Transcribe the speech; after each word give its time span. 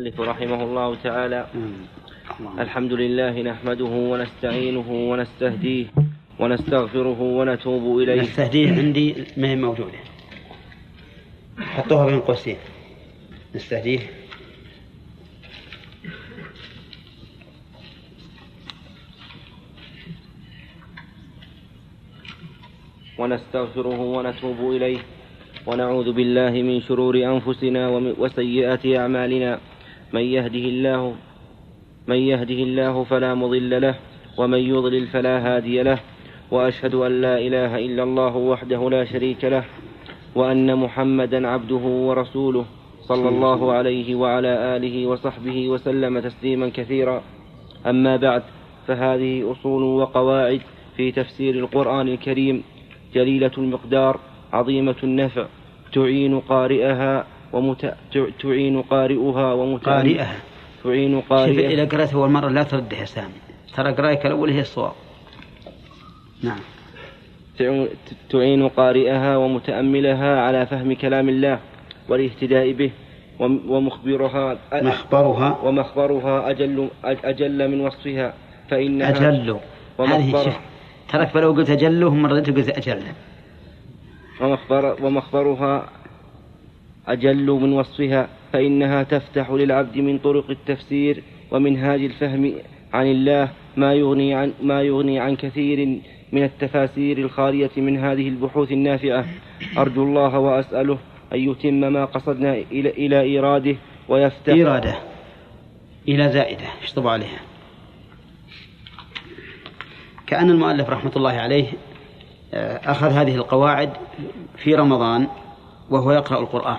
المؤلف 0.00 0.20
رحمه 0.20 0.64
الله 0.64 0.94
تعالى. 0.94 1.46
الحمد 2.58 2.92
لله 2.92 3.42
نحمده 3.42 3.84
ونستعينه 3.84 4.88
ونستهديه 5.10 5.86
ونستغفره 6.40 7.20
ونتوب 7.20 7.98
إليه. 7.98 8.20
نستهديه 8.20 8.72
عندي 8.72 9.14
ما 9.36 9.48
هي 9.48 9.56
موجودة. 9.56 9.98
حطوها 11.58 12.06
بين 12.06 12.20
قوسين. 12.20 12.56
نستهديه. 13.54 13.98
ونستغفره 23.18 24.00
ونتوب 24.00 24.60
إليه. 24.76 24.98
ونعوذ 25.66 26.12
بالله 26.12 26.50
من 26.50 26.80
شرور 26.80 27.16
أنفسنا 27.16 27.88
وسيئات 28.18 28.86
أعمالنا. 28.86 29.60
من 30.12 30.20
يهده 30.20 30.58
الله 30.58 31.14
من 32.06 32.16
يهده 32.16 32.54
الله 32.54 33.04
فلا 33.04 33.34
مضل 33.34 33.80
له 33.80 33.94
ومن 34.38 34.58
يضلل 34.58 35.06
فلا 35.06 35.38
هادي 35.38 35.82
له 35.82 35.98
وأشهد 36.50 36.94
أن 36.94 37.20
لا 37.20 37.38
إله 37.38 37.78
إلا 37.78 38.02
الله 38.02 38.36
وحده 38.36 38.90
لا 38.90 39.04
شريك 39.04 39.44
له 39.44 39.64
وأن 40.34 40.76
محمدا 40.76 41.48
عبده 41.48 41.84
ورسوله 42.06 42.64
صلى 43.00 43.28
الله 43.28 43.72
عليه 43.72 44.14
وعلى 44.14 44.76
آله 44.76 45.06
وصحبه 45.06 45.68
وسلم 45.68 46.18
تسليما 46.18 46.68
كثيرا. 46.68 47.22
أما 47.86 48.16
بعد 48.16 48.42
فهذه 48.86 49.52
أصول 49.52 49.82
وقواعد 49.82 50.60
في 50.96 51.12
تفسير 51.12 51.54
القرآن 51.54 52.08
الكريم 52.08 52.62
جليلة 53.14 53.50
المقدار 53.58 54.20
عظيمة 54.52 54.96
النفع 55.02 55.46
تعين 55.92 56.40
قارئها 56.40 57.26
ومت... 57.52 57.94
تعين 58.42 58.82
قارئها. 58.82 59.54
قارئها. 59.78 60.36
تعين 60.84 61.20
قارئها. 61.20 61.70
إذا 61.70 61.84
قرأت 61.84 62.14
أول 62.14 62.30
مرة 62.30 62.48
لا 62.48 62.62
ترده 62.62 62.96
يا 62.96 63.04
سامي. 63.04 63.40
ترى 63.76 63.92
قراءتك 63.92 64.26
الأول 64.26 64.50
هي 64.50 64.60
الصواب. 64.60 64.92
نعم. 66.42 66.58
تعين 68.30 68.68
قارئها 68.68 69.36
ومتأملها 69.36 70.40
على 70.40 70.66
فهم 70.66 70.94
كلام 70.94 71.28
الله 71.28 71.58
والاهتداء 72.08 72.72
به 72.72 72.90
وم- 73.38 73.70
ومخبرها 73.70 74.58
مخبرها. 74.72 75.58
ومخبرها 75.64 76.50
أجل 76.50 76.88
أجل 77.04 77.68
من 77.68 77.80
وصفها 77.80 78.34
فإنها 78.70 79.10
أجل. 79.10 79.56
هذه 79.98 80.52
ترك 81.12 81.28
فلو 81.28 81.52
قلت 81.52 81.70
أجله 81.70 82.14
مرة 82.14 82.40
قلت 82.40 82.68
أجل 82.78 83.02
ومخبر 84.40 84.96
ومخبرها 85.02 85.88
أجل 87.08 87.46
من 87.46 87.72
وصفها 87.72 88.28
فإنها 88.52 89.02
تفتح 89.02 89.50
للعبد 89.50 89.96
من 89.98 90.18
طرق 90.18 90.50
التفسير 90.50 91.22
ومنهاج 91.50 92.04
الفهم 92.04 92.52
عن 92.92 93.06
الله 93.06 93.48
ما 93.76 93.94
يغني 93.94 94.34
عن 94.34 94.52
ما 94.62 94.82
يغني 94.82 95.20
عن 95.20 95.36
كثير 95.36 96.00
من 96.32 96.42
التفاسير 96.44 97.18
الخالية 97.18 97.70
من 97.76 97.98
هذه 97.98 98.28
البحوث 98.28 98.72
النافعة. 98.72 99.24
أرجو 99.78 100.02
الله 100.02 100.38
وأسأله 100.38 100.98
أن 101.32 101.50
يتم 101.50 101.92
ما 101.92 102.04
قصدنا 102.04 102.54
إلى 102.54 102.90
إلى 102.90 103.20
إيراده 103.20 103.76
ويفتح 104.08 104.52
إرادة 104.52 104.98
إلى 106.08 106.28
زائدة. 106.28 106.66
اشطب 106.82 107.06
عليها؟ 107.06 107.40
كأن 110.26 110.50
المؤلف 110.50 110.90
رحمة 110.90 111.12
الله 111.16 111.32
عليه 111.32 111.72
آه، 112.54 112.90
أخذ 112.90 113.10
هذه 113.10 113.34
القواعد 113.34 113.90
في 114.56 114.74
رمضان 114.74 115.26
وهو 115.90 116.12
يقرأ 116.12 116.40
القرآن. 116.40 116.78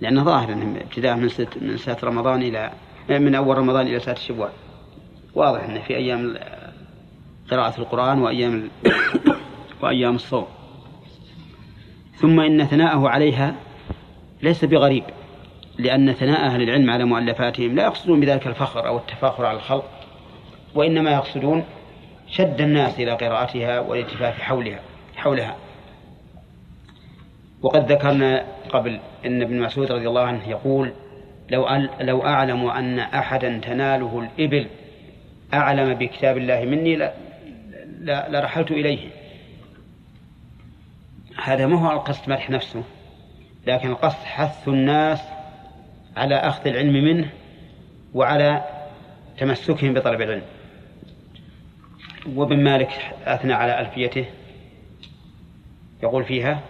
لأنه 0.00 0.24
ظاهر 0.24 0.52
أنه 0.52 0.80
ابتداء 0.80 1.16
من 1.16 1.28
ست 1.28 1.58
من 1.60 1.76
ساعة 1.76 1.98
رمضان 2.04 2.42
إلى 2.42 2.72
من 3.08 3.34
أول 3.34 3.58
رمضان 3.58 3.86
إلى 3.86 4.00
ساعة 4.00 4.16
شوال. 4.16 4.50
واضح 5.34 5.64
أنه 5.64 5.80
في 5.80 5.96
أيام 5.96 6.36
قراءة 7.50 7.80
القرآن 7.80 8.18
وأيام 8.22 8.70
وأيام 9.82 10.14
الصوم. 10.14 10.46
ثم 12.16 12.40
إن 12.40 12.64
ثناءه 12.64 13.08
عليها 13.08 13.54
ليس 14.42 14.64
بغريب 14.64 15.04
لأن 15.78 16.12
ثناء 16.12 16.46
أهل 16.46 16.62
العلم 16.62 16.90
على 16.90 17.04
مؤلفاتهم 17.04 17.74
لا 17.74 17.82
يقصدون 17.82 18.20
بذلك 18.20 18.46
الفخر 18.46 18.86
أو 18.86 18.96
التفاخر 18.96 19.46
على 19.46 19.56
الخلق 19.56 19.90
وإنما 20.74 21.10
يقصدون 21.10 21.64
شد 22.28 22.60
الناس 22.60 23.00
إلى 23.00 23.12
قراءتها 23.12 23.80
والالتفاف 23.80 24.40
حولها 24.40 24.80
حولها. 25.16 25.56
وقد 27.62 27.92
ذكرنا 27.92 28.44
قبل 28.70 29.00
أن 29.26 29.42
ابن 29.42 29.60
مسعود 29.60 29.92
رضي 29.92 30.08
الله 30.08 30.22
عنه 30.22 30.48
يقول 30.48 30.92
لو 31.50 31.68
لو 32.00 32.26
أعلم 32.26 32.66
أن 32.66 32.98
أحدا 32.98 33.58
تناله 33.58 34.20
الإبل 34.20 34.66
أعلم 35.54 35.94
بكتاب 35.94 36.36
الله 36.36 36.64
مني 36.64 37.10
لرحلت 38.04 38.70
إليه. 38.70 39.08
هذا 41.42 41.66
ما 41.66 41.88
هو 41.88 41.92
القصد 41.92 42.30
مدح 42.30 42.50
نفسه 42.50 42.82
لكن 43.66 43.90
القصد 43.90 44.24
حث 44.24 44.68
الناس 44.68 45.20
على 46.16 46.34
أخذ 46.34 46.68
العلم 46.68 47.04
منه 47.04 47.30
وعلى 48.14 48.64
تمسكهم 49.38 49.94
بطلب 49.94 50.20
العلم. 50.20 50.42
وابن 52.34 52.64
مالك 52.64 52.90
أثنى 53.24 53.52
على 53.52 53.80
ألفيته 53.80 54.24
يقول 56.02 56.24
فيها 56.24 56.62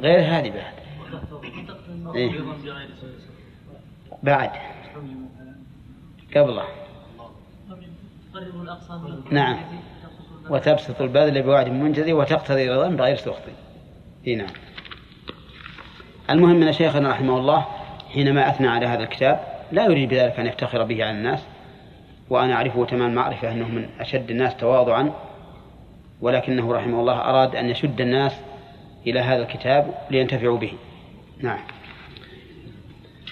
غير 0.00 0.52
بعد 0.52 0.80
إيه؟ 2.16 2.32
بعد. 4.22 4.50
قبله. 6.36 6.64
نعم. 9.30 9.58
وتبسط 10.50 11.00
البذل 11.00 11.42
بوعد 11.42 11.68
منجزي 11.68 12.12
وتقتضي 12.12 12.68
رضا 12.68 12.88
بغير 12.88 13.16
سخط. 13.16 13.42
اي 14.26 14.34
نعم. 14.34 14.50
المهم 16.30 16.62
أن 16.62 16.72
شيخنا 16.72 17.10
رحمه 17.10 17.38
الله 17.38 17.66
حينما 18.12 18.50
أثنى 18.50 18.68
على 18.68 18.86
هذا 18.86 19.02
الكتاب 19.02 19.40
لا 19.72 19.84
يريد 19.84 20.08
بذلك 20.08 20.40
أن 20.40 20.46
يفتخر 20.46 20.82
به 20.82 21.04
على 21.04 21.16
الناس 21.18 21.40
وأنا 22.30 22.54
أعرفه 22.54 22.84
تمام 22.84 23.14
معرفة 23.14 23.52
أنه 23.52 23.68
من 23.68 23.88
أشد 24.00 24.30
الناس 24.30 24.56
تواضعا 24.56 25.12
ولكنه 26.20 26.72
رحمه 26.72 27.00
الله 27.00 27.14
أراد 27.14 27.56
أن 27.56 27.70
يشد 27.70 28.00
الناس 28.00 28.40
إلى 29.06 29.20
هذا 29.20 29.42
الكتاب 29.42 29.94
لينتفعوا 30.10 30.58
به. 30.58 30.72
نعم. 31.42 31.58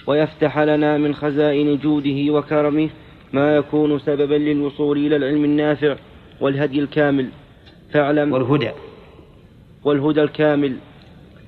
ويفتح 0.07 0.59
لنا 0.59 0.97
من 0.97 1.15
خزائن 1.15 1.77
جوده 1.77 2.33
وكرمه 2.33 2.89
ما 3.33 3.55
يكون 3.55 3.99
سببا 3.99 4.35
للوصول 4.35 5.05
إلى 5.05 5.15
العلم 5.15 5.43
النافع 5.43 5.95
والهدي 6.41 6.79
الكامل. 6.79 7.29
فاعلم 7.93 8.33
والهدى. 8.33 8.71
والهدى 9.83 10.21
الكامل. 10.21 10.77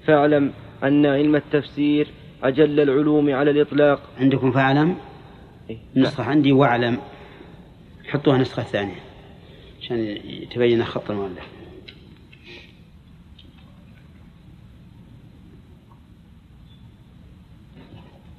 فاعلم 0.05 0.53
أن 0.83 1.05
علم 1.05 1.35
التفسير 1.35 2.07
أجل 2.43 2.79
العلوم 2.79 3.33
على 3.33 3.51
الإطلاق. 3.51 4.01
عندكم 4.19 4.51
فاعلم؟ 4.51 4.95
إيه، 5.69 5.77
نسخة 5.95 6.23
عندي 6.23 6.51
واعلم. 6.51 6.97
حطوها 8.07 8.35
النسخة 8.35 8.61
الثانية 8.61 8.95
عشان 9.81 9.97
يتبين 10.25 10.83
خط 10.83 11.11
المؤلف. 11.11 11.60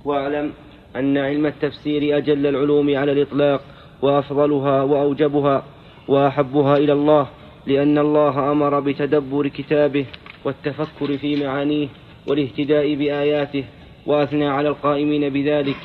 واعلم 0.04 0.52
أن 0.96 1.18
علم 1.18 1.46
التفسير 1.46 2.16
أجل 2.16 2.46
العلوم 2.46 2.96
على 2.96 3.12
الإطلاق 3.12 3.60
وأفضلها 4.02 4.82
وأوجبها 4.82 5.64
وأحبها 6.08 6.76
إلى 6.76 6.92
الله 6.92 7.26
لأن 7.66 7.98
الله 7.98 8.52
أمر 8.52 8.80
بتدبر 8.80 9.48
كتابه 9.48 10.06
والتفكر 10.44 11.18
في 11.18 11.44
معانيه 11.44 11.88
والاهتداء 12.28 12.94
بآياته 12.94 13.64
وأثنى 14.06 14.46
على 14.46 14.68
القائمين 14.68 15.28
بذلك 15.28 15.76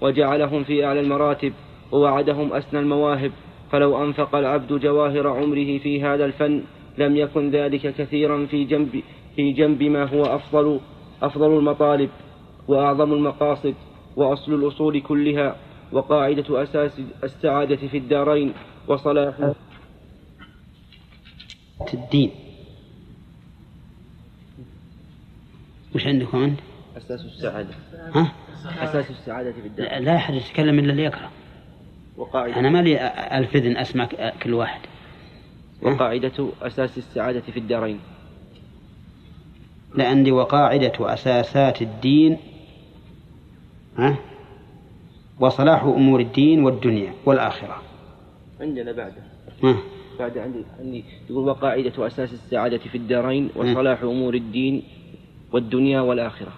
وجعلهم 0.00 0.64
في 0.64 0.84
أعلى 0.84 1.00
المراتب 1.00 1.52
ووعدهم 1.92 2.52
أسنى 2.52 2.80
المواهب 2.80 3.32
فلو 3.72 4.04
أنفق 4.04 4.34
العبد 4.34 4.72
جواهر 4.72 5.28
عمره 5.28 5.78
في 5.78 6.02
هذا 6.02 6.24
الفن 6.24 6.62
لم 6.98 7.16
يكن 7.16 7.50
ذلك 7.50 7.94
كثيرا 7.94 8.46
في 8.46 8.64
جنب 8.64 9.02
في 9.36 9.52
جنب 9.52 9.82
ما 9.82 10.04
هو 10.04 10.22
أفضل 10.22 10.80
أفضل 11.22 11.58
المطالب. 11.58 12.10
وأعظم 12.68 13.12
المقاصد 13.12 13.74
وأصل 14.16 14.54
الأصول 14.54 15.00
كلها 15.00 15.56
وقاعدة 15.92 16.62
أساس 16.62 17.00
السعادة 17.24 17.76
في 17.76 17.98
الدارين 17.98 18.52
وصلاح 18.88 19.52
الدين. 21.94 22.30
وش 25.94 26.06
عندكم 26.06 26.42
أنت؟ 26.42 26.60
أساس 26.96 27.24
السعادة. 27.24 27.74
ها؟ 28.14 28.32
أساس 28.80 29.10
السعادة 29.10 29.52
في 29.52 29.58
الدارين. 29.66 30.04
لا 30.04 30.16
أحد 30.16 30.34
يتكلم 30.34 30.78
إلا 30.78 30.90
اللي 30.92 31.02
يقرأ. 31.02 31.30
وقاعدة. 32.16 32.56
أنا 32.56 32.70
ما 32.70 32.82
لي 32.82 33.06
ألف 33.38 33.56
إذن 33.56 33.76
أسمع 33.76 34.08
كل 34.42 34.54
واحد. 34.54 34.80
وقاعدة 35.82 36.48
أساس 36.62 36.98
السعادة 36.98 37.40
في 37.40 37.58
الدارين. 37.58 38.00
لا 39.94 40.08
عندي 40.08 40.32
وقاعدة 40.32 40.92
أساسات 41.00 41.82
الدين 41.82 42.38
ها؟ 43.98 44.16
وصلاح 45.40 45.82
أمور 45.82 46.20
الدين 46.20 46.64
والدنيا 46.64 47.14
والآخرة. 47.26 47.82
عندنا 48.60 48.92
بعده. 48.92 49.22
ها؟ 49.62 49.76
بعد 50.18 50.38
عندي 50.38 50.58
عندي 50.80 51.04
يقول 51.30 51.48
وقاعدة 51.48 52.06
أساس 52.06 52.32
السعادة 52.32 52.78
في 52.78 52.98
الدارين 52.98 53.50
وصلاح 53.56 54.02
أمور 54.02 54.34
الدين 54.34 54.82
والدنيا 55.52 56.00
والآخرة. 56.00 56.52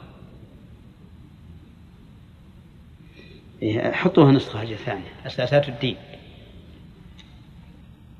إيه 3.62 3.92
حطوها 3.92 4.32
نسخة 4.32 4.64
ثانية. 4.64 5.26
أساسات 5.26 5.68
الدين. 5.68 5.96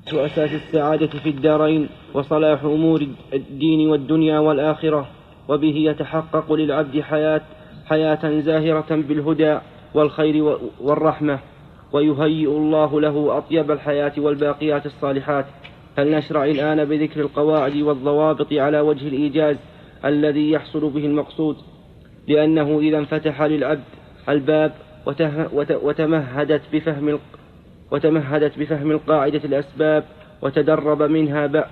أساس 0.07 0.51
السعادة 0.51 1.07
في 1.07 1.29
الدارين 1.29 1.89
وصلاح 2.13 2.63
أمور 2.63 3.07
الدين 3.33 3.89
والدنيا 3.89 4.39
والآخرة 4.39 5.09
وبه 5.49 5.75
يتحقق 5.75 6.53
للعبد 6.53 7.01
حياة 7.01 7.41
حياة 7.89 8.39
زاهرة 8.39 8.85
بالهدى 8.89 9.57
والخير 9.93 10.57
والرحمة 10.81 11.39
ويهيئ 11.93 12.47
الله 12.47 13.01
له 13.01 13.37
أطيب 13.37 13.71
الحياة 13.71 14.13
والباقيات 14.17 14.85
الصالحات. 14.85 15.45
فلنشرع 15.97 16.45
الآن 16.45 16.85
بذكر 16.85 17.21
القواعد 17.21 17.75
والضوابط 17.75 18.53
على 18.53 18.79
وجه 18.79 19.07
الإيجاز 19.07 19.55
الذي 20.05 20.51
يحصل 20.51 20.89
به 20.89 21.05
المقصود؟ 21.05 21.57
لأنه 22.27 22.79
إذا 22.79 22.97
انفتح 22.97 23.41
للعبد 23.41 23.83
الباب 24.29 24.71
وتمهدت 25.83 26.61
بفهم 26.73 27.19
وتمهدت 27.91 28.59
بفهم 28.59 28.91
القاعدة 28.91 29.41
الأسباب 29.45 30.03
وتدرب 30.41 31.01
منها 31.01 31.65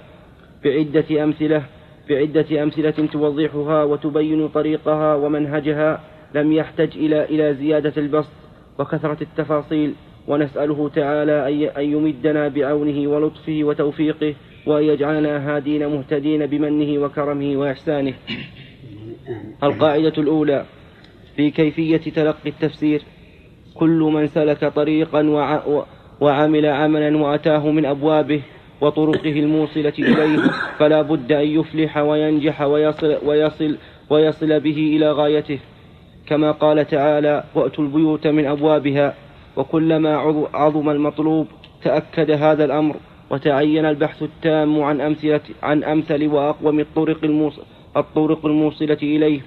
بعدة 0.63 1.23
أمثلة 1.23 1.63
بعدة 2.09 2.63
أمثلة 2.63 3.07
توضحها 3.11 3.83
وتبين 3.83 4.47
طريقها 4.47 5.15
ومنهجها 5.15 6.01
لم 6.35 6.53
يحتج 6.53 6.97
إلى 6.97 7.23
إلى 7.23 7.53
زيادة 7.53 7.93
البسط 7.97 8.31
وكثرة 8.79 9.17
التفاصيل 9.21 9.93
ونسأله 10.27 10.89
تعالى 10.89 11.67
أن 11.77 11.83
يمدنا 11.83 12.47
بعونه 12.47 13.07
ولطفه 13.07 13.59
وتوفيقه 13.63 14.35
وأن 14.65 14.83
يجعلنا 14.83 15.55
هادين 15.55 15.87
مهتدين 15.87 16.45
بمنه 16.45 17.03
وكرمه 17.03 17.57
وإحسانه. 17.57 18.13
القاعدة 19.63 20.13
الأولى 20.17 20.65
في 21.35 21.51
كيفية 21.51 21.97
تلقي 21.97 22.49
التفسير 22.49 23.01
كل 23.75 23.99
من 24.13 24.27
سلك 24.27 24.65
طريقا 24.65 25.21
وعمل 26.21 26.65
عملا 26.65 27.17
وأتاه 27.17 27.71
من 27.71 27.85
أبوابه 27.85 28.41
وطرقه 28.81 29.39
الموصلة 29.39 29.93
إليه 29.99 30.39
فلا 30.79 31.01
بد 31.01 31.31
أن 31.31 31.47
يفلح 31.47 31.97
وينجح 31.97 32.61
ويصل, 32.61 33.17
ويصل, 33.25 33.77
ويصل 34.09 34.59
به 34.59 34.95
إلى 34.95 35.11
غايته. 35.11 35.59
كما 36.27 36.51
قال 36.51 36.87
تعالى 36.87 37.43
وأتوا 37.55 37.83
البيوت 37.83 38.27
من 38.27 38.45
أبوابها 38.45 39.15
وكلما 39.57 40.15
عظم 40.53 40.89
المطلوب 40.89 41.47
تأكد 41.83 42.31
هذا 42.31 42.65
الأمر 42.65 42.95
وتعين 43.29 43.85
البحث 43.85 44.23
التام 44.23 44.81
عن 44.81 45.01
أمثلة 45.01 45.41
عن 45.63 45.83
أمثل 45.83 46.27
وأقوم 46.27 46.79
الطرق 46.79 47.23
الموصل 47.23 47.61
الطرق 47.97 48.45
الموصلة 48.45 48.97
إليه. 49.03 49.41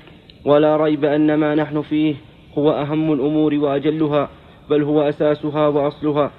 ولا 0.44 0.76
ريب 0.76 1.04
أن 1.04 1.34
ما 1.34 1.54
نحن 1.54 1.82
فيه 1.82 2.14
هو 2.58 2.70
أهم 2.70 3.12
الأمور 3.12 3.54
وأجلها 3.54 4.28
بل 4.70 4.82
هو 4.82 5.02
أساسها 5.02 5.68
وأصلها. 5.68 6.30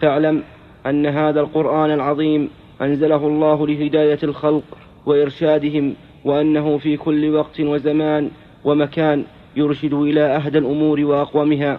فاعلم 0.00 0.42
أن 0.86 1.06
هذا 1.06 1.40
القرآن 1.40 1.90
العظيم 1.90 2.50
أنزله 2.82 3.26
الله 3.26 3.66
لهداية 3.66 4.18
الخلق 4.22 4.62
وإرشادهم 5.06 5.94
وأنه 6.24 6.78
في 6.78 6.96
كل 6.96 7.34
وقت 7.34 7.60
وزمان 7.60 8.30
ومكان 8.64 9.24
يرشد 9.56 9.94
إلى 9.94 10.20
أهدى 10.20 10.58
الأمور 10.58 11.00
وأقومها. 11.00 11.78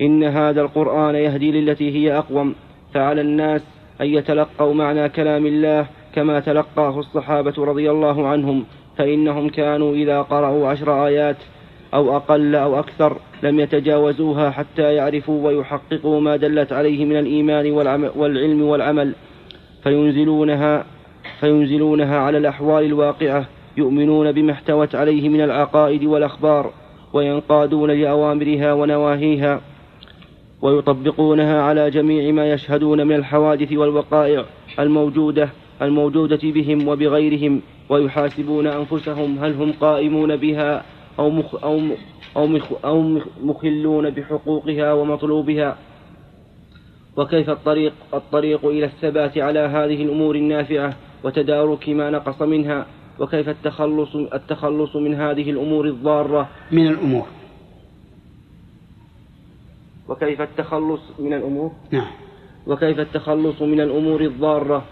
إن 0.00 0.24
هذا 0.24 0.60
القرآن 0.60 1.14
يهدي 1.14 1.52
للتي 1.52 1.90
هي 1.90 2.18
أقوم. 2.18 2.54
فعلى 2.94 3.20
الناس 3.20 3.62
أن 4.00 4.06
يتلقوا 4.06 4.74
معنى 4.74 5.08
كلام 5.08 5.46
الله 5.46 5.86
كما 6.14 6.40
تلقاه 6.40 6.98
الصحابة 6.98 7.54
رضي 7.58 7.90
الله 7.90 8.28
عنهم. 8.28 8.64
فإنهم 8.98 9.48
كانوا 9.48 9.94
إذا 9.94 10.22
قرأوا 10.22 10.68
عشر 10.68 11.06
آيات 11.06 11.36
أو 11.94 12.16
أقل 12.16 12.54
أو 12.54 12.78
أكثر 12.78 13.16
لم 13.42 13.60
يتجاوزوها 13.60 14.50
حتى 14.50 14.94
يعرفوا 14.94 15.46
ويحققوا 15.46 16.20
ما 16.20 16.36
دلت 16.36 16.72
عليه 16.72 17.04
من 17.04 17.16
الإيمان 17.16 17.70
والعلم 18.16 18.62
والعمل. 18.62 19.12
فينزلونها 19.82 20.84
فينزلونها 21.40 22.18
على 22.18 22.38
الأحوال 22.38 22.84
الواقعة 22.84 23.46
يؤمنون 23.76 24.32
بما 24.32 24.52
احتوت 24.52 24.94
عليه 24.94 25.28
من 25.28 25.40
العقائد 25.40 26.04
والأخبار 26.04 26.72
وينقادون 27.12 27.90
لأوامرها 27.90 28.72
ونواهيها 28.72 29.60
ويطبقونها 30.62 31.62
على 31.62 31.90
جميع 31.90 32.32
ما 32.32 32.52
يشهدون 32.52 33.06
من 33.06 33.16
الحوادث 33.16 33.72
والوقائع 33.72 34.44
الموجودة 34.78 35.48
الموجودة 35.82 36.40
بهم 36.42 36.88
وبغيرهم 36.88 37.60
ويحاسبون 37.88 38.66
أنفسهم 38.66 39.38
هل 39.38 39.52
هم 39.52 39.72
قائمون 39.80 40.36
بها 40.36 40.84
أو 41.18 41.30
مخ 41.30 41.64
أو 41.64 41.80
أو, 42.36 42.58
أو 42.84 43.20
مخلون 43.42 44.10
بحقوقها 44.10 44.92
ومطلوبها. 44.92 45.76
وكيف 47.16 47.50
الطريق 47.50 47.92
الطريق 48.14 48.66
إلى 48.66 48.84
الثبات 48.84 49.38
على 49.38 49.58
هذه 49.58 50.02
الأمور 50.02 50.34
النافعة 50.34 50.96
وتدارك 51.24 51.88
ما 51.88 52.10
نقص 52.10 52.42
منها؟ 52.42 52.86
وكيف 53.18 53.48
التخلص 53.48 54.16
التخلص 54.16 54.96
من 54.96 55.14
هذه 55.14 55.50
الأمور 55.50 55.86
الضارة؟ 55.86 56.48
من 56.72 56.86
الأمور. 56.86 57.26
وكيف 60.08 60.40
التخلص 60.40 61.00
من 61.18 61.32
الأمور؟ 61.32 61.72
نعم. 61.90 62.10
وكيف 62.66 63.00
التخلص 63.00 63.62
من 63.62 63.80
الأمور 63.80 64.20
الضارة؟ 64.20 64.84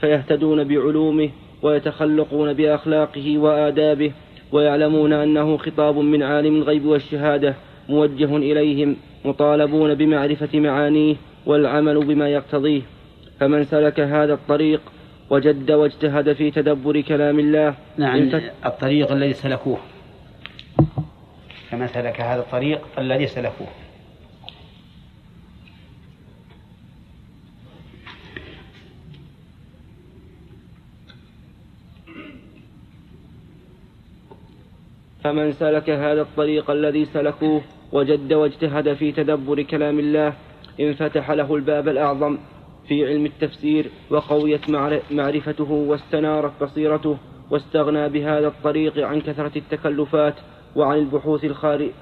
فيهتدون 0.00 0.64
بعلومه 0.64 1.30
ويتخلقون 1.62 2.52
بأخلاقه 2.52 3.38
وآدابه 3.38 4.12
ويعلمون 4.52 5.12
أنه 5.12 5.56
خطاب 5.56 5.98
من 5.98 6.22
عالم 6.22 6.56
الغيب 6.56 6.86
والشهادة 6.86 7.54
موجه 7.88 8.36
إليهم 8.36 8.96
مطالبون 9.24 9.94
بمعرفة 9.94 10.60
معانيه 10.60 11.16
والعمل 11.46 12.06
بما 12.06 12.28
يقتضيه. 12.28 12.82
فمن 13.40 13.64
سلك 13.64 14.00
هذا 14.00 14.34
الطريق 14.34 14.80
وجد 15.30 15.70
واجتهد 15.70 16.32
في 16.32 16.50
تدبر 16.50 17.00
كلام 17.00 17.38
الله 17.38 17.74
نعم 17.96 18.30
الطريق 18.66 19.12
الذي 19.12 19.32
سلكوه. 19.32 19.78
كما 21.70 21.86
سلك 21.86 22.20
هذا 22.20 22.40
الطريق 22.40 22.80
الذي 22.98 23.26
سلكوه. 23.26 23.68
فمن 35.28 35.52
سلك 35.52 35.90
هذا 35.90 36.22
الطريق 36.22 36.70
الذي 36.70 37.04
سلكوه 37.04 37.62
وجد 37.92 38.32
واجتهد 38.32 38.94
في 38.94 39.12
تدبر 39.12 39.62
كلام 39.62 39.98
الله 39.98 40.32
انفتح 40.80 41.30
له 41.30 41.54
الباب 41.54 41.88
الأعظم 41.88 42.38
في 42.88 43.06
علم 43.06 43.26
التفسير 43.26 43.90
وقويت 44.10 44.70
معرفته 45.10 45.72
واستنارت 45.72 46.62
بصيرته 46.62 47.16
واستغنى 47.50 48.08
بهذا 48.08 48.46
الطريق 48.46 49.06
عن 49.06 49.20
كثرة 49.20 49.52
التكلفات 49.56 50.34
وعن 50.76 50.98
البحوث 50.98 51.44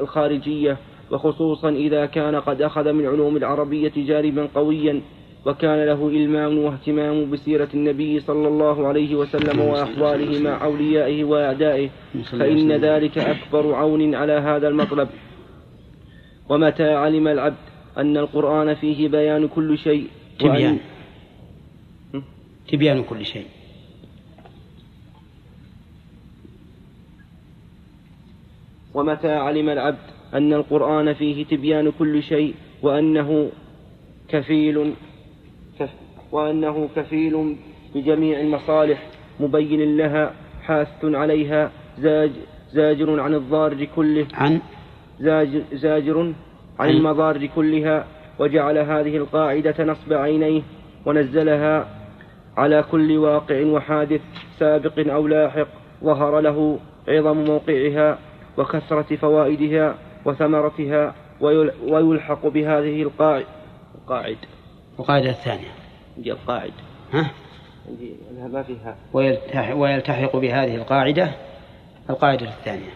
الخارجية 0.01 0.77
وخصوصا 1.11 1.69
إذا 1.69 2.07
كان 2.07 2.35
قد 2.37 2.63
أخذ 2.63 2.93
من 2.93 3.07
علوم 3.07 3.37
العربية 3.37 3.93
جانبا 3.97 4.49
قويا 4.55 5.01
وكان 5.47 5.87
له 5.87 6.09
إلمام 6.09 6.59
واهتمام 6.59 7.31
بسيرة 7.31 7.69
النبي 7.75 8.21
صلى 8.21 8.49
الله 8.49 8.87
عليه 8.87 9.15
وسلم 9.15 9.61
وأحواله 9.61 10.41
مع 10.41 10.65
أوليائه 10.65 11.25
وأعدائه. 11.25 11.91
فإن 12.31 12.73
ذلك 12.73 13.19
أكبر 13.19 13.75
عون 13.75 14.15
على 14.15 14.33
هذا 14.33 14.69
المطلب. 14.69 15.09
ومتى 16.49 16.95
علم 16.95 17.29
العبد 17.29 17.65
أن 17.97 18.17
القرآن 18.17 18.75
فيه 18.75 19.09
بيان 19.09 19.49
كل 19.49 19.79
شيء؟ 19.79 20.07
تبيان. 20.39 20.79
تبيان 22.69 23.03
كل 23.03 23.27
شيء. 23.27 23.47
ومتى 28.95 29.33
علم 29.33 29.69
العبد 29.69 30.07
أن 30.35 30.53
القرآن 30.53 31.15
فيه 31.15 31.45
تبيان 31.45 31.93
كل 31.99 32.23
شيء؟ 32.23 32.55
وأنه 32.83 33.51
كفيل 34.29 34.95
وأنه 36.33 36.89
كفيل 36.97 37.57
بجميع 37.95 38.41
المصالح 38.41 39.03
مبين 39.41 39.97
لها 39.97 40.33
حاث 40.63 41.05
عليها 41.05 41.71
زاج 41.99 42.31
زاجر 42.73 43.21
عن 43.21 43.35
الضار 43.35 43.85
كله. 43.85 44.27
عن؟ 44.35 44.61
زاجر, 45.21 45.63
زاجر 45.73 46.33
عن 46.79 46.89
المضار 46.89 47.47
كلها. 47.47 48.07
وجعل 48.39 48.79
هذه 48.79 49.17
القاعدة 49.17 49.85
نصب 49.85 50.13
عينيه 50.13 50.63
ونزلها 51.07 51.89
على 52.57 52.85
كل 52.91 53.19
واقع 53.19 53.67
وحادث 53.67 54.21
سابق 54.59 55.13
أو 55.13 55.27
لاحق 55.27 55.69
ظهر 56.05 56.41
له 56.41 56.79
عظم 57.09 57.37
موقعها 57.37 58.19
وكثرة 58.59 59.17
فوائدها 59.17 59.95
وثمرتها 60.25 61.15
ويلحق 61.87 62.47
بهذه 62.47 63.03
القاعدة 63.03 63.47
القاعد. 63.95 64.37
القاعدة 64.99 65.31
الثانية. 65.31 65.86
عندي 66.17 66.33
القاعد 66.33 66.73
ها؟ 67.13 67.31
عندي 67.89 68.17
ما 68.53 68.63
فيها. 68.63 68.97
ويلتحق, 69.13 69.75
ويلتحق 69.75 70.37
بهذه 70.37 70.75
القاعدة 70.75 71.31
القاعدة 72.11 72.49
الثانية. 72.49 72.95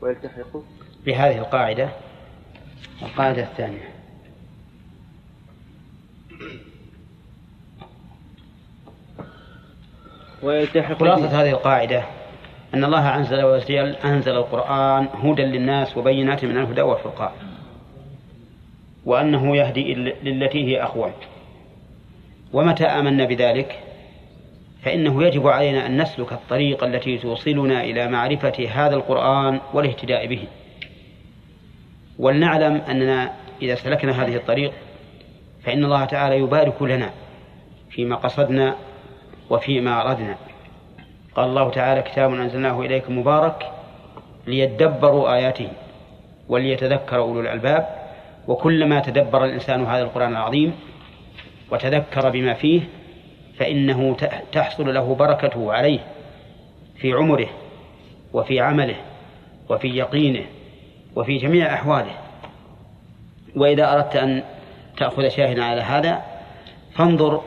ويلتحق 0.00 0.62
بهذه 1.06 1.38
القاعدة 1.38 1.88
القاعدة 3.02 3.42
الثانية. 3.42 3.88
ويلتحق 10.42 10.98
خلاصة 10.98 11.42
هذه 11.42 11.50
القاعدة 11.50 12.04
أن 12.74 12.84
الله 12.84 12.98
عز 12.98 13.34
وجل 13.34 13.96
أنزل 13.96 14.36
القرآن 14.36 15.08
هدى 15.14 15.42
للناس 15.42 15.96
وبينات 15.96 16.44
من 16.44 16.58
الهدى 16.58 16.82
والفرقان. 16.82 17.49
وأنه 19.10 19.56
يهدي 19.56 19.94
للتي 19.94 20.64
هي 20.64 20.82
أقوى 20.82 21.12
ومتى 22.52 22.84
آمنا 22.84 23.24
بذلك؟ 23.24 23.78
فإنه 24.82 25.24
يجب 25.24 25.48
علينا 25.48 25.86
أن 25.86 26.02
نسلك 26.02 26.32
الطريق 26.32 26.84
التي 26.84 27.18
توصلنا 27.18 27.84
إلى 27.84 28.08
معرفة 28.08 28.68
هذا 28.72 28.94
القرآن 28.94 29.60
والاهتداء 29.74 30.26
به. 30.26 30.42
ولنعلم 32.18 32.82
أننا 32.88 33.32
إذا 33.62 33.74
سلكنا 33.74 34.24
هذه 34.24 34.36
الطريق 34.36 34.72
فإن 35.64 35.84
الله 35.84 36.04
تعالى 36.04 36.38
يبارك 36.38 36.82
لنا 36.82 37.10
فيما 37.90 38.16
قصدنا 38.16 38.76
وفيما 39.50 40.02
أردنا. 40.02 40.36
قال 41.34 41.48
الله 41.48 41.70
تعالى 41.70 42.02
كتاب 42.02 42.34
أنزلناه 42.34 42.80
إليكم 42.80 43.18
مبارك 43.18 43.70
ليدبروا 44.46 45.34
آياته 45.34 45.68
وليتذكر 46.48 47.16
أولو 47.16 47.40
الألباب 47.40 47.99
وكلما 48.50 49.00
تدبر 49.00 49.44
الإنسان 49.44 49.84
هذا 49.84 50.02
القرآن 50.02 50.32
العظيم 50.32 50.72
وتذكر 51.70 52.30
بما 52.30 52.54
فيه 52.54 52.80
فإنه 53.58 54.16
تحصل 54.52 54.94
له 54.94 55.14
بركته 55.14 55.72
عليه 55.72 56.00
في 56.96 57.12
عمره 57.12 57.48
وفي 58.32 58.60
عمله 58.60 58.96
وفي 59.68 59.88
يقينه 59.88 60.44
وفي 61.16 61.36
جميع 61.36 61.74
أحواله. 61.74 62.14
وإذا 63.56 63.94
أردت 63.94 64.16
أن 64.16 64.42
تأخذ 64.96 65.28
شاهدا 65.28 65.64
على 65.64 65.80
هذا 65.80 66.22
فانظر 66.94 67.42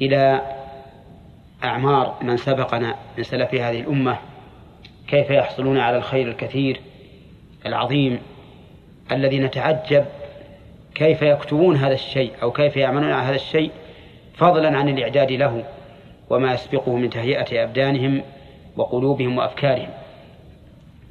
إلى 0.00 0.42
أعمار 1.64 2.16
من 2.22 2.36
سبقنا 2.36 2.96
من 3.18 3.24
سلف 3.24 3.54
هذه 3.54 3.80
الأمة 3.80 4.18
كيف 5.08 5.30
يحصلون 5.30 5.78
على 5.78 5.96
الخير 5.96 6.28
الكثير 6.28 6.80
العظيم 7.66 8.18
الذي 9.12 9.38
نتعجب 9.38 10.04
كيف 10.94 11.22
يكتبون 11.22 11.76
هذا 11.76 11.94
الشيء 11.94 12.32
أو 12.42 12.52
كيف 12.52 12.76
يعملون 12.76 13.12
على 13.12 13.28
هذا 13.28 13.34
الشيء 13.34 13.70
فضلا 14.34 14.78
عن 14.78 14.88
الإعداد 14.88 15.32
له 15.32 15.64
وما 16.30 16.54
يسبقه 16.54 16.96
من 16.96 17.10
تهيئة 17.10 17.62
أبدانهم 17.62 18.22
وقلوبهم 18.76 19.38
وأفكارهم. 19.38 19.90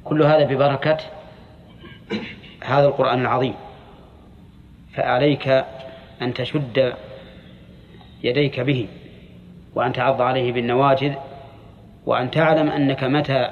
كل 0.04 0.22
هذا 0.22 0.44
ببركة 0.44 0.98
هذا 2.64 2.86
القرآن 2.86 3.20
العظيم. 3.20 3.54
فعليك 4.94 5.64
أن 6.22 6.34
تشد 6.34 6.94
يديك 8.22 8.60
به 8.60 8.88
وأن 9.74 9.92
تعض 9.92 10.22
عليه 10.22 10.52
بالنواجذ 10.52 11.14
وأن 12.06 12.30
تعلم 12.30 12.68
أنك 12.68 13.04
متى 13.04 13.50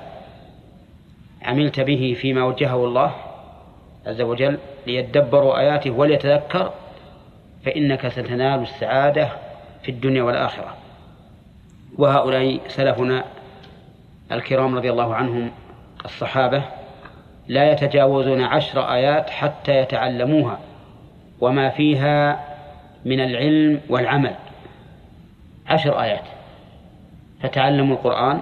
عملت 1.43 1.81
به 1.81 2.17
فيما 2.21 2.45
وجهه 2.45 2.85
الله 2.85 3.15
عز 4.07 4.21
وجل 4.21 4.59
ليدبروا 4.87 5.59
آياته 5.59 5.91
وليتذكر 5.91 6.73
فإنك 7.65 8.09
ستنال 8.09 8.63
السعادة 8.63 9.29
في 9.83 9.91
الدنيا 9.91 10.23
والآخرة. 10.23 10.77
وهؤلاء 11.99 12.61
سلفنا 12.69 13.25
الكرام 14.33 14.77
رضي 14.77 14.91
الله 14.91 15.15
عنهم 15.15 15.51
الصحابة 16.05 16.63
لا 17.49 17.73
يتجاوزون 17.73 18.43
عشر 18.43 18.93
آيات 18.93 19.31
حتى 19.31 19.77
يتعلموها 19.77 20.59
وما 21.41 21.69
فيها 21.69 22.45
من 23.05 23.21
العلم 23.21 23.81
والعمل. 23.89 24.35
عشر 25.67 26.01
آيات. 26.01 26.25
فتعلموا 27.43 27.97
القرآن 27.97 28.41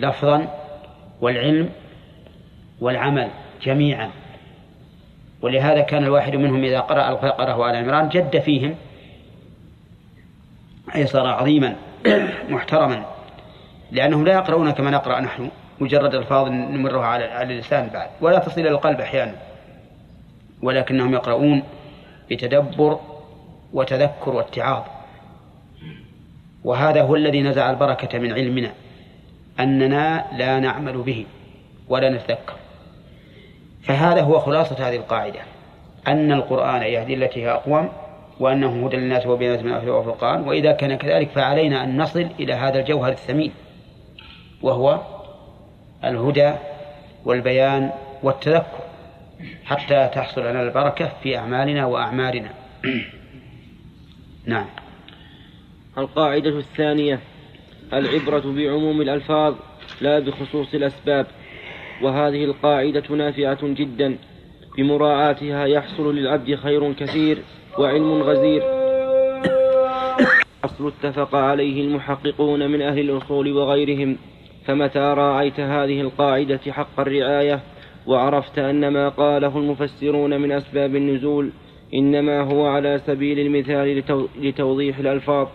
لفظا 0.00 0.48
والعلم 1.20 1.70
والعمل 2.80 3.28
جميعا. 3.62 4.10
ولهذا 5.46 5.80
كان 5.80 6.04
الواحد 6.04 6.36
منهم 6.36 6.64
إذا 6.64 6.80
قرأ 6.80 7.08
البقرة 7.08 7.56
وآل 7.56 7.76
عمران 7.76 8.08
جد 8.08 8.40
فيهم 8.40 8.74
أي 10.94 11.06
صار 11.06 11.26
عظيما 11.26 11.76
محترما. 12.48 13.06
لأنهم 13.92 14.24
لا 14.24 14.32
يقرؤون 14.32 14.70
كما 14.70 14.90
نقرأ 14.90 15.20
نحن 15.20 15.50
مجرد 15.80 16.14
ألفاظ 16.14 16.48
نمرها 16.48 17.06
على 17.06 17.24
على 17.24 17.54
اللسان 17.54 17.88
بعد. 17.88 18.08
ولا 18.20 18.38
تصل 18.38 18.60
إلى 18.60 18.68
القلب 18.68 19.00
أحيانا. 19.00 19.34
ولكنهم 20.62 21.12
يقرؤون 21.14 21.62
بتدبر 22.30 23.00
وتذكر 23.72 24.30
واتعاظ. 24.34 24.82
وهذا 26.64 27.02
هو 27.02 27.16
الذي 27.16 27.42
نزع 27.42 27.70
البركة 27.70 28.18
من 28.18 28.32
علمنا 28.32 28.70
أننا 29.60 30.24
لا 30.32 30.60
نعمل 30.60 30.96
به 31.02 31.26
ولا 31.88 32.10
نتذكر. 32.10 32.65
فهذا 33.86 34.20
هو 34.20 34.38
خلاصة 34.38 34.88
هذه 34.88 34.96
القاعدة 34.96 35.40
أن 36.08 36.32
القرآن 36.32 36.82
يهدي 36.82 37.14
التي 37.14 37.42
هي 37.42 37.50
أقوم 37.50 37.88
وأنه 38.40 38.86
هدى 38.86 38.96
للناس 38.96 39.26
وبينات 39.26 39.62
من 39.62 39.72
الهدى 39.72 39.90
والفرقان 39.90 40.48
وإذا 40.48 40.72
كان 40.72 40.94
كذلك 40.94 41.30
فعلينا 41.30 41.84
أن 41.84 42.02
نصل 42.02 42.28
إلى 42.40 42.52
هذا 42.52 42.80
الجوهر 42.80 43.12
الثمين 43.12 43.52
وهو 44.62 45.00
الهدى 46.04 46.52
والبيان 47.24 47.90
والتذكر 48.22 48.86
حتى 49.64 50.10
تحصل 50.14 50.40
لنا 50.40 50.62
البركة 50.62 51.12
في 51.22 51.38
أعمالنا 51.38 51.86
وأعمارنا. 51.86 52.50
نعم. 54.46 54.66
القاعدة 55.98 56.58
الثانية 56.58 57.20
العبرة 57.92 58.40
بعموم 58.40 59.00
الألفاظ 59.00 59.54
لا 60.00 60.18
بخصوص 60.18 60.74
الأسباب. 60.74 61.26
وهذه 62.02 62.44
القاعدة 62.44 63.14
نافعة 63.16 63.58
جدا. 63.62 64.16
بمراعاتها 64.76 65.66
يحصل 65.66 66.14
للعبد 66.16 66.54
خير 66.54 66.92
كثير 66.92 67.38
وعلم 67.78 68.22
غزير. 68.22 68.62
أصل 70.64 70.86
اتفق 70.86 71.34
عليه 71.34 71.84
المحققون 71.84 72.70
من 72.70 72.82
أهل 72.82 73.10
الأصول 73.10 73.52
وغيرهم. 73.52 74.16
فمتى 74.64 74.98
راعيت 74.98 75.60
هذه 75.60 76.00
القاعدة 76.00 76.60
حق 76.68 77.00
الرعاية؟ 77.00 77.60
وعرفت 78.06 78.58
أن 78.58 78.88
ما 78.88 79.08
قاله 79.08 79.58
المفسرون 79.58 80.40
من 80.40 80.52
أسباب 80.52 80.96
النزول 80.96 81.50
إنما 81.94 82.40
هو 82.40 82.66
على 82.66 83.00
سبيل 83.06 83.38
المثال 83.38 84.02
لتوضيح 84.40 84.98
الألفاظ. 84.98 85.46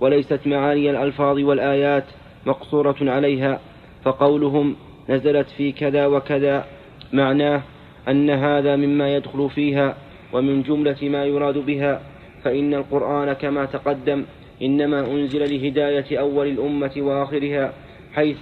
وليست 0.00 0.40
معاني 0.46 0.90
الألفاظ 0.90 1.38
والآيات 1.38 2.04
مقصورة 2.46 2.96
عليها. 3.00 3.60
فقولهم 4.04 4.76
نزلت 5.08 5.48
في 5.50 5.72
كذا 5.72 6.06
وكذا 6.06 6.66
معناه 7.12 7.62
أن 8.08 8.30
هذا 8.30 8.76
مما 8.76 9.16
يدخل 9.16 9.50
فيها 9.50 9.96
ومن 10.32 10.62
جملة 10.62 10.96
ما 11.02 11.24
يراد 11.24 11.58
بها 11.58 12.02
فإن 12.44 12.74
القرآن 12.74 13.32
كما 13.32 13.64
تقدم 13.64 14.24
إنما 14.62 15.00
أنزل 15.00 15.40
لهداية 15.54 16.20
أول 16.20 16.46
الأمة 16.46 16.92
وآخرها 16.96 17.72
حيث 18.14 18.36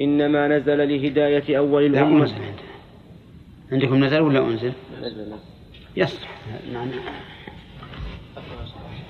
إنما 0.00 0.48
نزل 0.48 0.88
لهداية 0.88 1.58
أول 1.58 1.86
الأمة. 1.86 2.22
أنزل 2.22 2.34
عندكم 3.72 4.04
نزل 4.04 4.20
ولا 4.20 4.40
أنزل؟ 4.40 4.72
نزل 5.02 5.32
يصلح 5.96 6.38
نعم. 6.72 6.88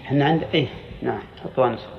إحنا 0.04 0.24
عند 0.24 0.42
إيه 0.54 0.66
نعم. 1.02 1.20
حطوا 1.44 1.68
نسخ 1.68 1.90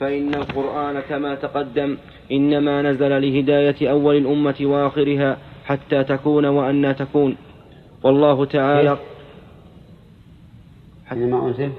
فإن 0.00 0.34
القرآن 0.34 1.00
كما 1.00 1.34
تقدم 1.34 1.96
إنما 2.32 2.82
نزل 2.82 3.22
لهداية 3.22 3.90
أول 3.90 4.16
الأمة 4.16 4.54
وآخرها 4.60 5.36
حتى 5.64 6.04
تكون 6.04 6.44
وأن 6.44 6.96
تكون. 6.98 7.36
والله 8.02 8.44
تعالى 8.44 8.96
إنما 11.12 11.46
أنزل؟ 11.46 11.70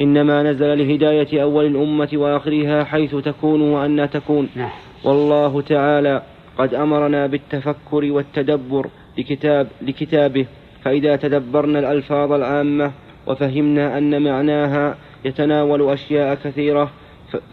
إنما 0.00 0.42
نزل 0.42 0.78
لهداية 0.78 1.42
أول 1.42 1.66
الأمة 1.66 2.08
وآخرها 2.12 2.84
حيث 2.84 3.14
تكون 3.14 3.60
وأن 3.60 4.10
تكون. 4.10 4.48
نعم. 4.56 4.70
والله 5.04 5.60
تعالى 5.60 6.22
قد 6.58 6.74
أمرنا 6.74 7.26
بالتفكر 7.26 8.12
والتدبر 8.12 8.86
لكتاب 9.18 9.68
لكتابه. 9.82 10.46
فإذا 10.84 11.16
تدبرنا 11.16 11.78
الألفاظ 11.78 12.32
العامة 12.32 12.92
وفهمنا 13.26 13.98
أن 13.98 14.22
معناها 14.22 14.96
يتناول 15.24 15.90
أشياء 15.90 16.34
كثيرة 16.34 16.90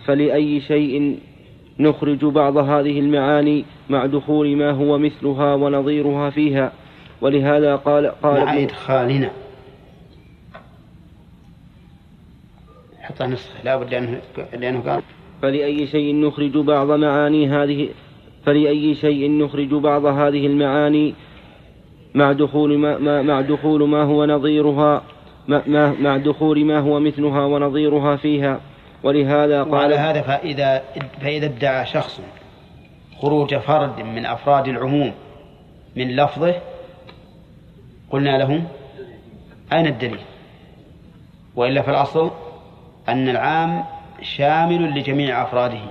فلأي 0.05 0.61
شيء 0.61 1.19
نخرج 1.79 2.25
بعض 2.25 2.57
هذه 2.57 2.99
المعاني 2.99 3.65
مع 3.89 4.05
دخول 4.05 4.55
ما 4.55 4.71
هو 4.71 4.97
مثلها 4.97 5.55
ونظيرها 5.55 6.29
فيها. 6.29 6.71
ولهذا 7.21 7.75
قال 7.75 8.07
قال 8.07 8.45
مع 8.45 8.57
إدخالنا. 8.57 9.31
حط 13.01 13.21
نسخة 13.21 13.63
لا 13.63 13.77
بد 13.77 13.91
لأنه, 13.91 14.21
لأنه 14.53 14.79
قال 14.79 15.01
فلأي 15.41 15.87
شيء 15.87 16.15
نخرج 16.15 16.57
بعض 16.57 16.91
معاني 16.91 17.47
هذه 17.47 17.89
فلأي 18.45 18.95
شيء 18.95 19.31
نخرج 19.31 19.73
بعض 19.73 20.05
هذه 20.05 20.47
المعاني 20.47 21.13
مع 22.15 22.31
دخول 22.31 22.77
ما, 22.77 22.97
ما 22.97 23.21
مع 23.21 23.41
دخول 23.41 23.89
ما 23.89 24.03
هو 24.03 24.25
نظيرها 24.25 25.03
مع, 25.47 25.93
مع 25.99 26.17
دخول 26.17 26.65
ما 26.65 26.79
هو 26.79 26.99
مثلها 26.99 27.45
ونظيرها 27.45 28.15
فيها. 28.15 28.61
ولهذا 29.03 29.63
قال 29.63 29.73
وعلى 29.73 29.95
هذا 29.95 30.21
فإذا 30.21 30.83
فإذا 31.21 31.45
ادعى 31.45 31.85
شخص 31.85 32.21
خروج 33.21 33.55
فرد 33.55 33.99
من 34.01 34.25
أفراد 34.25 34.67
العموم 34.67 35.13
من 35.95 36.15
لفظه 36.15 36.55
قلنا 38.09 38.37
له 38.37 38.63
أين 39.73 39.87
الدليل؟ 39.87 40.19
وإلا 41.55 41.81
في 41.81 41.91
الأصل 41.91 42.31
أن 43.09 43.29
العام 43.29 43.83
شامل 44.21 44.99
لجميع 44.99 45.43
أفراده. 45.43 45.81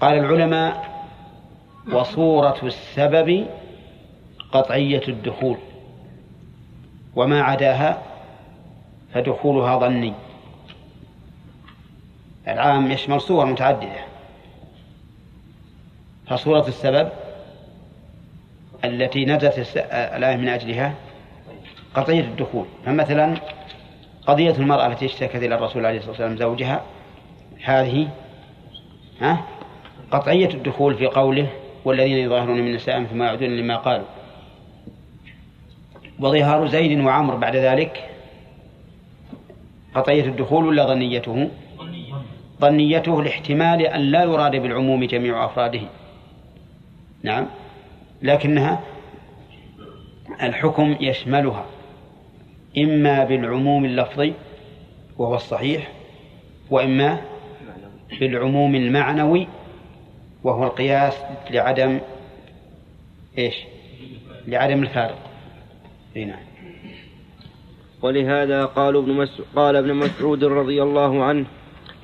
قال 0.00 0.18
العلماء 0.18 0.94
وصورة 1.92 2.56
السبب 2.62 3.46
قطعية 4.52 5.02
الدخول 5.08 5.56
وما 7.16 7.42
عداها 7.42 8.02
فدخولها 9.12 9.78
ظني. 9.78 10.12
العام 12.48 12.90
يشمل 12.90 13.20
صور 13.20 13.46
متعددة. 13.46 14.04
فصورة 16.26 16.68
السبب 16.68 17.08
التي 18.84 19.24
نزلت 19.24 19.76
الآية 19.92 20.36
من 20.36 20.48
أجلها 20.48 20.94
قطعية 21.94 22.20
الدخول. 22.20 22.66
فمثلا 22.86 23.34
قضية 24.26 24.50
المرأة 24.50 24.86
التي 24.86 25.06
اشتكت 25.06 25.36
إلى 25.36 25.54
الرسول 25.54 25.86
عليه 25.86 25.98
الصلاة 25.98 26.10
والسلام 26.10 26.36
زوجها 26.36 26.82
هذه 27.64 28.08
ها؟ 29.20 29.44
قطعية 30.10 30.48
الدخول 30.48 30.94
في 30.94 31.06
قوله 31.06 31.46
والذين 31.84 32.16
يظاهرون 32.16 32.60
من 32.60 32.74
نسائهم 32.74 33.04
ثم 33.04 33.22
يعودون 33.22 33.56
لما 33.56 33.76
قالوا. 33.76 34.06
وظهار 36.18 36.66
زيد 36.66 37.00
وعمر 37.00 37.34
بعد 37.34 37.56
ذلك 37.56 38.10
قطعية 39.94 40.24
الدخول 40.24 40.66
ولا 40.66 40.86
ظنيته؟ 40.86 41.50
ظنيته 42.60 43.22
لاحتمال 43.22 43.82
أن 43.82 44.00
لا 44.00 44.22
يراد 44.22 44.56
بالعموم 44.56 45.04
جميع 45.04 45.44
أفراده 45.44 45.80
نعم 47.22 47.46
لكنها 48.22 48.80
الحكم 50.42 50.96
يشملها 51.00 51.66
إما 52.78 53.24
بالعموم 53.24 53.84
اللفظي 53.84 54.32
وهو 55.18 55.34
الصحيح 55.34 55.92
وإما 56.70 57.20
بالعموم 58.20 58.74
المعنوي 58.74 59.48
وهو 60.44 60.64
القياس 60.64 61.14
لعدم 61.50 62.00
إيش؟ 63.38 63.54
لعدم 64.46 64.82
الفارق. 64.82 65.18
إي 66.16 66.24
نعم. 66.24 66.42
ولهذا 68.02 68.64
قال 68.64 68.96
ابن 68.96 69.26
ابن 69.76 69.94
مسعود 69.94 70.44
رضي 70.44 70.82
الله 70.82 71.24
عنه 71.24 71.46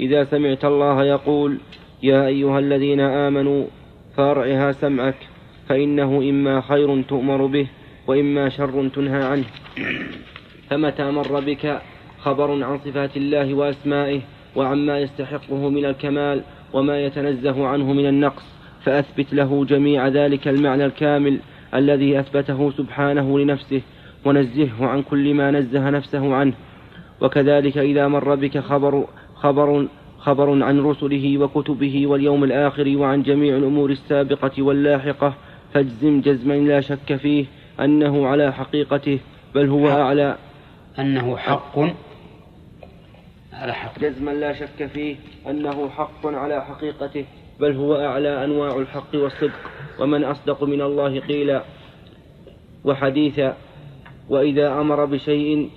إذا 0.00 0.24
سمعت 0.24 0.64
الله 0.64 1.04
يقول 1.04 1.58
يا 2.02 2.26
أيها 2.26 2.58
الذين 2.58 3.00
آمنوا 3.00 3.64
فارعها 4.16 4.72
سمعك 4.72 5.14
فإنه 5.68 6.18
إما 6.18 6.60
خير 6.60 7.02
تؤمر 7.02 7.46
به 7.46 7.66
وإما 8.06 8.48
شر 8.48 8.88
تنهى 8.88 9.22
عنه. 9.22 9.44
فمتى 10.70 11.10
مر 11.10 11.40
بك 11.40 11.80
خبر 12.18 12.64
عن 12.64 12.78
صفات 12.78 13.16
الله 13.16 13.54
وأسمائه 13.54 14.20
وعما 14.56 14.98
يستحقه 14.98 15.68
من 15.68 15.84
الكمال 15.84 16.42
وما 16.72 17.04
يتنزه 17.04 17.66
عنه 17.66 17.92
من 17.92 18.06
النقص؟ 18.06 18.44
فأثبت 18.84 19.34
له 19.34 19.64
جميع 19.64 20.08
ذلك 20.08 20.48
المعنى 20.48 20.84
الكامل 20.86 21.38
الذي 21.74 22.20
أثبته 22.20 22.70
سبحانه 22.70 23.38
لنفسه 23.38 23.80
ونزهه 24.24 24.86
عن 24.86 25.02
كل 25.02 25.34
ما 25.34 25.50
نزه 25.50 25.90
نفسه 25.90 26.34
عنه. 26.34 26.52
وكذلك 27.20 27.78
إذا 27.78 28.08
مر 28.08 28.34
بك 28.34 28.58
خبر 28.58 29.04
خبر 29.42 29.86
خبر 30.18 30.64
عن 30.64 30.80
رسله 30.80 31.38
وكتبه 31.38 32.06
واليوم 32.06 32.44
الآخر 32.44 32.96
وعن 32.96 33.22
جميع 33.22 33.56
الأمور 33.56 33.90
السابقة 33.90 34.62
واللاحقة 34.62 35.34
فاجزم 35.74 36.20
جزما 36.20 36.54
لا 36.54 36.80
شك 36.80 37.16
فيه 37.16 37.46
أنه 37.80 38.26
على 38.26 38.52
حقيقته 38.52 39.18
بل 39.54 39.68
هو 39.68 39.88
أعلى. 39.88 40.36
أنه 40.98 41.36
حق. 41.36 41.78
على 43.52 43.74
حق. 43.74 43.98
جزما 43.98 44.30
لا 44.30 44.52
شك 44.52 44.86
فيه 44.86 45.16
أنه 45.50 45.88
حق 45.88 46.26
على 46.26 46.64
حقيقته 46.64 47.24
بل 47.60 47.76
هو 47.76 47.96
أعلى 47.96 48.44
أنواع 48.44 48.76
الحق 48.76 49.14
والصدق 49.14 49.60
ومن 50.00 50.24
أصدق 50.24 50.64
من 50.64 50.82
الله 50.82 51.20
قيلا. 51.20 51.62
وحديثا 52.84 53.56
وإذا 54.28 54.80
أمر 54.80 55.04
بشيء 55.04 55.70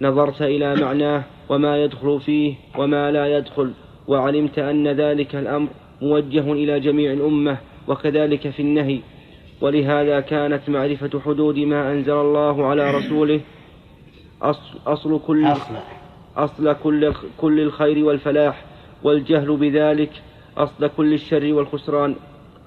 نظرت 0.00 0.42
إلى 0.42 0.74
معناه 0.76 1.22
وما 1.48 1.84
يدخل 1.84 2.20
فيه 2.20 2.54
وما 2.78 3.10
لا 3.10 3.38
يدخل 3.38 3.72
وعلمت 4.08 4.58
أن 4.58 4.88
ذلك 4.88 5.36
الأمر 5.36 5.68
موجه 6.02 6.52
إلى 6.52 6.80
جميع 6.80 7.12
الأمة 7.12 7.58
وكذلك 7.88 8.50
في 8.50 8.62
النهي. 8.62 8.98
ولهذا 9.60 10.20
كانت 10.20 10.68
معرفة 10.68 11.20
حدود 11.20 11.58
ما 11.58 11.92
أنزل 11.92 12.12
الله 12.12 12.66
على 12.66 12.90
رسوله 12.90 13.40
أصل, 14.42 14.78
أصل 14.86 15.20
كل 15.26 15.46
أصل, 15.46 15.74
أصل 16.36 16.72
كل, 16.72 17.12
كل 17.38 17.60
الخير 17.60 18.04
والفلاح 18.04 18.64
والجهل 19.02 19.56
بذلك 19.56 20.10
أصل 20.56 20.90
كل 20.96 21.12
الشر 21.14 21.52
والخسران. 21.54 22.14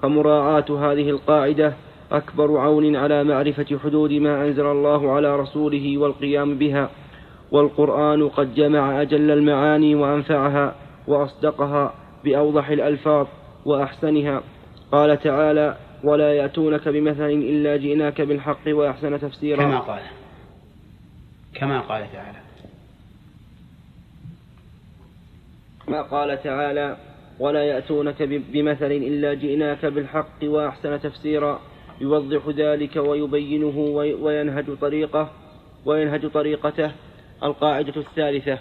فمراعاة 0.02 0.64
هذه 0.70 1.10
القاعدة 1.10 1.74
أكبر 2.12 2.56
عون 2.58 2.96
على 2.96 3.24
معرفة 3.24 3.78
حدود 3.84 4.12
ما 4.12 4.44
أنزل 4.44 4.66
الله 4.66 5.12
على 5.12 5.36
رسوله 5.36 5.98
والقيام 5.98 6.58
بها. 6.58 6.90
والقرآن 7.52 8.28
قد 8.28 8.54
جمع 8.54 9.02
أجل 9.02 9.30
المعاني 9.30 9.94
وأنفعها 9.94 10.74
وأصدقها 11.08 11.94
بأوضح 12.24 12.68
الألفاظ 12.68 13.26
وأحسنها. 13.64 14.42
قال 14.92 15.20
تعالى 15.20 15.76
ولا 16.04 16.34
يأتونك 16.34 16.88
بمثل 16.88 17.30
إلا 17.30 17.76
جئناك 17.76 18.20
بالحق 18.20 18.68
وأحسن 18.68 19.20
تفسيرا. 19.20 19.62
كما 19.62 19.78
قال. 19.78 20.02
كما 21.54 21.80
قال 21.80 22.12
تعالى. 22.12 22.38
ما 25.88 26.02
قال 26.02 26.42
تعالى 26.42 26.96
ولا 27.38 27.64
يأتونك 27.64 28.22
بمثل 28.22 28.92
إلا 28.92 29.34
جئناك 29.34 29.86
بالحق 29.86 30.38
وأحسن 30.42 31.00
تفسيرا. 31.00 31.60
يوضح 32.00 32.48
ذلك 32.48 32.96
ويبينه 32.96 33.78
وينهج 34.22 34.64
طريقه 34.80 35.30
وينهج 35.84 36.30
طريقته 36.30 36.92
القاعدة 37.42 37.92
الثالثة. 37.96 38.58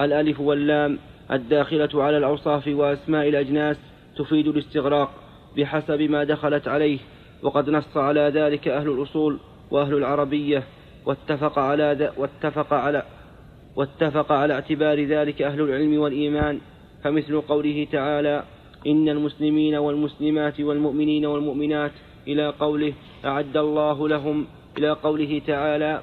الألف 0.00 0.40
واللام 0.40 0.98
الداخلة 1.30 2.02
على 2.02 2.18
الأوصاف 2.18 2.68
وأسماء 2.68 3.28
الأجناس 3.28 3.76
تفيد 4.16 4.48
الاستغراق 4.48 5.10
بحسب 5.56 6.00
ما 6.00 6.24
دخلت 6.24 6.68
عليه 6.68 6.98
وقد 7.42 7.70
نص 7.70 7.96
على 7.96 8.20
ذلك 8.20 8.68
أهل 8.68 8.88
الأصول 8.88 9.38
وأهل 9.70 9.94
العربية 9.94 10.62
واتفق 11.06 11.58
على 11.58 12.12
واتفق 12.16 12.72
على 12.72 13.02
واتفق 13.76 14.32
على 14.32 14.54
اعتبار 14.54 15.04
ذلك 15.04 15.42
أهل 15.42 15.60
العلم 15.60 15.98
والإيمان. 15.98 16.60
فمثل 17.04 17.40
قوله 17.40 17.86
تعالى 17.92 18.44
إن 18.86 19.08
المسلمين 19.08 19.74
والمسلمات 19.74 20.60
والمؤمنين 20.60 21.26
والمؤمنات 21.26 21.92
إلى 22.28 22.48
قوله 22.48 22.92
أعد 23.24 23.56
الله 23.56 24.08
لهم 24.08 24.46
إلى 24.78 24.90
قوله 24.90 25.42
تعالى 25.46 26.00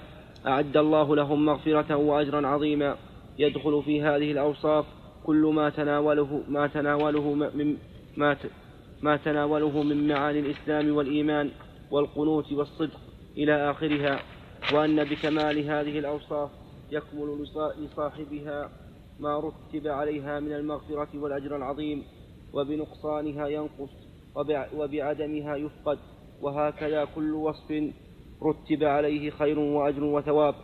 أعد 0.47 0.77
الله 0.77 1.15
لهم 1.15 1.45
مغفرة 1.45 1.95
وأجرا 1.95 2.47
عظيما. 2.47 2.95
يدخل 3.39 3.83
في 3.83 4.01
هذه 4.01 4.31
الأوصاف 4.31 4.85
كل 5.23 5.51
ما 5.55 5.69
تناوله 5.69 6.43
ما 6.47 6.67
تناوله 6.67 7.33
من 7.33 7.77
ما 8.17 8.37
ما 9.01 9.17
تناوله 9.17 9.83
من 9.83 10.07
معاني 10.07 10.39
الإسلام 10.39 10.95
والإيمان 10.95 11.51
والقنوت 11.91 12.51
والصدق 12.51 12.99
إلى 13.37 13.71
آخرها. 13.71 14.19
وأن 14.73 15.03
بكمال 15.03 15.59
هذه 15.59 15.99
الأوصاف 15.99 16.49
يكمل 16.91 17.47
لصاحبها 17.79 18.69
ما 19.19 19.39
رتب 19.39 19.87
عليها 19.87 20.39
من 20.39 20.53
المغفرة 20.53 21.09
والأجر 21.15 21.55
العظيم. 21.55 22.03
وبنقصانها 22.53 23.47
ينقص 23.47 23.89
وبعدمها 24.75 25.55
يفقد. 25.55 25.97
وهكذا 26.41 27.05
كل 27.15 27.33
وصف 27.33 27.91
رتب 28.43 28.83
عليه 28.83 29.29
خير 29.29 29.59
وأجر 29.59 30.03
وثواب. 30.03 30.55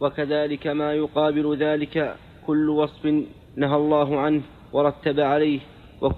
وكذلك 0.00 0.66
ما 0.66 0.92
يقابل 0.92 1.56
ذلك 1.56 2.16
كل 2.46 2.70
وصف 2.70 3.06
نهى 3.56 3.76
الله 3.76 4.20
عنه 4.20 4.42
ورتب 4.72 5.20
عليه 5.20 5.60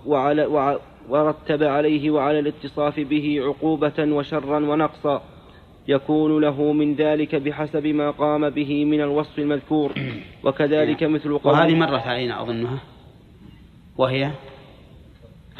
وعلى 0.06 0.78
ورتب 1.08 1.62
عليه 1.62 2.10
وعلى 2.10 2.38
الاتصاف 2.38 3.00
به 3.00 3.40
عقوبة 3.42 3.98
وشرا 3.98 4.58
ونقصا. 4.58 5.22
يكون 5.88 6.40
له 6.40 6.72
من 6.72 6.94
ذلك 6.94 7.34
بحسب 7.34 7.86
ما 7.86 8.10
قام 8.10 8.50
به 8.50 8.84
من 8.84 9.00
الوصف 9.00 9.38
المذكور. 9.38 9.92
وكذلك 10.44 11.02
نعم. 11.02 11.12
مثل 11.14 11.38
قول 11.38 11.52
وهذه 11.52 11.74
مرت 11.74 12.06
علينا 12.06 12.42
أظنها. 12.42 12.78
وهي 13.98 14.30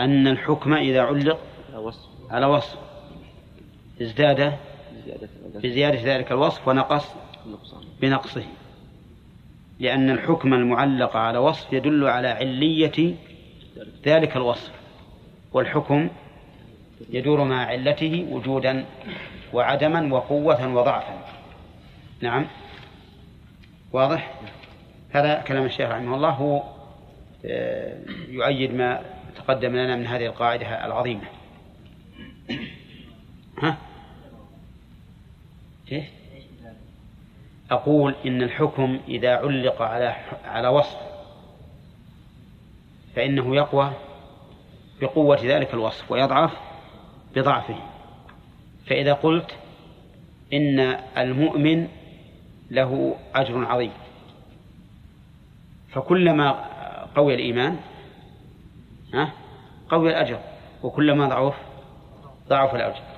أن 0.01 0.27
الحكم 0.27 0.75
إذا 0.75 1.01
علق 1.01 1.39
على 2.31 2.47
وصف. 2.47 2.96
ازداد 4.03 4.57
بزيادة 5.55 6.17
ذلك 6.17 6.33
الوصف 6.33 6.69
ونقص 6.69 7.15
بنقصه. 8.01 8.45
لأن 9.81 10.11
الحكم 10.11 10.55
المعلق 10.55 11.17
على 11.17 11.39
وصف 11.39 11.73
يدل 11.73 12.09
على 12.09 12.29
علية 12.29 13.15
ذلك 14.07 14.37
الوصف 14.37 14.73
والحكم 15.53 16.09
يدور 17.11 17.45
مع 17.45 17.67
علته 17.67 18.27
وجودا 18.31 18.85
وعدما 19.53 20.15
وقوة 20.15 20.75
وضعفا. 20.75 21.19
نعم. 22.21 22.47
واضح؟ 23.93 24.35
هذا 25.11 25.35
كلام 25.35 25.65
الشيخ 25.65 25.91
رحمه 25.91 26.17
الله. 26.17 26.31
هو 26.31 26.63
آه، 27.45 27.99
يؤيد 28.29 28.75
ما 28.75 29.03
تقدم 29.37 29.77
لنا 29.77 29.97
من 29.97 30.07
هذه 30.07 30.27
القاعدة 30.27 30.87
العظيمة. 30.87 31.25
ها؟ 33.63 33.77
إيه؟ 35.93 36.09
أقول 37.71 38.15
إن 38.27 38.43
الحكم 38.43 39.01
إذا 39.09 39.37
علق 39.37 39.83
على 39.83 40.17
على 40.45 40.69
وصف 40.69 40.99
فإنه 43.17 43.57
يقوى 43.57 43.93
بقوة 45.01 45.39
ذلك 45.45 45.75
الوصف 45.75 46.13
ويضعف 46.13 46.53
بضعفه 47.37 47.77
فإذا 48.87 49.13
قلت 49.13 49.57
إن 50.53 50.81
المؤمن 51.19 51.89
له 52.71 53.17
أجر 53.35 53.65
عظيم 53.65 53.93
فكلما 55.89 56.51
قوي 57.17 57.35
الإيمان 57.35 57.77
قوي 59.89 60.11
الأجر 60.11 60.41
وكلما 60.83 61.29
ضعف 61.29 61.55
ضعف 62.49 62.75
الأجر 62.75 63.16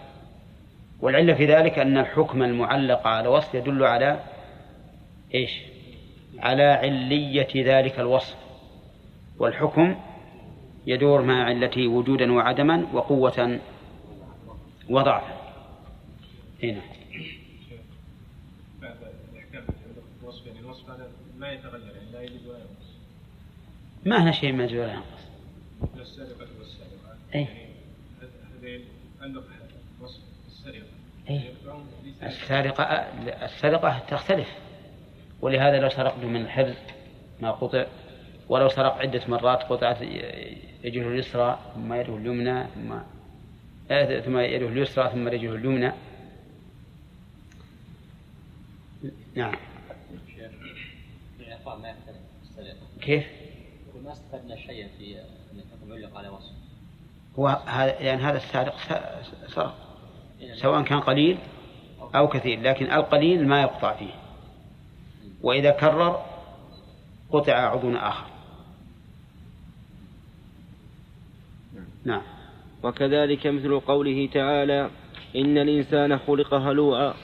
والعلة 1.01 1.35
في 1.35 1.47
ذلك 1.47 1.79
أن 1.79 1.99
الحكم 1.99 2.43
المعلق 2.43 3.07
على 3.07 3.29
وصف 3.29 3.55
يدل 3.55 3.85
على 3.85 4.21
إيش؟ 5.35 5.51
على 6.39 6.63
علية 6.63 7.49
ذلك 7.57 8.01
الوصف. 8.01 8.37
والحكم 9.39 9.97
يدور 10.87 11.23
مع 11.23 11.45
علته 11.45 11.89
وجودا 11.89 12.33
وعدما 12.33 12.87
وقوة 12.93 13.59
وضعفا. 14.91 15.39
هنا 16.63 16.81
ما 21.39 21.53
يتغير 21.53 21.83
يعني 21.97 22.11
لا 22.13 22.23
يزيد 22.23 22.47
ولا 22.47 22.59
ينقص 22.59 22.89
ما 24.07 24.23
هنا 24.23 24.33
شيء 24.33 24.53
ما 24.53 24.65
يزيد 24.65 24.79
ولا 24.79 24.93
ينقص 24.93 25.29
السرقة 26.01 26.49
والسرقة. 26.59 27.17
أي 27.35 27.47
هذا 29.21 29.41
وصف 31.28 31.42
السرقة 32.22 32.85
السرقة 33.44 33.98
تختلف 33.98 34.48
ولهذا 35.40 35.81
لو 35.81 35.88
سرقت 35.88 36.24
من 36.24 36.40
الحرز 36.40 36.74
ما 37.40 37.50
قطع 37.50 37.87
ولو 38.48 38.68
سرق 38.68 38.92
عدة 38.92 39.22
مرات 39.28 39.62
قطعت 39.62 40.02
يده 40.85 41.00
اليسرى 41.00 41.59
ثم 41.74 41.92
يده 41.94 42.16
اليمنى 42.16 42.66
ثم 42.74 42.98
آه، 43.90 44.20
ثم 44.20 44.38
يده 44.38 44.68
اليسرى 44.68 45.11
ثم 45.11 45.28
رجله 45.28 45.54
اليمنى. 45.54 45.92
نعم. 49.35 49.54
كيف؟ 53.00 53.26
ما 54.04 54.12
استفدنا 54.12 54.57
شيئا 54.57 54.88
في 54.98 55.20
ان 55.20 55.59
الحكم 55.59 55.92
علق 55.92 56.16
على 56.16 56.28
وصف. 56.28 56.52
هو 57.38 57.48
هذا 57.48 58.00
يعني 58.00 58.22
هذا 58.22 58.37
السارق 58.37 58.76
سرق. 59.46 59.88
سواء 60.55 60.83
كان 60.83 61.01
قليل 61.01 61.38
أو 62.14 62.29
كثير 62.29 62.61
لكن 62.61 62.92
القليل 62.92 63.48
ما 63.48 63.62
يقطع 63.62 63.94
فيه. 63.94 64.14
وإذا 65.42 65.70
كرر 65.70 66.24
قطع 67.31 67.53
عضو 67.53 67.96
آخر. 67.96 68.27
نعم. 72.05 72.22
وكذلك 72.83 73.46
مثل 73.46 73.81
قوله 73.81 74.29
تعالى 74.33 74.90
إن 75.37 75.59
الإنسان 75.59 76.18
خلق 76.18 76.55
هلوعا 76.55 77.14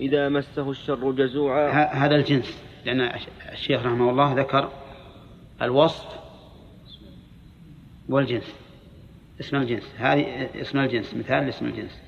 إذا 0.00 0.28
مسه 0.28 0.70
الشر 0.70 1.10
جزوعا. 1.12 1.70
هذا 1.92 2.16
الجنس. 2.16 2.62
لأن 2.84 3.00
الشيخ 3.52 3.86
رحمه 3.86 4.10
الله 4.10 4.32
ذكر 4.32 4.70
الوصف 5.62 6.06
والجنس. 8.08 8.54
اسم 9.40 9.56
الجنس. 9.56 9.94
هذه 9.96 10.48
اسم 10.60 10.78
الجنس. 10.78 11.14
مثال 11.14 11.44
لاسم 11.44 11.66
الجنس. 11.66 12.03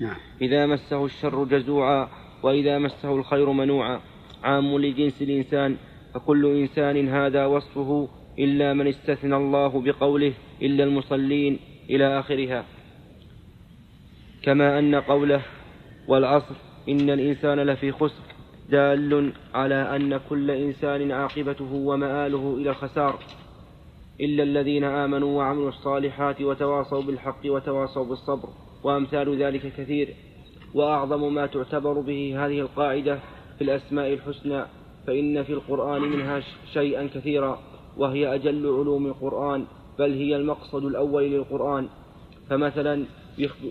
نعم. 0.00 0.16
إذا 0.42 0.66
مسه 0.66 1.04
الشر 1.04 1.44
جزوعا 1.44 2.08
وإذا 2.42 2.78
مسه 2.78 3.16
الخير 3.16 3.52
منوعا. 3.52 4.00
عام 4.44 4.78
لجنس 4.78 5.22
الإنسان 5.22 5.76
فكل 6.14 6.46
إنسان 6.46 7.08
هذا 7.08 7.46
وصفه 7.46 8.08
إلا 8.38 8.74
من 8.74 8.86
استثنى 8.86 9.36
الله 9.36 9.80
بقوله 9.80 10.32
إلا 10.62 10.84
المصلين 10.84 11.58
إلى 11.90 12.18
آخرها. 12.18 12.64
كما 14.42 14.78
أن 14.78 14.94
قوله 14.94 15.42
والعصر 16.08 16.54
إن 16.88 17.10
الإنسان 17.10 17.60
لفي 17.60 17.92
خسر 17.92 18.22
دال 18.70 19.32
على 19.54 19.96
أن 19.96 20.20
كل 20.28 20.50
إنسان 20.50 21.12
عاقبته 21.12 21.72
ومآله 21.72 22.56
إلى 22.56 22.70
الخسار. 22.70 23.18
إلا 24.20 24.42
الذين 24.42 24.84
آمنوا 24.84 25.38
وعملوا 25.38 25.68
الصالحات 25.68 26.42
وتواصوا 26.42 27.02
بالحق 27.02 27.40
وتواصوا 27.44 28.04
بالصبر. 28.04 28.48
وأمثال 28.84 29.42
ذلك 29.42 29.72
كثير 29.76 30.14
وأعظم 30.74 31.34
ما 31.34 31.46
تعتبر 31.46 32.00
به 32.00 32.46
هذه 32.46 32.60
القاعدة 32.60 33.18
في 33.58 33.64
الأسماء 33.64 34.12
الحسنى 34.12 34.64
فإن 35.06 35.42
في 35.42 35.52
القرآن 35.52 36.02
منها 36.02 36.42
شيئا 36.72 37.08
كثيرا 37.14 37.58
وهي 37.96 38.34
أجل 38.34 38.66
علوم 38.66 39.06
القرآن 39.06 39.64
بل 39.98 40.12
هي 40.12 40.36
المقصد 40.36 40.84
الأول 40.84 41.22
للقرآن. 41.22 41.88
فمثلا 42.50 43.04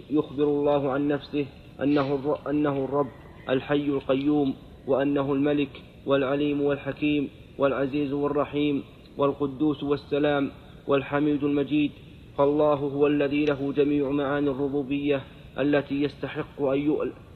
يخبر 0.10 0.44
الله 0.44 0.92
عن 0.92 1.08
نفسه 1.08 1.46
أنه 1.84 2.38
أنه 2.50 2.86
الرب 2.86 3.08
الحي 3.50 3.86
القيوم 3.86 4.56
وأنه 4.88 5.34
الملك 5.34 5.70
والعليم 6.06 6.62
والحكيم 6.62 7.30
والعزيز 7.58 8.14
والرحيم 8.14 8.84
والقدوس 9.18 9.84
والسلام 9.84 10.52
والحميد 10.88 11.44
المجيد. 11.44 11.92
فالله 12.38 12.74
هو 12.74 13.08
الذي 13.08 13.46
له 13.46 13.74
جميع 13.74 14.10
معاني 14.10 14.50
الربوبية 14.50 15.22
التي 15.60 16.04
يستحق 16.04 16.62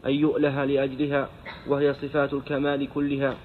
أن 0.06 0.12
يؤله 0.12 0.66
لأجلها 0.66 1.30
وهي 1.68 1.94
صفات 1.94 2.34
الكمال 2.34 2.90
كلها 2.94 3.36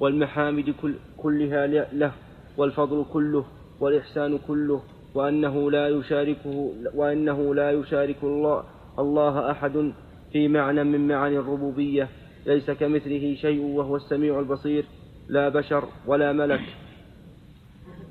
والمحامد 0.00 0.74
كل 0.82 0.94
كلها 1.16 1.66
له 1.92 2.12
والفضل 2.56 3.04
كله 3.12 3.44
والإحسان 3.80 4.38
كله 4.38 4.82
وأنه 5.14 5.70
لا 5.70 5.88
يشاركه 5.88 6.72
وأنه 6.94 7.54
لا 7.54 7.70
يشارك 7.70 8.16
الله 8.22 8.64
الله 8.98 9.50
أحد 9.50 9.92
في 10.32 10.48
معنى 10.48 10.84
من 10.84 11.08
معاني 11.08 11.38
الربوبية 11.38 12.08
ليس 12.46 12.70
كمثله 12.70 13.34
شيء 13.34 13.60
وهو 13.60 13.96
السميع 13.96 14.40
البصير 14.40 14.84
لا 15.28 15.48
بشر 15.48 15.84
ولا 16.06 16.32
ملك. 16.32 16.60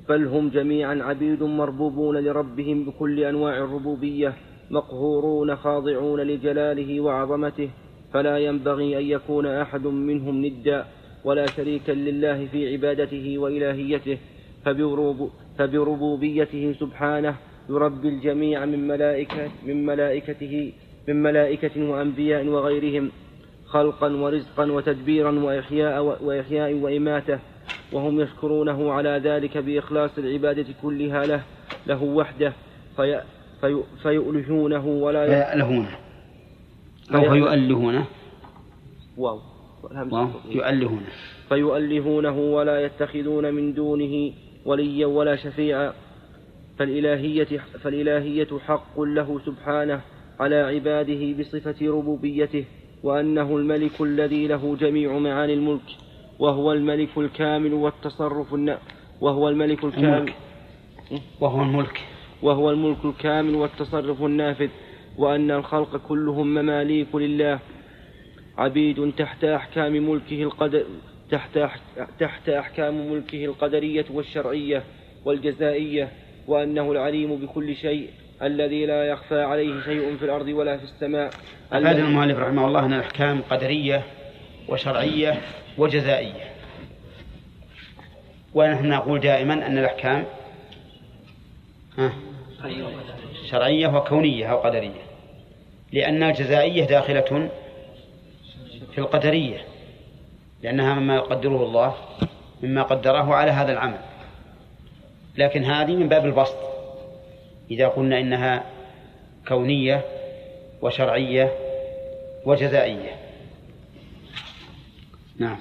بل 0.08 0.26
هم 0.26 0.48
جميعا 0.48 1.02
عبيد 1.02 1.42
مربوبون 1.42 2.16
لربهم 2.16 2.84
بكل 2.84 3.20
أنواع 3.20 3.58
الربوبية 3.58 4.34
مقهورون 4.70 5.56
خاضعون 5.56 6.20
لجلاله 6.20 7.00
وعظمته 7.00 7.68
فلا 8.12 8.38
ينبغي 8.38 8.98
أن 8.98 9.04
يكون 9.04 9.46
أحد 9.46 9.86
منهم 9.86 10.46
ندا 10.46 10.84
ولا 11.24 11.46
شريكا 11.46 11.92
لله 11.92 12.46
في 12.46 12.72
عبادته 12.72 13.38
وإلهيته 13.38 14.18
فبربوبيته 15.58 16.74
سبحانه 16.80 17.36
يربي 17.68 18.08
الجميع 18.08 18.64
من 18.64 18.88
ملائكة 18.88 19.50
من 19.66 19.86
ملائكته 19.86 20.72
من 21.08 21.22
ملائكة 21.22 21.90
وأنبياء 21.90 22.46
وغيرهم 22.46 23.10
خلقا 23.66 24.16
ورزقا 24.16 24.72
وتدبيرا 24.72 25.30
وإحياء 25.30 26.24
وإحياء 26.24 26.74
وإماتة 26.74 27.38
وهم 27.92 28.20
يشكرونه 28.20 28.92
على 28.92 29.20
ذلك 29.24 29.58
بإخلاص 29.58 30.18
العبادة 30.18 30.66
كلها 30.82 31.26
له 31.26 31.42
له 31.86 32.02
وحده 32.02 32.52
في 32.96 33.20
في 33.60 33.82
فيؤلهونه 34.02 34.86
ولا 34.86 35.24
يألهونه 35.24 35.96
أو 37.14 37.30
فيؤلهونه. 37.30 38.04
واو. 39.16 39.40
يؤلهونه. 40.50 41.06
فيؤلهونه 41.48 42.38
ولا 42.38 42.84
يتخذون 42.84 43.54
من 43.54 43.74
دونه 43.74 44.32
وليا 44.64 45.06
ولا 45.06 45.36
شفيعا. 45.36 45.92
فالإلهية, 46.78 47.60
فالإلهية 47.82 48.58
حق 48.66 49.00
له 49.00 49.40
سبحانه 49.46 50.00
على 50.40 50.56
عباده 50.56 51.32
بصفة 51.38 51.86
ربوبيته 51.86 52.64
وأنه 53.02 53.56
الملك 53.56 54.00
الذي 54.00 54.46
له 54.46 54.76
جميع 54.80 55.18
معاني 55.18 55.54
الملك. 55.54 56.05
وهو 56.38 56.72
الملك 56.72 57.08
الكامل 57.18 57.74
والتصرف 57.74 58.54
النا 58.54 58.78
وهو 59.20 59.48
الملك 59.48 59.84
الكامل. 59.84 60.06
الملك. 60.06 60.34
وهو 61.40 61.62
الملك. 61.62 62.00
وهو 62.42 62.70
الملك 62.70 63.04
الكامل 63.04 63.54
والتصرف 63.54 64.22
النافذ. 64.22 64.68
وأن 65.18 65.50
الخلق 65.50 65.96
كلهم 65.96 66.46
مماليك 66.46 67.14
لله. 67.14 67.58
عبيد 68.58 69.12
تحت 69.16 69.44
أحكام 69.44 69.92
ملكه 70.10 70.42
القدر 70.42 70.84
تحت 71.30 71.58
تحت 72.18 72.48
أحكام 72.48 73.12
ملكه 73.12 73.44
القدرية 73.44 74.04
والشرعية 74.10 74.82
والجزائية. 75.24 76.08
وأنه 76.48 76.92
العليم 76.92 77.36
بكل 77.36 77.76
شيء. 77.76 78.10
الذي 78.42 78.86
لا 78.86 79.04
يخفى 79.04 79.42
عليه 79.42 79.80
شيء 79.80 80.16
في 80.16 80.24
الأرض 80.24 80.48
ولا 80.48 80.76
في 80.76 80.84
السماء. 80.84 81.30
أفاد 81.72 81.98
المؤلف 81.98 82.38
رحمه 82.38 82.66
الله 82.66 82.84
أن 82.84 82.92
الأحكام 82.92 83.40
قدرية 83.50 84.02
وشرعية 84.68 85.40
وجزائية. 85.78 86.44
ونحن 88.54 88.88
نقول 88.88 89.20
دائما 89.20 89.54
أن 89.66 89.78
الأحكام 89.78 90.24
شرعية 93.50 93.88
وكونية 93.88 94.46
أو 94.46 94.58
قدرية. 94.58 95.06
لأن 95.92 96.22
الجزائية 96.22 96.84
داخلة 96.84 97.50
في 98.92 98.98
القدرية 98.98 99.64
لأنها 100.62 100.94
مما 100.94 101.16
يقدره 101.16 101.62
الله 101.62 101.94
مما 102.62 102.82
قدره 102.82 103.34
على 103.34 103.50
هذا 103.50 103.72
العمل. 103.72 103.98
لكن 105.36 105.64
هذه 105.64 105.96
من 105.96 106.08
باب 106.08 106.26
البسط. 106.26 106.56
إذا 107.70 107.88
قلنا 107.88 108.20
إنها 108.20 108.64
كونية 109.48 110.04
وشرعية 110.82 111.52
وجزائية. 112.44 113.25
نعم. 115.38 115.58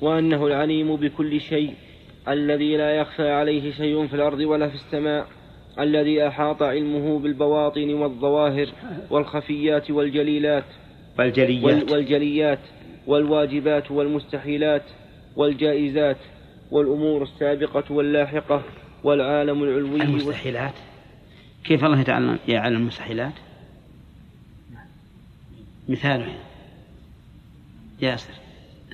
وأنه 0.00 0.46
العليم 0.46 0.96
بكل 0.96 1.40
شيء 1.40 1.74
الذي 2.28 2.76
لا 2.76 2.96
يخفى 2.96 3.30
عليه 3.30 3.72
شيء 3.72 4.06
في 4.06 4.16
الأرض 4.16 4.38
ولا 4.38 4.68
في 4.68 4.74
السماء 4.74 5.26
الذي 5.78 6.28
أحاط 6.28 6.62
علمه 6.62 7.18
بالبواطن 7.18 7.94
والظواهر 7.94 8.68
والخفيات 9.10 9.90
والجليلات. 9.90 10.64
والجليات. 11.18 11.92
والجليات 11.92 12.58
والواجبات 13.06 13.90
والمستحيلات 13.90 14.82
والجائزات 15.36 16.16
والأمور 16.70 17.22
السابقة 17.22 17.92
واللاحقة 17.92 18.62
والعالم 19.04 19.62
العلوي. 19.62 20.02
المستحيلات؟ 20.02 20.74
كيف 21.64 21.84
الله 21.84 22.00
يتعلم 22.00 22.38
يعلم 22.48 22.76
المستحيلات؟ 22.76 23.32
مثال 25.88 26.26
ياسر. 28.00 28.34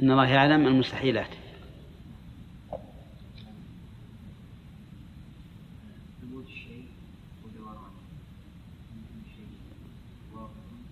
أن 0.03 0.11
الله 0.11 0.27
يعلم 0.27 0.67
المستحيلات. 0.67 1.31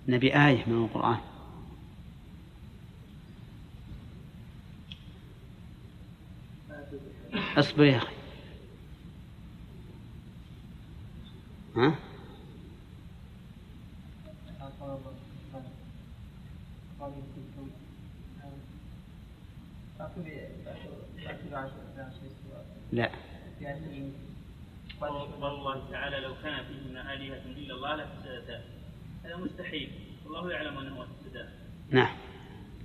نبي 0.08 0.36
آية 0.36 0.64
من 0.66 0.84
القرآن. 0.84 1.18
أصبر 7.56 7.84
يا 7.84 7.96
أخي. 7.96 8.12
ها؟ 11.76 12.11
لا. 22.92 23.10
والله 25.40 25.90
تعالى 25.90 26.20
لو 26.20 26.34
كان 26.42 26.64
فيهما 26.64 27.14
آلهة 27.14 27.42
إلا 27.56 27.74
الله 27.74 27.96
لفسدتا. 27.96 28.60
هذا 29.24 29.36
مستحيل. 29.36 29.90
والله 30.24 30.50
يعلم 30.50 30.78
أنه 30.78 31.04
فسدا 31.04 31.48
نعم. 31.90 32.16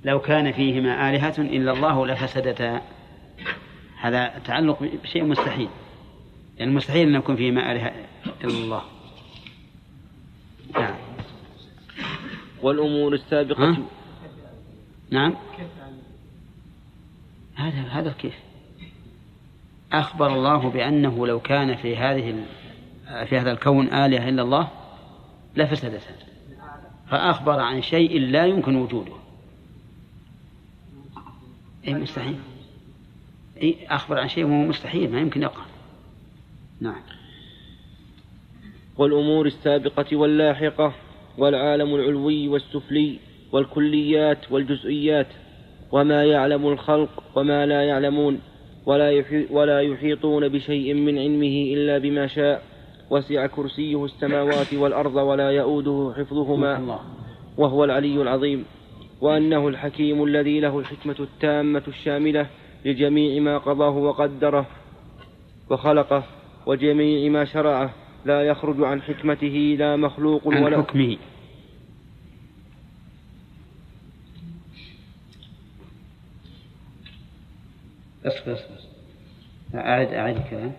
لو 0.04 0.20
كان 0.20 0.52
فيهما 0.52 1.10
آلهة 1.10 1.38
إلا 1.38 1.72
الله 1.72 2.08
لفسدتا. 2.08 2.82
هذا 4.00 4.40
تعلق 4.46 4.84
بشيء 5.04 5.24
مستحيل. 5.24 5.70
يعني 6.58 6.72
مستحيل 6.72 7.08
أن 7.08 7.16
يكون 7.16 7.36
فيهما 7.36 7.72
آلهة 7.72 7.94
إلا 8.44 8.54
الله. 8.54 8.84
نعم. 10.74 10.96
والأمور 12.62 13.14
السابقة؟ 13.14 13.78
نعم. 15.12 15.36
هذا 17.58 17.82
هذا 17.82 18.12
كيف؟ 18.12 18.36
أخبر 19.92 20.36
الله 20.36 20.70
بأنه 20.70 21.28
لو 21.28 21.40
كان 21.40 21.76
في 21.76 21.98
هذه 21.98 22.46
في 23.26 23.38
هذا 23.38 23.52
الكون 23.52 23.94
آلهة 23.94 24.30
إلا 24.30 24.42
الله 24.42 24.70
لفسدتا 25.56 26.16
فأخبر 27.10 27.60
عن 27.60 27.82
شيء 27.82 28.20
لا 28.20 28.46
يمكن 28.46 28.76
وجوده. 28.76 29.14
أي 31.88 31.94
مستحيل. 31.94 32.40
أي 33.62 33.76
أخبر 33.90 34.20
عن 34.20 34.30
شيء 34.30 34.46
وهو 34.46 34.68
مستحيل 34.68 35.12
ما 35.12 35.20
يمكن 35.20 35.42
يقع. 35.42 35.64
نعم. 36.82 37.02
والأمور 38.98 39.46
السابقة 39.46 40.16
واللاحقة 40.16 40.94
والعالم 41.38 41.96
العلوي 41.96 42.48
والسفلي 42.48 43.20
والكليات 43.52 44.52
والجزئيات 44.52 45.28
وما 45.92 46.26
يعلم 46.26 46.68
الخلق 46.68 47.10
وما 47.36 47.66
لا 47.66 47.84
يعلمون 47.84 48.40
ولا 48.86 49.24
ولا 49.52 49.82
يحيطون 49.82 50.48
بشيء 50.48 50.94
من 50.94 51.20
علمه 51.20 51.74
إلا 51.74 51.98
بما 51.98 52.28
شاء. 52.28 52.62
وسع 53.10 53.46
كرسيه 53.46 54.06
السماوات 54.06 54.74
والأرض 54.74 55.16
ولا 55.16 55.52
يؤوده 55.52 56.14
حفظهما. 56.18 57.00
وهو 57.58 57.84
العلي 57.84 58.22
العظيم. 58.22 58.66
وأنه 59.22 59.68
الحكيم 59.68 60.24
الذي 60.24 60.60
له 60.60 60.80
الحكمة 60.80 61.16
التامة 61.20 61.84
الشاملة 61.88 62.48
لجميع 62.86 63.42
ما 63.42 63.58
قضاه 63.58 63.98
وقدره 63.98 64.66
وخلقه 65.70 66.24
وجميع 66.66 67.32
ما 67.32 67.46
شرعه. 67.46 67.90
لا 68.26 68.42
يخرج 68.42 68.84
عن 68.84 69.02
حكمته 69.02 69.76
لا 69.80 69.96
مخلوق 69.96 70.42
عن 70.48 70.64
ولا 70.64 70.78
حكمه. 70.78 71.18
اصبر 78.28 78.54
اصبر 78.54 78.78
أعد 79.76 80.14
أعد 80.14 80.38
الكلام 80.38 80.74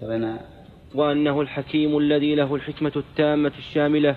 ترى 0.00 0.38
وأنه 0.94 1.40
الحكيم 1.40 1.98
الذي 1.98 2.34
له 2.34 2.54
الحكمة 2.54 2.92
التامة 2.96 3.52
الشاملة 3.58 4.16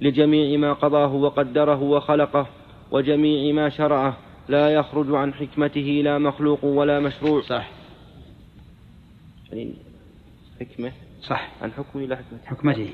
لجميع 0.00 0.58
ما 0.58 0.72
قضاه 0.72 1.14
وقدره 1.14 1.82
وخلقه 1.82 2.46
وجميع 2.90 3.54
ما 3.54 3.68
شرعه 3.68 4.16
لا 4.48 4.70
يخرج 4.70 5.14
عن 5.14 5.34
حكمته 5.34 6.00
لا 6.04 6.18
مخلوق 6.18 6.64
ولا 6.64 7.00
مشروع. 7.00 7.42
صح. 7.42 7.70
يعني 9.52 9.74
حكمة؟ 10.60 10.92
صح. 11.22 11.50
عن 11.62 11.72
حكمه 11.72 12.02
لا 12.02 12.16
حكمة. 12.16 12.38
حكمته. 12.46 12.90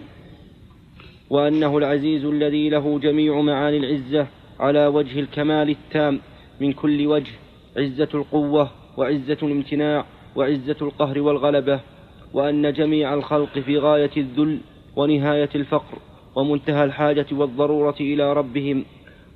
وأنه 1.30 1.78
العزيز 1.78 2.24
الذي 2.24 2.68
له 2.68 2.98
جميع 2.98 3.40
معاني 3.40 3.76
العزة 3.76 4.26
على 4.60 4.86
وجه 4.86 5.20
الكمال 5.20 5.70
التام 5.70 6.20
من 6.60 6.72
كل 6.72 7.06
وجه 7.06 7.32
عزة 7.76 8.08
القوة 8.14 8.70
وعزة 8.96 9.38
الامتناع 9.42 10.04
وعزة 10.36 10.76
القهر 10.82 11.20
والغلبة 11.20 11.80
وأن 12.34 12.72
جميع 12.72 13.14
الخلق 13.14 13.58
في 13.58 13.78
غاية 13.78 14.10
الذل 14.16 14.58
ونهاية 14.96 15.50
الفقر 15.54 15.98
ومنتهى 16.36 16.84
الحاجة 16.84 17.26
والضرورة 17.32 17.96
إلى 18.00 18.32
ربهم 18.32 18.84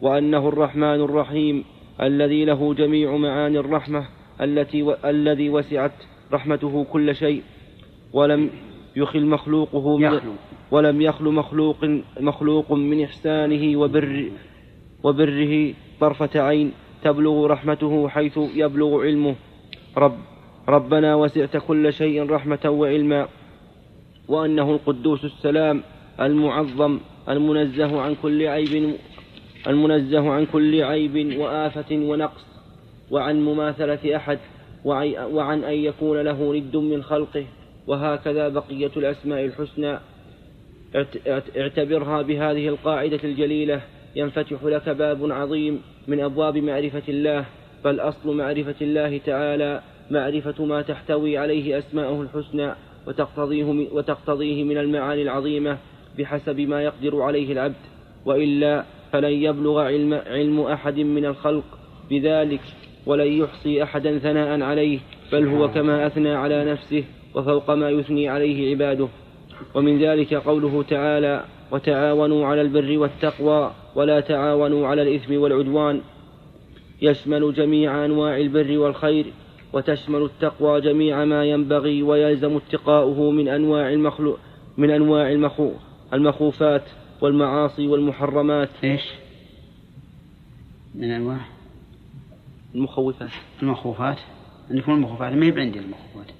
وأنه 0.01 0.49
الرحمن 0.49 1.01
الرحيم 1.01 1.64
الذي 2.03 2.44
له 2.44 2.75
جميع 2.75 3.16
معاني 3.16 3.59
الرحمة 3.59 4.05
التي 4.40 4.83
و... 4.83 4.96
الذي 5.05 5.51
وسعت 5.51 5.92
رحمته 6.33 6.85
كل 6.92 7.14
شيء 7.16 7.42
ولم 8.12 8.51
يخل 8.96 9.27
مخلوقه 9.27 9.96
من 9.96 10.05
يخلو. 10.05 10.33
ولم 10.70 11.03
يخل 11.03 11.25
مخلوق 11.25 11.77
مخلوق 12.20 12.73
من 12.73 13.03
إحسانه 13.05 13.79
وبر 13.81 14.31
وبره 15.05 15.75
طرفة 16.01 16.40
عين 16.40 16.73
تبلغ 17.05 17.46
رحمته 17.46 18.09
حيث 18.09 18.38
يبلغ 18.55 19.01
علمه 19.03 19.35
رب 19.96 20.18
ربنا 20.68 21.14
وسعت 21.14 21.57
كل 21.57 21.92
شيء 21.92 22.31
رحمة 22.31 22.59
وعلما 22.70 23.29
وأنه 24.29 24.70
القدوس 24.70 25.24
السلام 25.24 25.83
المعظم 26.20 26.98
المنزه 27.29 28.00
عن 28.00 28.16
كل 28.22 28.46
عيب 28.46 28.94
المنزه 29.66 30.31
عن 30.33 30.46
كل 30.46 30.83
عيب 30.83 31.38
وآفة 31.38 31.96
ونقص 31.96 32.44
وعن 33.11 33.40
مماثلة 33.44 34.16
أحد 34.16 34.38
وعن 34.85 35.64
أن 35.64 35.74
يكون 35.74 36.20
له 36.20 36.55
ند 36.55 36.76
من 36.76 37.03
خلقه 37.03 37.44
وهكذا 37.87 38.48
بقية 38.48 38.90
الأسماء 38.96 39.44
الحسنى. 39.44 39.98
اعت- 40.96 41.29
اعت- 41.29 41.57
اعتبرها 41.57 42.22
بهذه 42.22 42.68
القاعدة 42.68 43.20
الجليلة 43.24 43.81
ينفتح 44.16 44.64
لك 44.64 44.88
باب 44.88 45.33
عظيم 45.33 45.83
من 46.09 46.20
أبواب 46.20 46.59
معرفة 46.59 47.03
الله. 47.09 47.44
بل 47.85 48.01
أصل 48.01 48.37
معرفة 48.37 48.75
الله 48.81 49.19
تعالى 49.27 49.81
معرفة 50.11 50.64
ما 50.64 50.83
تحتوي 50.83 51.38
عليه 51.38 51.79
أسماؤه 51.79 52.23
الحسنى 52.23 52.71
وتقتضيه 53.07 53.73
من- 53.73 53.87
وتقتضيه 53.93 54.64
من 54.64 54.79
المعاني 54.79 55.23
العظيمة 55.23 55.79
بحسب 56.19 56.61
ما 56.61 56.83
يقدر 56.83 57.23
عليه 57.23 57.53
العبد. 57.53 57.75
وإلا 58.27 58.85
فلن 59.12 59.33
يبلغ 59.33 59.81
علم, 59.81 60.14
علم 60.27 60.61
أحد 60.61 60.99
من 60.99 61.25
الخلق 61.27 61.64
بذلك 62.11 62.61
ولن 63.07 63.33
يحصي 63.33 63.83
أحدا 63.83 64.19
ثناء 64.19 64.61
عليه 64.62 64.99
بل 65.33 65.49
هو 65.49 65.69
كما 65.69 66.07
أثنى 66.07 66.31
على 66.35 66.64
نفسه 66.73 67.05
وفوق 67.35 67.71
ما 67.71 67.90
يثني 67.90 68.29
عليه 68.29 68.71
عباده. 68.71 69.09
ومن 69.75 69.99
ذلك 69.99 70.35
قوله 70.35 70.83
تعالى 70.83 71.45
وتعاونوا 71.71 72.47
على 72.47 72.61
البر 72.61 72.99
والتقوى 72.99 73.73
ولا 73.95 74.21
تعاونوا 74.21 74.87
على 74.87 75.03
الإثم 75.03 75.35
والعدوان 75.40 76.01
يشمل 77.03 77.55
جميع 77.55 78.05
أنواع 78.05 78.37
البر 78.37 78.79
والخير 78.79 79.33
وتشمل 79.73 80.23
التقوى 80.23 80.81
جميع 80.81 81.25
ما 81.25 81.45
ينبغي 81.45 82.03
ويلزم 82.03 82.57
اتقاؤه 82.57 83.31
من 83.31 83.49
أنواع 83.49 83.91
المخلوق 83.91 84.39
من 84.77 84.91
أنواع 84.91 85.33
المخو 85.33 85.73
المخوفات 86.13 86.85
والمعاصي 87.21 87.87
والمحرمات. 87.87 88.69
إيش؟ 88.85 89.03
من 90.95 91.11
أنواع؟ 91.11 91.41
المخوفات. 92.75 93.31
المخوفات؟ 93.63 94.19
عندكم 94.71 94.93
المخوفات 94.93 95.33
ما 95.33 95.47
هي 95.47 95.61
عندي 95.61 95.79
المخوفات. 95.79 96.35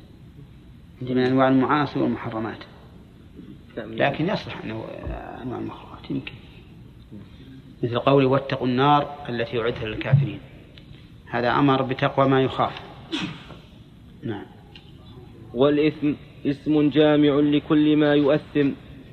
عندي 1.01 1.15
من 1.15 1.23
أنواع 1.23 1.49
المعاصي 1.49 1.99
والمحرمات. 1.99 2.59
لكن 3.77 4.29
يصلح 4.29 4.65
أنه 4.65 4.85
أنواع 5.43 5.59
المخوفات 5.59 6.11
يمكن. 6.11 6.33
مثل 7.83 7.99
قولي 7.99 8.27
واتقوا 8.27 8.67
النار 8.67 9.15
التي 9.29 9.61
اعدت 9.61 9.85
للكافرين. 9.85 10.41
هذا 11.31 11.51
أمر 11.51 11.83
بتقوى 11.83 12.29
ما 12.29 12.43
يخاف. 12.43 12.73
نعم. 14.23 14.45
والإثم 15.55 16.13
اسم 16.47 16.89
جامع 16.91 17.41
لكل 17.41 17.97
ما 17.97 18.15
يؤثم 18.15 18.71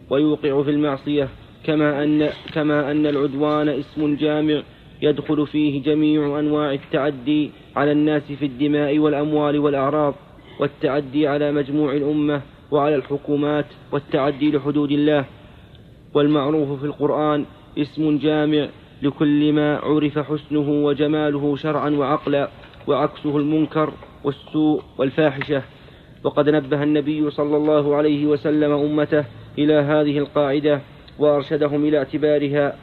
ويوقع 0.09 0.63
في 0.63 0.69
المعصية 0.71 1.29
كما 1.63 2.03
أن 2.03 2.29
كما 2.53 2.91
أن 2.91 3.05
العدوان 3.05 3.69
اسم 3.69 4.15
جامع 4.15 4.61
يدخل 5.01 5.47
فيه 5.47 5.83
جميع 5.83 6.39
أنواع 6.39 6.73
التعدي 6.73 7.51
على 7.75 7.91
الناس 7.91 8.23
في 8.23 8.45
الدماء 8.45 8.99
والأموال 8.99 9.59
والأعراض 9.59 10.15
والتعدي 10.59 11.27
على 11.27 11.51
مجموع 11.51 11.93
الأمة 11.93 12.41
وعلى 12.71 12.95
الحكومات 12.95 13.65
والتعدي 13.91 14.51
لحدود 14.51 14.91
الله. 14.91 15.25
والمعروف 16.13 16.79
في 16.79 16.85
القرآن 16.85 17.45
اسم 17.77 18.17
جامع 18.17 18.67
لكل 19.01 19.53
ما 19.53 19.77
عرف 19.77 20.19
حسنه 20.19 20.69
وجماله 20.69 21.55
شرعا 21.55 21.89
وعقلا 21.89 22.49
وعكسه 22.87 23.37
المنكر 23.37 23.93
والسوء 24.23 24.81
والفاحشة. 24.97 25.61
وقد 26.23 26.49
نبه 26.49 26.83
النبي 26.83 27.29
صلى 27.29 27.57
الله 27.57 27.95
عليه 27.95 28.25
وسلم 28.25 28.71
أمته 28.71 29.25
إلى 29.57 29.73
هذه 29.73 30.17
القاعدة 30.17 30.81
وأرشدهم 31.19 31.85
إلى 31.85 31.97
اعتبارها. 31.97 32.75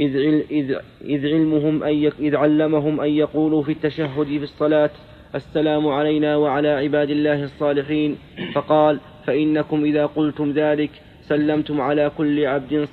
إذ, 0.00 0.16
إذ, 0.50 0.76
إذ 1.04 1.26
علمهم 1.26 1.82
أن 1.82 2.10
إذ 2.20 2.36
علمهم 2.36 3.00
أن 3.00 3.08
يقولوا 3.08 3.62
في 3.62 3.72
التشهد 3.72 4.26
في 4.26 4.42
الصلاة 4.42 4.90
السلام 5.34 5.88
علينا 5.88 6.36
وعلى 6.36 6.68
عباد 6.68 7.10
الله 7.10 7.44
الصالحين. 7.44 8.16
فقال 8.54 9.00
فإنكم 9.26 9.84
إذا 9.84 10.06
قلتم 10.06 10.52
ذلك 10.52 10.90
سلمتم 11.28 11.80
على 11.80 12.10
كل 12.18 12.46
عبد 12.46 12.88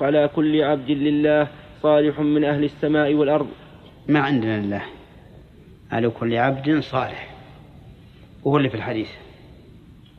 على 0.00 0.30
كل 0.36 0.62
عبد 0.62 0.90
لله 0.90 1.48
صالح 1.82 2.20
من 2.20 2.44
أهل 2.44 2.64
السماء 2.64 3.14
والأرض. 3.14 3.48
ما 4.08 4.20
عندنا 4.20 4.60
لله 4.60 4.82
على 5.90 6.08
كل 6.08 6.36
عبد 6.36 6.80
صالح. 6.80 7.34
وهو 8.44 8.56
اللي 8.56 8.68
في 8.68 8.74
الحديث. 8.74 9.08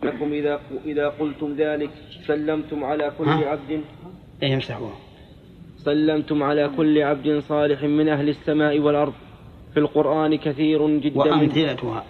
لكم 0.03 0.33
إذا 0.33 0.59
إذا 0.85 1.09
قلتم 1.09 1.55
ذلك 1.55 1.89
سلمتم 2.27 2.83
على 2.83 3.11
كل 3.17 3.29
ها؟ 3.29 3.49
عبد. 3.49 3.81
إيه 4.43 4.51
يمسحوه 4.51 4.93
سلمتم 5.77 6.43
على 6.43 6.69
كل 6.77 7.01
عبد 7.01 7.39
صالح 7.39 7.83
من 7.83 8.09
أهل 8.09 8.29
السماء 8.29 8.79
والأرض. 8.79 9.13
في 9.73 9.79
القرآن 9.79 10.35
كثير 10.35 10.87
جدا 10.99 11.23
من 11.23 11.31
وأمثلتها. 11.31 12.05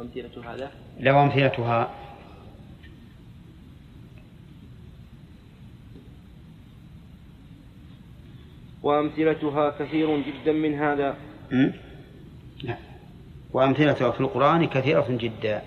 أمثلة 0.00 0.54
هذا؟ 0.54 0.70
لو 1.00 1.22
أمثلتها 1.22 1.90
وأمثلتها 8.82 9.70
كثير 9.70 10.22
جدا 10.22 10.52
من 10.52 10.74
هذا? 10.74 11.16
لا. 12.62 12.76
وأمثلتها 13.52 14.10
في 14.10 14.20
القرآن 14.20 14.64
كثيرة 14.66 15.06
جدا. 15.10 15.62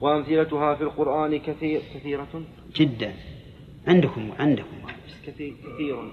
وأمثلتها 0.00 0.74
في 0.74 0.82
القرآن 0.82 1.38
كثير 1.38 1.80
كثيرة؟ 1.94 2.42
جدا. 2.76 3.14
عندكم 3.86 4.32
عندكم. 4.38 4.76
كثير 5.26 5.54
كثير. 5.74 6.12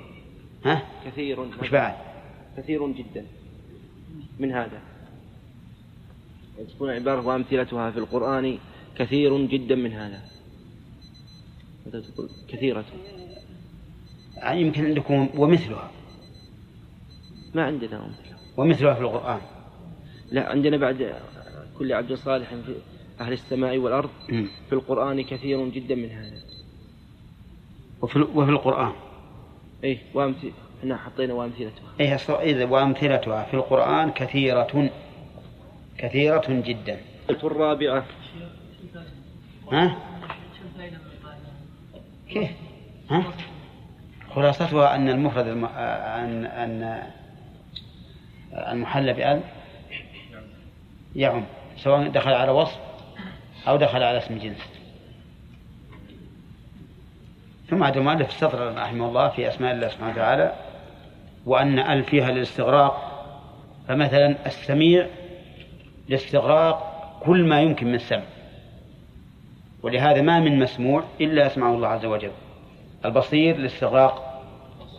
ها؟ 0.66 0.82
كثير. 1.06 1.40
وش 1.40 1.70
بعد؟ 1.70 1.96
كثير 2.58 2.88
جدا 2.88 3.26
من 4.40 4.52
هذا. 4.52 4.82
تكون 6.76 6.90
عبارة 6.90 7.28
وأمثلتها 7.28 7.92
في 7.92 7.98
القرآن 7.98 8.58
كثير 8.98 9.46
جدا 9.46 9.76
من 9.76 9.92
هذا. 9.92 10.22
كثيرة. 12.48 12.86
يعني 14.38 14.62
يمكن 14.62 14.86
عندكم 14.86 15.30
ومثلها. 15.38 15.92
ما 17.54 17.64
عندنا 17.64 18.06
أمثلة 18.06 18.38
ومثلها 18.58 18.94
في 18.94 19.02
القرآن. 19.02 19.42
لا 20.32 20.50
عندنا 20.50 20.78
بعد 20.78 21.16
كل 21.78 21.94
عبد 21.94 22.14
صالح 22.14 22.50
في 22.50 22.76
أهل 23.20 23.34
السماء 23.34 23.78
والأرض. 23.78 24.10
في 24.70 24.74
القرآن 24.74 25.22
كثير 25.24 25.70
جدا 25.70 25.96
من 25.96 26.10
هذا. 26.10 26.42
وفي 28.02 28.20
وفي 28.20 28.52
القرآن. 28.52 28.92
إيه 29.84 29.98
وأمثلة 30.14 30.52
إحنا 30.80 30.98
حطينا 30.98 31.34
وأمثلتها. 31.34 32.18
أصل- 32.18 32.30
إذا 32.30 32.66
وأمثلتها. 32.66 33.44
في 33.44 33.54
القرآن 33.54 34.12
كثيره 34.12 34.90
كثيرة 35.98 36.46
جدا. 36.50 37.02
الرابعة 37.30 38.06
ها؟ 39.72 39.98
كيف؟ 42.30 42.50
ها؟ 43.10 43.24
خلاصتها 44.36 44.96
أن 44.96 45.10
المفرد 45.10 45.48
الم... 45.48 45.66
ان 45.66 46.46
ان 46.46 47.04
المحلى 48.54 49.14
بأل 49.14 49.42
يعم 51.16 51.44
سواء 51.78 52.10
دخل 52.10 52.34
على 52.34 52.52
وصف 52.52 52.80
أو 53.68 53.78
دخل 53.78 54.04
على 54.04 54.18
اسم 54.18 54.38
جنس. 54.38 54.70
ثم 57.70 57.84
عاد 57.84 57.98
المؤلف 57.98 58.30
السطر 58.30 58.76
رحمه 58.76 59.08
الله 59.08 59.30
في 59.30 59.48
أسماء 59.48 59.74
الله 59.74 59.88
سبحانه 59.88 60.12
وتعالى 60.12 60.54
وأن 61.46 61.80
ال 61.80 62.04
فيها 62.04 62.32
للاستغراق 62.32 63.12
فمثلا 63.88 64.36
السميع 64.46 65.08
لاستغراق 66.10 66.96
كل 67.26 67.44
ما 67.44 67.62
يمكن 67.62 67.88
من 67.88 67.96
السمع 67.96 68.24
ولهذا 69.84 70.22
ما 70.22 70.40
من 70.40 70.60
مسموع 70.60 71.04
إلا 71.22 71.46
يسمعه 71.46 71.76
الله 71.76 71.88
عز 71.88 72.06
وجل 72.06 72.32
البصير 73.06 73.58
لاستغراق 73.58 74.35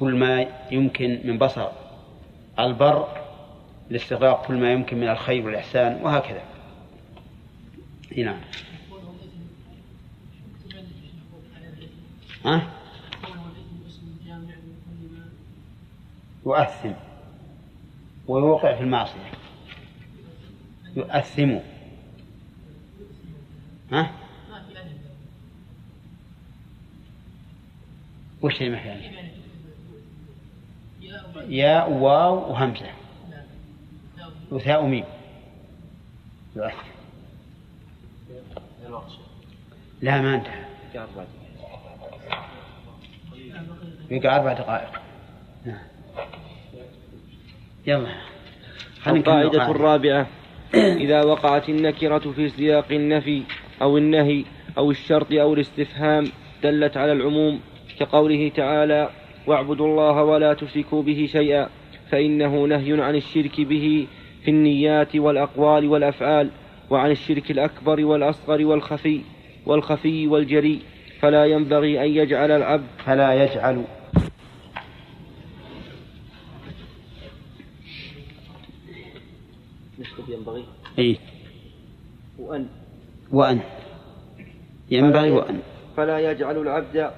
كل 0.01 0.15
ما 0.15 0.47
يمكن 0.71 1.21
من 1.25 1.39
بصر 1.39 1.69
البر 2.59 3.09
لاستغراق 3.91 4.47
كل 4.47 4.55
ما 4.55 4.73
يمكن 4.73 4.97
من 4.97 5.09
الخير 5.09 5.47
والإحسان 5.47 6.03
وهكذا 6.03 6.43
نعم 8.17 8.41
ها؟ 12.45 12.71
يؤثم 16.47 16.93
ويوقع 18.29 18.77
في 18.77 18.83
المعصية 18.83 19.31
يؤثم 20.97 21.57
ها؟ 23.93 24.13
وش 28.43 28.61
اللي 28.61 28.71
ما 28.71 28.83
في 28.83 28.91
عليه؟ 28.91 29.27
ياء 31.49 31.91
واو 31.91 32.51
وهمزة 32.51 32.87
وثاء 34.51 34.85
وميم. 34.85 35.05
يؤثر 36.57 36.85
لا 40.03 40.21
ما 40.21 40.35
انتهى. 40.35 40.65
يقع 44.11 44.37
أربع 44.37 44.53
دقائق. 44.53 45.01
نعم 45.65 45.79
يلا 47.87 48.09
القاعدة. 49.07 49.71
الرابعة. 49.71 50.27
إذا 50.75 51.23
وقعت 51.23 51.69
النكرة 51.69 52.33
في 52.33 52.49
سياق 52.49 52.93
النفي 52.93 53.43
أو 53.83 53.99
النهي 53.99 54.45
أو 54.79 54.91
الشرط 54.91 55.33
أو 55.33 55.55
الاستفهام 55.55 56.25
دلت 56.63 56.97
على 56.97 57.13
العموم 57.13 57.61
كقوله 57.99 58.49
تعالى 58.49 59.11
واعبدوا 59.47 59.87
الله 59.87 60.25
ولا 60.25 60.55
تشركوا 60.55 61.03
به 61.03 61.29
شيئا 61.33 61.69
فإنه 62.11 62.65
نهي 62.65 63.03
عن 63.03 63.17
الشرك 63.17 63.61
به 63.61 64.07
في 64.45 64.51
النيات 64.51 65.17
والأقوال 65.17 65.89
والأفعال 65.89 66.51
وعن 66.91 67.11
الشرك 67.11 67.51
الأكبر 67.51 68.05
والأصغر 68.05 68.67
والخفي 68.67 69.21
والخفي 69.67 70.27
والجري 70.27 70.81
فلا 71.21 71.45
ينبغي 71.45 72.05
أن 72.05 72.11
يجعل 72.11 72.51
العبد 72.51 72.87
فلا 73.05 73.45
يجعل. 73.45 73.85
ينبغي. 80.29 80.65
أي 80.99 81.19
وأن. 82.39 82.67
وأن. 83.33 83.61
ينبغي 84.91 85.31
وأن. 85.31 85.61
فلا 85.97 86.31
يجعل 86.31 86.57
العبد 86.57 87.11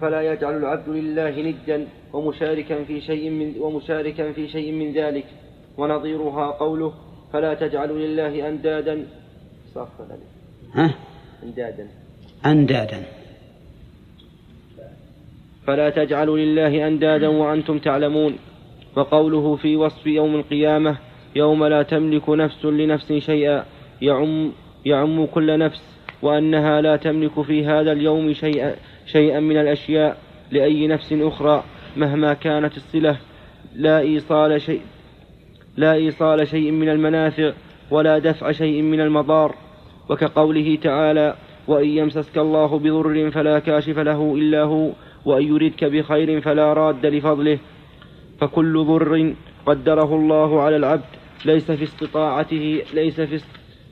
فلا 0.00 0.32
يجعل 0.32 0.56
العبد 0.56 0.88
لله 0.88 1.30
ندا 1.30 1.86
ومشاركا 2.12 2.84
في 2.84 3.00
شيء 3.00 3.30
من 3.30 3.54
ومشاركا 3.60 4.32
في 4.32 4.48
شيء 4.48 4.72
من 4.72 4.92
ذلك. 4.92 5.24
ونظيرها 5.78 6.50
قوله 6.50 6.92
فلا 7.32 7.54
تجعلوا 7.54 7.98
لله 7.98 8.48
صف 9.74 10.00
الألف. 10.00 10.30
ها؟ 10.74 10.94
أندادا. 11.42 11.88
أندادا. 12.46 13.02
فلا 15.66 15.90
تجعلوا 15.90 16.38
لله 16.38 16.88
أندادا 16.88 17.28
وأنتم 17.28 17.78
تعلمون. 17.78 18.38
وقوله 18.96 19.56
في 19.56 19.76
وصف 19.76 20.06
يوم 20.06 20.34
القيامة 20.34 20.96
يوم 21.36 21.64
لا 21.64 21.82
تملك 21.82 22.28
نفس 22.28 22.64
لنفس 22.64 23.12
شيئا 23.12 23.64
يعم, 24.02 24.52
يعم 24.84 25.26
كل 25.26 25.58
نفس 25.58 25.82
وأنها 26.22 26.80
لا 26.80 26.96
تملك 26.96 27.42
في 27.42 27.66
هذا 27.66 27.92
اليوم 27.92 28.32
شيئا, 28.32 28.74
شيئا 29.12 29.40
من 29.40 29.56
الأشياء 29.56 30.18
لأي 30.50 30.86
نفس 30.86 31.12
أخرى 31.12 31.64
مهما 31.96 32.34
كانت 32.34 32.76
الصلة. 32.76 33.16
لا 33.74 34.00
إيصال 34.00 34.62
شيء 34.62 34.80
لا 35.76 35.92
إيصال 35.92 36.48
شيء 36.48 36.70
من 36.70 36.88
المنافع 36.88 37.52
ولا 37.90 38.18
دفع 38.18 38.52
شيء 38.52 38.82
من 38.82 39.00
المضار. 39.00 39.54
وكقوله 40.08 40.78
تعالى 40.82 41.34
وإن 41.68 41.88
يمسسك 41.88 42.38
الله 42.38 42.78
بضر 42.78 43.30
فلا 43.30 43.58
كاشف 43.58 43.98
له 43.98 44.34
إلا 44.34 44.62
هو 44.62 44.90
وإن 45.24 45.46
يردك 45.46 45.84
بخير 45.84 46.40
فلا 46.40 46.72
راد 46.72 47.06
لفضله. 47.06 47.58
فكل 48.40 48.84
ضر 48.84 49.34
قدره 49.66 50.14
الله 50.16 50.62
على 50.62 50.76
العبد. 50.76 51.10
ليس 51.44 51.70
في 51.70 51.84
استطاعته 51.84 52.82
ليس 52.94 53.20
في 53.20 53.40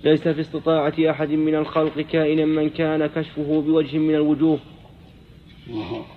ليس 0.04 0.28
في 0.28 0.40
استطاعة 0.40 0.94
أحد 1.10 1.30
من 1.30 1.54
الخلق 1.54 2.00
كائنا 2.00 2.44
من 2.44 2.68
كان 2.68 3.06
كشفه 3.06 3.62
بوجه 3.66 3.98
من 3.98 4.14
الوجوه. 4.14 4.58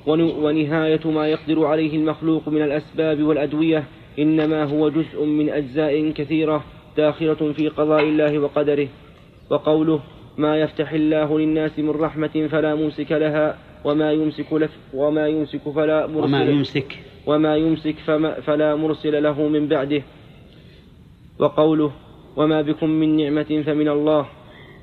ونهاية 0.08 1.00
ما 1.06 1.28
يقدر 1.28 1.66
عليه 1.66 1.96
المخلوق 1.96 2.50
من 2.50 2.62
الأسباب 2.62 3.24
والأدوية 3.24 3.84
إنما 4.20 4.64
هو 4.64 4.90
جزء 4.90 5.24
من 5.24 5.50
أجزاء 5.50 6.10
كثيرة 6.12 6.64
داخلة 6.98 7.54
في 7.54 7.68
قضاء 7.68 8.04
الله 8.04 8.40
وقدره. 8.40 8.88
وقوله 9.50 10.00
ما 10.38 10.58
يفتح 10.58 10.92
الله 10.92 11.40
للناس 11.40 11.80
من 11.80 11.90
رحمة 11.90 12.48
فلا 12.52 12.76
ممسك 12.76 13.12
لها 13.12 13.58
وما 13.86 14.12
يمسك 14.12 14.54
لف 14.54 14.72
وما 14.94 15.28
يمسك 15.28 15.62
فلا 15.76 16.08
مرسل 16.08 16.24
وما 16.24 16.44
يمسك. 16.44 17.00
وما 17.26 17.56
يمسك 17.58 17.96
فما 18.06 18.42
فلا 18.42 18.76
مرسل 18.76 19.24
له 19.24 19.48
من 19.48 19.68
بعده. 19.68 20.02
وقوله 21.40 21.92
وما 22.36 22.62
بكم 22.62 22.90
من 22.90 23.18
نعمة 23.18 23.64
فمن 23.66 23.88
الله 23.88 24.26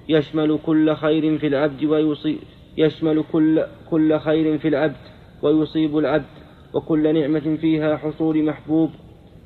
يشمل 0.08 0.58
كل 0.66 0.94
خير 0.94 1.38
في 1.38 1.46
العبد 1.46 1.84
ويصيب 1.84 2.38
يشمل 2.76 3.24
كل 3.32 3.64
كل 3.90 4.18
خير 4.18 4.58
في 4.58 4.68
العبد 4.68 4.96
ويصيب 5.42 5.98
العبد 5.98 6.24
وكل 6.74 7.14
نعمة 7.14 7.56
فيها 7.60 7.96
حصول 7.96 8.44
محبوب 8.44 8.90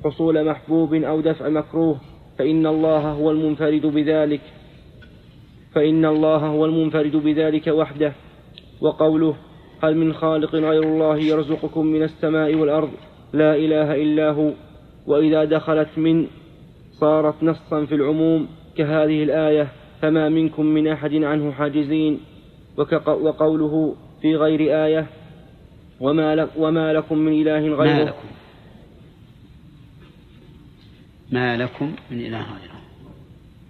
حصول 0.03 0.45
محبوب 0.45 0.93
أو 0.93 1.21
دفع 1.21 1.49
مكروه 1.49 1.97
فإن 2.37 2.67
الله 2.67 3.11
هو 3.11 3.31
المنفرد 3.31 3.85
بذلك 3.85 4.41
فإن 5.75 6.05
الله 6.05 6.37
هو 6.37 6.65
المنفرد 6.65 7.15
بذلك 7.15 7.67
وحده. 7.67 8.13
وقوله 8.81 9.35
هل 9.83 9.97
من 9.97 10.13
خالق 10.13 10.55
غير 10.55 10.83
الله 10.83 11.17
يرزقكم 11.17 11.85
من 11.85 12.03
السماء 12.03 12.55
والأرض؟ 12.55 12.89
لا 13.33 13.55
إله 13.55 13.95
إلا 13.95 14.31
هو. 14.31 14.51
وإذا 15.07 15.43
دخلت 15.43 15.89
من 15.97 16.27
صارت 16.91 17.43
نصا 17.43 17.85
في 17.85 17.95
العموم 17.95 18.47
كهذه 18.77 19.23
الآية 19.23 19.67
فما 20.01 20.29
منكم 20.29 20.65
من 20.65 20.87
أحد 20.87 21.13
عنه 21.13 21.51
حاجزين. 21.51 22.19
وقوله 22.77 23.95
في 24.21 24.35
غير 24.35 24.85
آية 24.85 25.07
وما, 25.99 26.35
لك 26.35 26.49
وما 26.57 26.93
لكم 26.93 27.17
من 27.17 27.41
إله 27.41 27.59
ما 27.59 27.75
غيره 27.75 28.03
لكم. 28.03 28.27
ما 31.31 31.57
لكم 31.57 31.95
من 32.11 32.19
إله 32.19 32.37
غيره. 32.41 32.81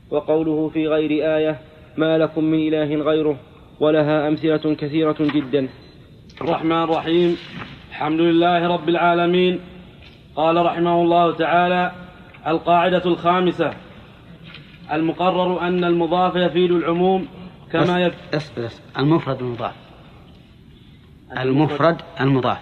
وقوله 0.10 0.70
في 0.70 0.88
غير 0.88 1.38
آية 1.38 1.60
ما 1.98 2.18
لكم 2.18 2.44
من 2.44 2.68
إله 2.68 2.96
غيره 2.96 3.38
ولها 3.80 4.28
أمثلة 4.28 4.76
كثيرة 4.76 5.16
جدا. 5.20 5.70
الرحمن 6.42 6.84
الرحيم. 6.84 7.38
الحمد 7.90 8.20
لله 8.20 8.68
رب 8.68 8.90
العالمين. 8.90 9.60
قال 10.36 10.66
رحمه 10.66 11.02
الله 11.02 11.36
تعالى 11.36 11.92
القاعدة 12.48 13.06
الخامسة. 13.06 13.74
المقرر 14.94 15.62
أن 15.62 15.84
المضاف 15.84 16.36
يفيد 16.36 16.72
العموم. 16.72 17.28
كما. 17.72 18.08
بس 18.08 18.14
اصبر 18.34 18.66
اصبر. 18.66 18.82
المفرد 18.98 19.42
المضاف 19.42 19.76
المفرد 21.38 22.02
المضاف. 22.20 22.60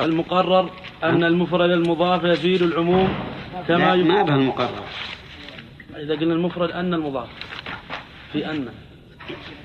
المقرر 0.00 0.70
أن 1.04 1.24
المفرد 1.24 1.70
المضاف 1.70 2.24
يفيد 2.24 2.62
العموم 2.62 3.08
كما 3.68 3.96
لا. 3.96 4.04
ما 4.04 4.22
به 4.22 4.34
المقرر 4.34 4.84
إذا 5.96 6.14
قلنا 6.14 6.34
المفرد 6.34 6.70
أن 6.70 6.94
المضاف 6.94 7.28
في 8.32 8.50
أن 8.50 8.68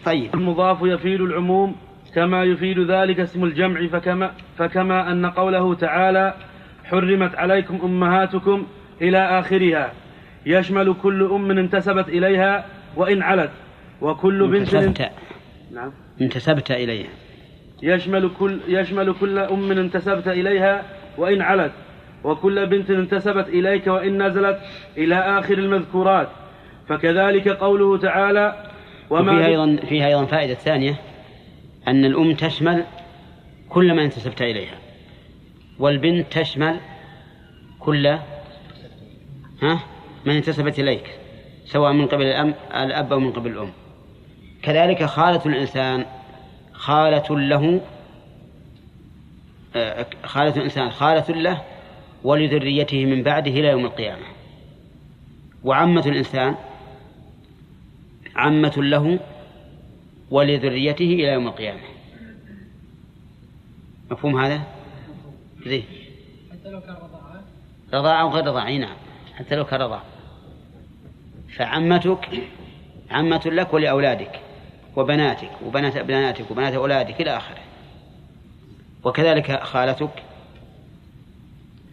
طيب 0.06 0.36
المضاف 0.36 0.78
يفيد 0.82 1.22
العموم 1.22 1.76
كما 2.16 2.44
يفيد 2.44 2.80
ذلك 2.80 3.20
اسم 3.20 3.44
الجمع 3.44 3.88
فكما, 3.88 4.32
فكما 4.58 5.12
أن 5.12 5.26
قوله 5.26 5.74
تعالى 5.74 6.34
حرمت 6.94 7.36
عليكم 7.36 7.80
أمهاتكم 7.84 8.68
إلى 9.02 9.40
آخرها. 9.40 9.94
يشمل 10.46 10.96
كل 11.04 11.24
أم 11.24 11.52
انتسبت 11.52 12.10
إليها 12.10 12.66
وإن 12.96 13.22
علت 13.22 13.52
وكل 14.02 14.48
بنت 14.48 14.74
انتسبت. 14.74 15.12
نعم. 15.74 15.92
انتسبت 16.22 16.72
إليه 16.72 17.06
يشمل 17.84 18.32
كل 18.40 18.60
يشمل 18.68 19.14
كل 19.20 19.38
أم 19.40 19.72
انتسبت 19.72 20.28
إليها 20.28 20.84
وإن 21.18 21.42
علت 21.42 21.72
وكل 22.24 22.66
بنت 22.66 22.90
انتسبت 22.90 23.48
إليك 23.48 23.88
وإن 23.88 24.28
نزلت 24.28 24.60
إلى 24.98 25.16
آخر 25.16 25.58
المذكورات. 25.58 26.30
فكذلك 26.88 27.48
قوله 27.48 27.98
تعالى 27.98 28.70
وما 29.10 29.32
وفيها 29.32 29.48
أيضا 29.48 29.76
فيها 29.90 30.08
أيضا 30.08 30.26
فائدة 30.26 30.54
ثانية 30.54 30.96
أن 31.88 32.06
الأم 32.06 32.34
تشمل 32.34 32.84
كل 33.70 33.94
ما 33.96 34.04
انتسبت 34.04 34.42
إليها. 34.42 34.76
والبنت 35.84 36.34
تشمل 36.34 36.80
كل 37.80 38.08
ها؟ 39.62 39.80
من 40.26 40.36
انتسبت 40.36 40.80
إليك 40.80 41.20
سواء 41.66 41.94
من 41.94 42.08
قبل 42.08 42.26
الأم 42.26 42.54
الأب 42.76 43.14
أو 43.14 43.20
من 43.20 43.32
قبل 43.32 43.52
الأم. 43.52 43.72
كذلك 44.62 45.04
خالة 45.04 45.42
الإنسان 45.46 46.06
خالة 46.74 47.40
له 47.40 47.82
آه، 49.76 50.06
خالة 50.24 50.56
الإنسان 50.56 50.90
خالة 50.90 51.36
له 51.36 51.64
ولذريته 52.24 53.06
من 53.06 53.24
بعده 53.24 53.52
إلى 53.52 53.68
يوم 53.68 53.86
القيامة. 53.86 54.26
وعمة 55.64 56.04
الإنسان 56.06 56.56
عمة 58.36 58.74
له 58.78 59.20
ولذريته 60.32 61.14
إلى 61.14 61.28
يوم 61.28 61.48
القيامة. 61.48 61.82
مفهوم 64.12 64.40
هذا؟ 64.40 64.73
زين 65.66 65.84
حتى 66.52 66.70
لو 66.70 66.82
كان 66.82 66.96
رضاعة. 66.96 67.44
رضاعة 67.94 68.22
أو 68.22 68.30
غير 68.30 68.46
رضاعة 68.46 68.78
نعم. 68.78 68.96
حتى 69.36 69.56
لو 69.56 69.66
كان 69.66 69.82
رضاعة. 69.82 70.04
فعمتك 71.58 72.30
عمة 73.12 73.42
لك 73.46 73.74
ولأولادك 73.74 74.40
وبناتك 74.96 75.50
وبنات 75.66 75.98
بناتك 75.98 76.52
وبنات 76.52 76.74
أولادك 76.74 77.22
إلى 77.22 77.38
آخره. 77.38 77.60
وكذلك 79.04 79.64
خالتك. 79.64 80.24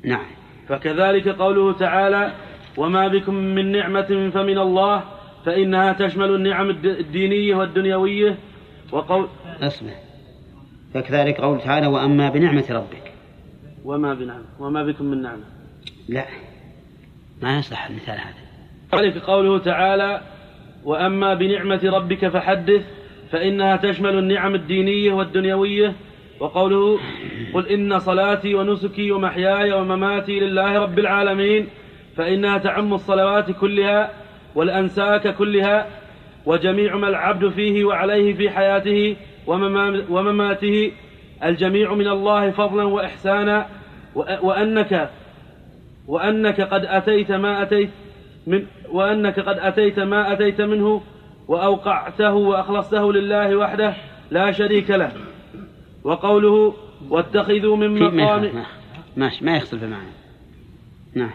نعم. 0.05 0.27
فكذلك 0.69 1.29
قوله 1.29 1.73
تعالى 1.73 2.33
وما 2.77 3.09
بكم 3.09 3.35
من 3.35 3.73
نعمة 3.73 4.31
فمن 4.35 4.59
الله 4.59 5.05
فإنها 5.47 5.93
تشمل 5.93 6.35
النعم 6.35 6.71
الد- 6.71 6.87
الدينية 6.87 7.55
والدنيوية. 7.55 8.39
وقول 8.93 9.29
اصبر 9.61 9.91
فكذلك 10.95 11.41
قول 11.41 11.61
تعالى 11.61 11.87
وأما 11.87 12.29
بنعمة 12.31 12.65
ربك. 12.71 13.10
وما 13.85 14.15
بنعمة 14.15 14.45
وما 14.59 14.83
بكم 14.85 15.05
من 15.05 15.23
نعمة. 15.23 15.45
لا 16.09 16.27
ما 17.43 17.59
يصح 17.59 17.87
المثال 17.87 18.19
هذا. 18.19 19.03
ذلك 19.03 19.19
قوله 19.19 19.59
تعالى 19.59 20.21
وأما 20.85 21.35
بنعمة 21.35 21.81
ربك 21.85 22.29
فحدث 22.29 22.85
فإنها 23.31 23.77
تشمل 23.77 24.19
النعم 24.19 24.55
الدينية 24.55 25.13
والدنيوية. 25.13 25.95
وقوله 26.41 26.99
قل 27.55 27.67
إن 27.67 27.99
صلاتي 27.99 28.55
ونسكي 28.55 29.13
ومحياي 29.13 29.73
ومماتي 29.73 30.41
لله 30.41 30.79
رب 30.79 30.99
العالمين 30.99 31.67
فإنها 32.17 32.59
تعم 32.59 32.95
الصلوات 32.95 33.51
كلها 33.51 34.11
والأنساك 34.55 35.37
كلها 35.37 35.87
وجميع 36.47 36.97
ما 36.97 37.09
العبد 37.09 37.49
فيه 37.49 37.85
وعليه 37.85 38.35
في 38.35 38.51
حياته 38.51 39.17
ومماته 40.11 40.93
الجميع 41.45 41.95
من 41.95 42.09
الله 42.09 42.51
فضلا 42.51 42.85
وإحسانا 42.85 43.67
وأنك 44.43 45.11
وأنك 46.07 46.61
قد 46.61 46.85
أتيت 46.85 47.33
ما 47.33 47.63
أتيت 47.63 47.91
من 48.47 48.67
وأنك 48.93 49.41
قد 49.41 49.59
أتيت 49.59 50.01
ما 50.01 50.33
أتيت 50.33 50.61
منه 50.61 51.03
وأوقعته 51.49 52.35
وأخلصته 52.35 53.13
لله 53.13 53.57
وحده 53.57 53.95
لا 54.31 54.53
شريك 54.53 54.91
له. 54.91 55.13
وقوله 56.05 56.75
واتخذوا 57.11 57.77
من 57.77 58.03
مقام 58.03 58.65
ماشي 59.17 59.45
ما 59.45 59.57
يختلف 59.57 59.85
المعنى 59.85 60.11
نعم. 61.15 61.31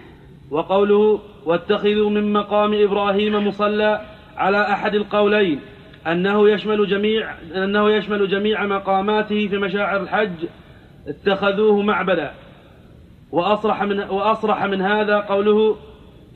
وقوله 0.52 1.20
واتخذوا 1.46 2.10
من 2.10 2.34
مقام 2.34 2.74
إبراهيم 2.74 3.48
مصلى 3.48 4.02
على 4.38 4.62
أحد 4.62 4.96
القولين. 4.96 5.60
أنه 6.08 6.50
يشمل 6.50 6.88
جميع 6.88 7.34
أنه 7.56 7.92
يشمل 7.92 8.28
جميع 8.28 8.66
مقاماته 8.66 9.48
في 9.48 9.58
مشاعر 9.58 10.04
الحج 10.04 10.46
اتخذوه 11.08 11.82
معبدا. 11.82 12.32
وأصرح 13.32 13.84
من 13.84 14.00
وأصرح 14.00 14.64
من 14.64 14.82
هذا 14.82 15.20
قوله 15.20 15.78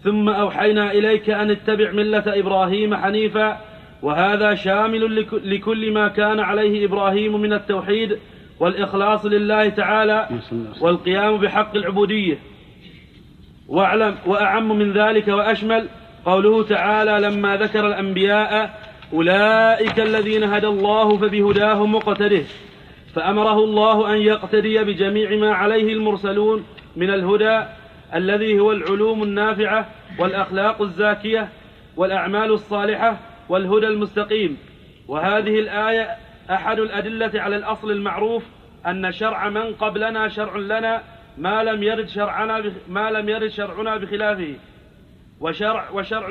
ثم 0.03 0.29
أوحينا 0.29 0.91
إليك 0.91 1.29
أن 1.29 1.51
اتبع 1.51 1.91
ملة 1.91 2.23
إبراهيم 2.27 2.95
حنيفا 2.95 3.57
وهذا 4.01 4.55
شامل 4.55 5.27
لكل 5.43 5.91
ما 5.91 6.07
كان 6.07 6.39
عليه 6.39 6.85
إبراهيم 6.85 7.41
من 7.41 7.53
التوحيد 7.53 8.17
والإخلاص 8.59 9.25
لله 9.25 9.69
تعالى 9.69 10.29
والقيام 10.81 11.37
بحق 11.37 11.75
العبودية. 11.75 12.37
واعلم 13.67 14.15
وأعم 14.25 14.77
من 14.79 14.93
ذلك 14.93 15.27
وأشمل 15.27 15.87
قوله 16.25 16.63
تعالى 16.63 17.27
لما 17.27 17.57
ذكر 17.57 17.87
الأنبياء 17.87 18.79
أولئك 19.13 19.99
الذين 19.99 20.43
هدى 20.43 20.67
الله 20.67 21.17
فبهداه 21.17 21.85
مقتده 21.85 22.43
فأمره 23.15 23.63
الله 23.63 24.13
أن 24.13 24.17
يقتدي 24.17 24.83
بجميع 24.83 25.35
ما 25.35 25.53
عليه 25.53 25.93
المرسلون 25.93 26.65
من 26.95 27.09
الهدى 27.09 27.63
الذي 28.15 28.59
هو 28.59 28.71
العلوم 28.71 29.23
النافعة 29.23 29.89
والأخلاق 30.19 30.81
الزاكية 30.81 31.49
والأعمال 31.97 32.51
الصالحة 32.51 33.17
والهدى 33.49 33.87
المستقيم. 33.87 34.57
وهذه 35.07 35.59
الآية 35.59 36.17
أحد 36.51 36.79
الأدلة 36.79 37.41
على 37.41 37.55
الأصل 37.55 37.91
المعروف 37.91 38.43
أن 38.87 39.11
شرع 39.11 39.49
من 39.49 39.73
قبلنا 39.73 40.27
شرع 40.27 40.57
لنا 40.57 41.01
ما 41.37 41.63
لم 41.63 41.83
يرد 41.83 42.07
شرعنا 42.07 42.71
ما 42.87 43.11
لم 43.11 43.29
يرد 43.29 43.49
شرعنا 43.49 43.97
بخلافه. 43.97 44.55
وشرع 45.39 45.89
وشرع 45.89 46.29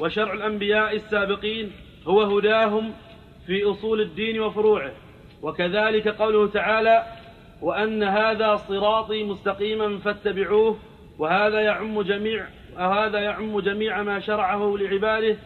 وشرع 0.00 0.32
الأنبياء 0.32 0.96
السابقين 0.96 1.70
هو 2.06 2.22
هداهم 2.22 2.92
في 3.46 3.64
أصول 3.64 4.00
الدين 4.00 4.40
وفروعه. 4.40 4.92
وكذلك 5.42 6.08
قوله 6.08 6.46
تعالى 6.48 7.04
وأن 7.62 8.02
هذا 8.02 8.56
صراطي 8.56 9.24
مستقيما 9.24 9.98
فاتبعوه 9.98 10.78
وهذا 11.18 11.60
يعم 11.60 12.02
جميع 12.02 12.46
وهذا 12.76 13.18
يعم 13.18 13.60
جميع 13.60 14.02
ما 14.02 14.20
شرعه 14.20 14.76
لعباده 14.80 15.36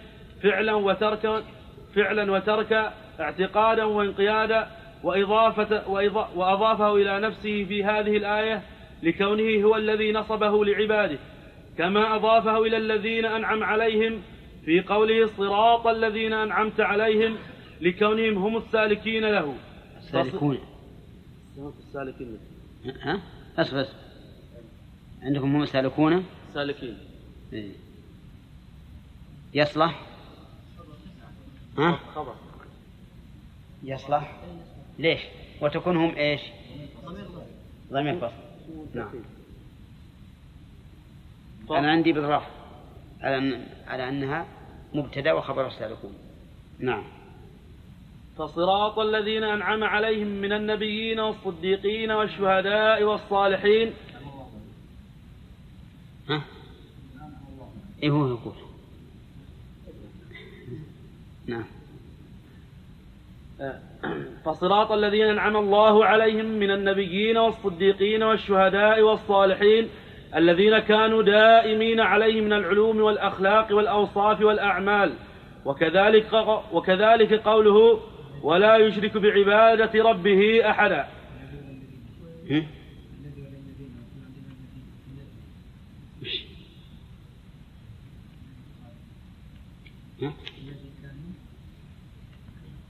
فعلا 0.42 0.74
وتركا 0.74 1.42
فعلا 1.94 2.32
وتركا 2.32 2.92
اعتقادا 3.20 3.84
وانقيادا 3.84 4.66
وإضافة 5.04 5.90
وأضافه 6.36 6.96
إلى 6.96 7.20
نفسه 7.20 7.64
في 7.64 7.84
هذه 7.84 8.16
الآية 8.16 8.62
لكونه 9.02 9.64
هو 9.64 9.76
الذي 9.76 10.12
نصبه 10.12 10.64
لعباده. 10.64 11.18
كما 11.78 12.16
أضافه 12.16 12.58
إلى 12.58 12.76
الذين 12.76 13.24
أنعم 13.24 13.64
عليهم 13.64 14.22
في 14.64 14.80
قوله 14.80 15.26
صراط 15.26 15.86
الذين 15.86 16.32
أنعمت 16.32 16.80
عليهم 16.80 17.36
لكونهم 17.80 18.38
هم 18.38 18.56
السالكين 18.56 19.24
له. 19.24 19.54
السالكون. 19.98 20.58
السالكين. 21.78 22.38
ها؟ 23.00 23.22
بس 23.58 23.74
بس. 23.74 23.88
عندكم 25.22 25.56
هم 25.56 25.62
السالكون؟ 25.62 26.24
سالكين. 26.54 26.98
إيه. 27.52 27.72
يصلح؟ 29.54 30.02
ها؟ 31.78 32.00
خبر. 32.14 32.34
يصلح؟ 33.82 34.40
ليش؟ 34.98 35.20
وتكون 35.60 35.96
هم 35.96 36.14
إيش؟ 36.14 36.40
ضمير 37.92 38.16
فصل. 38.18 38.32
نعم. 38.94 39.10
أنا 41.70 41.90
عندي 41.90 42.12
بالرفع 42.12 42.57
على 43.22 43.60
على 43.86 44.08
أنها 44.08 44.46
مبتدأ 44.94 45.32
وخبر 45.32 45.66
السابقون. 45.66 46.14
نعم. 46.78 47.04
فصراط 48.36 48.98
الذين 48.98 49.44
أنعم 49.44 49.84
عليهم 49.84 50.26
من 50.26 50.52
النبيين 50.52 51.20
والصديقين 51.20 52.10
والشهداء 52.10 53.02
والصالحين. 53.02 53.92
ها؟ 56.28 56.42
إيه 58.02 58.10
هو 58.10 58.28
يقول؟ 58.28 58.54
نعم. 61.46 61.64
فصراط 64.44 64.92
الذين 64.92 65.24
أنعم 65.24 65.56
الله 65.56 66.04
عليهم 66.04 66.46
من 66.46 66.70
النبيين 66.70 67.36
والصديقين 67.38 68.22
والشهداء 68.22 69.00
والصالحين. 69.00 69.88
الذين 70.36 70.78
كانوا 70.78 71.22
دائمين 71.22 72.00
عليه 72.00 72.40
من 72.40 72.52
العلوم 72.52 73.00
والأخلاق 73.00 73.76
والأوصاف 73.76 74.40
والأعمال. 74.40 75.12
وكذلك, 75.64 76.32
وكذلك 76.72 77.32
قوله 77.34 78.00
ولا 78.42 78.76
يشرك 78.76 79.16
بعبادة 79.16 80.04
ربه 80.04 80.70
أحدا. 80.70 81.06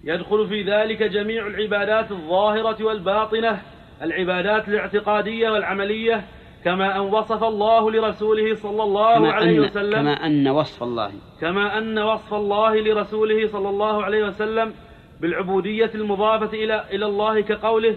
يدخل 0.05 0.49
في 0.49 0.63
ذلك 0.63 1.03
جميع 1.03 1.47
العبادات 1.47 2.11
الظاهرة 2.11 2.85
والباطنة 2.85 3.63
العبادات 4.03 4.69
الاعتقادية 4.69 5.51
والعملية 5.51 6.25
كما 6.65 6.97
أن 6.97 7.01
وصف 7.01 7.45
الله 7.45 7.91
لرسوله 7.91 8.55
صلى 8.55 8.83
الله 8.83 9.15
كما 9.15 9.33
عليه 9.33 9.59
أن 9.59 9.65
وسلم 9.65 9.93
كما 9.93 10.27
أن 10.27 10.49
وصف 10.49 10.83
الله. 10.83 11.13
كما 11.41 11.79
أن 11.79 11.99
وصف 11.99 12.35
الله 12.35 12.81
لرسوله 12.81 13.47
صلى 13.47 13.69
الله 13.69 14.05
عليه 14.05 14.25
وسلم 14.25 14.75
بالعبودية 15.21 15.91
المضافة 15.95 16.65
إلى 16.65 16.85
إلى 16.91 17.07
الله 17.07 17.41
كقوله 17.41 17.97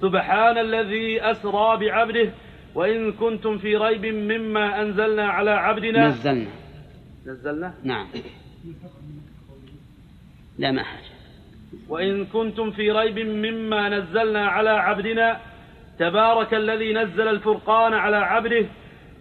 سبحان 0.00 0.58
الذي 0.58 1.22
أسرى 1.22 1.76
بعبده 1.76 2.30
وإن 2.74 3.12
كنتم 3.12 3.58
في 3.58 3.76
ريب 3.76 4.06
مما 4.06 4.82
أنزلنا 4.82 5.26
على 5.28 5.50
عبدنا. 5.50 6.08
نزلنا. 6.08 6.50
نزلنا؟ 7.26 7.74
نعم. 7.84 8.06
لا 10.58 10.70
ما 10.70 10.82
حاجة. 10.82 11.10
وإن 11.88 12.24
كنتم 12.26 12.70
في 12.70 12.90
ريب 12.90 13.18
مما 13.18 13.88
نزلنا 13.88 14.46
على 14.46 14.70
عبدنا 14.70 15.40
تبارك 16.00 16.54
الذي 16.54 16.92
نزل 16.92 17.28
الفرقان 17.28 17.94
على 17.94 18.16
عبده 18.16 18.66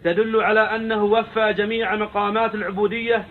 تدل 0.04 0.42
على 0.42 0.60
أنه 0.60 1.04
وفى 1.04 1.54
جميع 1.54 1.96
مقامات 1.96 2.56
العبودية 2.56 3.26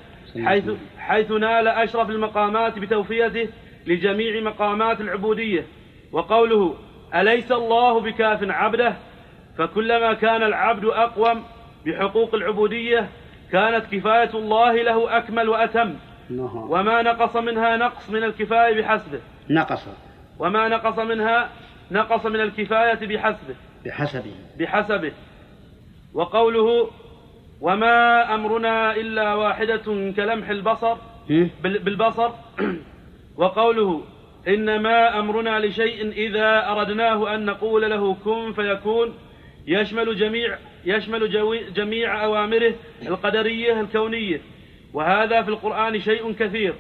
حيث, 0.44 0.70
حيث 0.98 1.30
نال 1.30 1.68
أشرف 1.68 2.10
المقامات 2.10 2.78
بتوفيته 2.78 3.48
لجميع 3.86 4.40
مقامات 4.40 5.00
العبودية. 5.00 5.66
وقوله 6.12 6.74
أليس 7.14 7.52
الله 7.52 8.00
بكاف 8.00 8.50
عبده؟ 8.50 8.96
فكلما 9.58 10.14
كان 10.14 10.42
العبد 10.42 10.84
أقوم 10.84 11.44
بحقوق 11.86 12.34
العبودية 12.34 13.08
كانت 13.52 13.94
كفاية 13.94 14.30
الله 14.34 14.82
له 14.82 15.18
أكمل 15.18 15.48
وأتم. 15.48 15.94
وما 16.54 17.02
نقص 17.02 17.36
منها 17.36 17.76
نقص 17.76 18.10
من 18.10 18.24
الكفاية 18.24 18.80
بحسبه. 18.80 19.20
نقص. 19.50 19.88
وما 20.38 20.68
نقص 20.68 20.98
منها 20.98 21.48
نقص 21.90 22.26
من 22.26 22.40
الكفاية 22.40 23.06
بحسبه. 23.06 23.54
بحسبه. 23.86 24.34
بحسبه. 24.58 25.12
وقوله 26.14 26.90
وما 27.60 28.34
أمرنا 28.34 28.96
إلا 28.96 29.34
واحدة 29.34 30.12
كلمح 30.16 30.48
البصر. 30.48 30.96
بالبصر. 31.62 32.30
وقوله 33.40 34.04
إنما 34.48 35.18
أمرنا 35.18 35.66
لشيء 35.66 36.10
إذا 36.10 36.68
أردناه 36.68 37.34
أن 37.34 37.44
نقول 37.44 37.90
له 37.90 38.14
كن 38.14 38.52
فيكون. 38.52 39.14
يشمل 39.66 40.16
جميع 40.16 40.58
يشمل 40.84 41.30
جميع 41.74 42.24
أوامره 42.24 42.74
القدرية 43.02 43.80
الكونية. 43.80 44.40
وهذا 44.92 45.42
في 45.42 45.48
القرآن 45.48 46.00
شيء 46.00 46.32
كثير. 46.32 46.74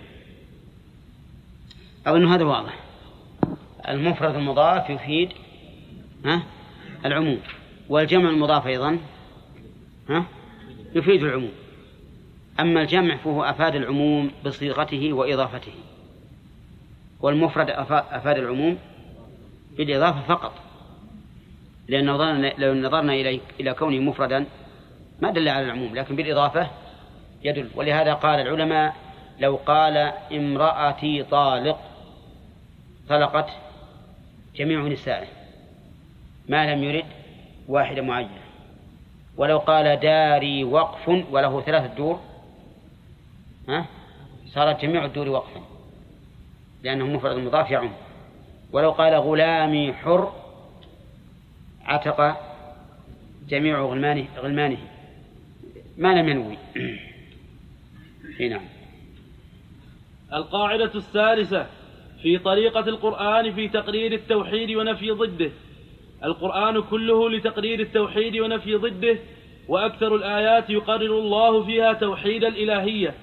أظن 2.06 2.26
هذا 2.26 2.44
واضح. 2.44 2.87
المفرد 3.88 4.34
المضاف 4.34 4.90
يفيد 4.90 5.30
ها 6.24 6.42
العموم 7.04 7.40
والجمع 7.88 8.30
المضاف 8.30 8.66
أيضا 8.66 8.98
ها 10.08 10.24
يفيد 10.94 11.22
العموم. 11.22 11.52
أما 12.60 12.82
الجمع 12.82 13.16
فهو 13.16 13.42
أفاد 13.44 13.74
العموم 13.74 14.30
بصيغته 14.44 15.12
وإضافته. 15.12 15.72
والمفرد 17.20 17.70
أفا- 17.70 18.14
أفاد 18.14 18.38
العموم 18.38 18.78
بالإضافة 19.76 20.20
فقط. 20.20 20.52
لأن 21.88 22.10
نظرنا 22.10 22.52
لو 22.58 22.74
نظرنا 22.74 23.12
إلى 23.12 23.40
إلى 23.60 23.74
كونه 23.74 24.00
مفردا 24.00 24.46
ما 25.22 25.30
دل 25.30 25.48
على 25.48 25.66
العموم 25.66 25.94
لكن 25.94 26.16
بالإضافة 26.16 26.70
يدل. 27.44 27.68
ولهذا 27.74 28.14
قال 28.14 28.40
العلماء 28.40 28.96
لو 29.40 29.56
قال 29.56 29.96
امرأتي 30.32 31.22
طالق 31.22 31.78
طلقت 33.08 33.50
جميع 34.58 34.88
نسائه. 34.88 35.26
ما 36.48 36.74
لم 36.74 36.84
يرد 36.84 37.04
واحدة 37.68 38.02
معينة 38.02 38.40
ولو 39.36 39.58
قال 39.58 40.00
داري 40.00 40.64
وقف 40.64 41.08
وله 41.08 41.60
ثلاثة 41.60 41.94
دور 41.94 42.20
ها؟ 43.68 43.86
صارت 44.46 44.82
جميع 44.82 45.04
الدور 45.04 45.28
وقفا 45.28 45.60
لأنه 46.82 47.06
مفرد 47.06 47.36
مضاف 47.36 47.70
يعم. 47.70 47.90
ولو 48.72 48.90
قال 48.90 49.14
غلامي 49.14 49.92
حر 49.92 50.32
عتق 51.84 52.36
جميع 53.48 53.80
غلمانه 53.80 54.26
غلمانه. 54.36 54.78
ما 55.98 56.14
لم 56.14 56.28
ينوي. 56.28 56.58
اي 58.40 58.48
نعم. 58.48 58.64
القاعدة 60.32 60.94
الثالثة. 60.94 61.66
في 62.22 62.38
طريقة 62.38 62.80
القرآن 62.80 63.54
في 63.54 63.68
تقرير 63.68 64.12
التوحيد 64.12 64.70
ونفي 64.70 65.10
ضده. 65.10 65.50
القرآن 66.24 66.82
كله 66.82 67.30
لتقرير 67.30 67.80
التوحيد 67.80 68.36
ونفي 68.36 68.74
ضده 68.74 69.18
وأكثر 69.68 70.16
الآيات 70.16 70.70
يقرر 70.70 71.18
الله 71.18 71.64
فيها 71.64 71.92
توحيد 71.92 72.44
الإلهية 72.44 73.14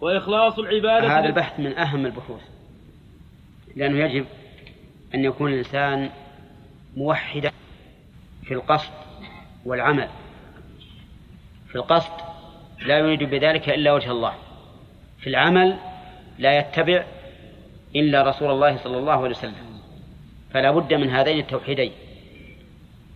وإخلاص 0.00 0.58
العبادة 0.58 1.18
هذا 1.18 1.26
البحث 1.26 1.60
من 1.60 1.78
أهم 1.78 2.06
البحوث 2.06 2.40
لأنه 3.76 3.98
يجب 3.98 4.26
أن 5.14 5.24
يكون 5.24 5.52
الإنسان 5.52 6.10
موحدا 6.96 7.52
في 8.44 8.54
القصد 8.54 8.92
والعمل. 9.64 10.08
في 11.68 11.76
القصد 11.76 12.12
لا 12.86 12.98
يريد 12.98 13.22
بذلك 13.22 13.68
إلا 13.68 13.92
وجه 13.92 14.10
الله 14.10 14.34
في 15.18 15.26
العمل 15.26 15.78
لا 16.38 16.58
يتبع 16.58 17.04
إلا 17.96 18.22
رسول 18.22 18.50
الله 18.50 18.76
صلى 18.76 18.98
الله 18.98 19.12
عليه 19.12 19.30
وسلم. 19.30 19.80
فلا 20.50 20.70
بد 20.70 20.94
من 20.94 21.10
هذين 21.10 21.38
التوحيدين. 21.38 21.92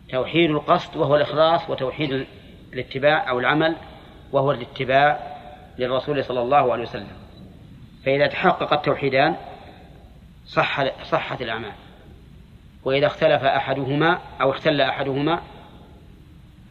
توحيد 0.09 0.51
القصد 0.51 0.97
وهو 0.97 1.17
الإخلاص 1.17 1.71
وتوحيد 1.71 2.27
الاتباع 2.73 3.31
أو 3.31 3.39
العمل 3.39 3.77
وهو 4.33 4.53
الاتباع 4.53 5.37
للرسول 5.79 6.25
صلى 6.25 6.43
الله 6.43 6.73
عليه 6.73 6.83
وسلم. 6.83 7.17
فإذا 8.05 8.27
تحقق 8.27 8.73
التوحيدان 8.73 9.37
صح 10.47 11.03
صحت 11.03 11.43
الأعمال. 11.43 11.73
وإذا 12.85 13.07
اختلف 13.07 13.43
أحدهما 13.43 14.19
أو 14.41 14.51
اختل 14.51 14.81
أحدهما 14.81 15.43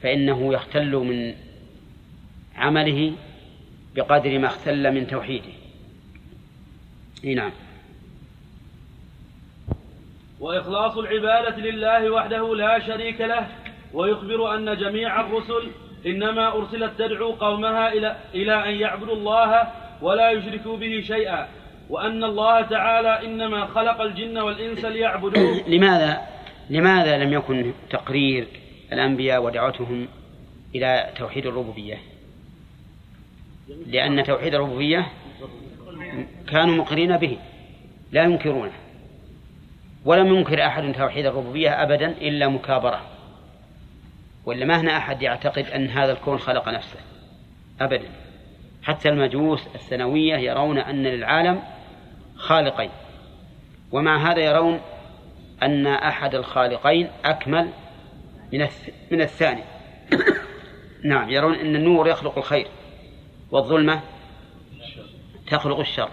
فإنه 0.02 0.54
يختل 0.54 0.96
من 0.96 1.36
عمله 2.56 3.14
بقدر 3.96 4.40
ما 4.40 4.48
اختل 4.48 4.94
من 4.94 5.08
توحيده. 5.08 5.52
نعم. 7.24 7.52
وإخلاص 10.44 10.98
العبادة 10.98 11.58
لله 11.58 12.12
وحده 12.12 12.56
لا 12.56 12.80
شريك 12.80 13.22
له 13.22 13.48
ويخبر 13.94 14.56
أن 14.56 14.78
جميع 14.78 15.22
الرسل 15.22 15.72
إنما 16.06 16.48
أرسلت 16.56 16.92
تدعو 16.98 17.32
قومها 17.32 17.94
إلى 17.94 18.16
إلى 18.34 18.70
أن 18.70 18.76
يعبدوا 18.76 19.16
الله 19.16 19.68
ولا 20.02 20.32
يشركوا 20.32 20.78
به 20.78 21.04
شيئا 21.08 21.48
وأن 21.90 22.24
الله 22.24 22.62
تعالى 22.62 23.26
إنما 23.26 23.66
خلق 23.66 24.02
الجن 24.02 24.38
والإنس 24.38 24.86
ليعبدوه. 24.86 25.62
لماذا؟ 25.76 26.22
لماذا 26.70 27.18
لم 27.18 27.34
يكن 27.34 27.74
تقرير 27.90 28.48
الأنبياء 28.94 29.44
ودعوتهم 29.44 30.08
إلى 30.76 31.10
توحيد 31.18 31.46
الربوبية؟ 31.46 31.98
لأن 33.88 34.24
توحيد 34.24 34.56
الربوبية 34.56 35.08
كانوا 36.50 36.76
مقرين 36.76 37.18
به 37.18 37.38
لا 38.12 38.24
ينكرونه. 38.24 38.83
ولم 40.06 40.28
ينكر 40.36 40.66
أحد 40.66 40.94
توحيد 40.94 41.26
الربوبية 41.26 41.84
أبدا 41.84 42.08
إلا 42.10 42.48
مكابرة. 42.48 43.02
ولا 44.46 44.66
ما 44.66 44.82
هنا 44.82 44.98
أحد 44.98 45.22
يعتقد 45.22 45.66
أن 45.66 45.90
هذا 45.90 46.12
الكون 46.12 46.38
خلق 46.38 46.70
نفسه. 46.70 47.00
أبدا. 47.82 48.10
حتى 48.84 49.10
المجوس 49.10 49.68
الثانوية 49.76 50.36
يرون 50.36 50.78
أن 50.78 51.04
للعالم 51.04 51.64
خالقين. 52.36 52.90
ومع 53.92 54.32
هذا 54.32 54.40
يرون 54.40 54.82
أن 55.64 55.88
أحد 55.88 56.36
الخالقين 56.36 57.10
أكمل 57.26 57.70
من 58.54 58.68
من 59.12 59.22
الثاني. 59.22 59.64
نعم 61.06 61.30
يرون 61.30 61.56
أن 61.56 61.76
النور 61.76 62.08
يخلق 62.08 62.38
الخير 62.38 62.68
والظلمة 63.52 64.02
تخلق 65.48 65.80
الشر. 65.80 66.10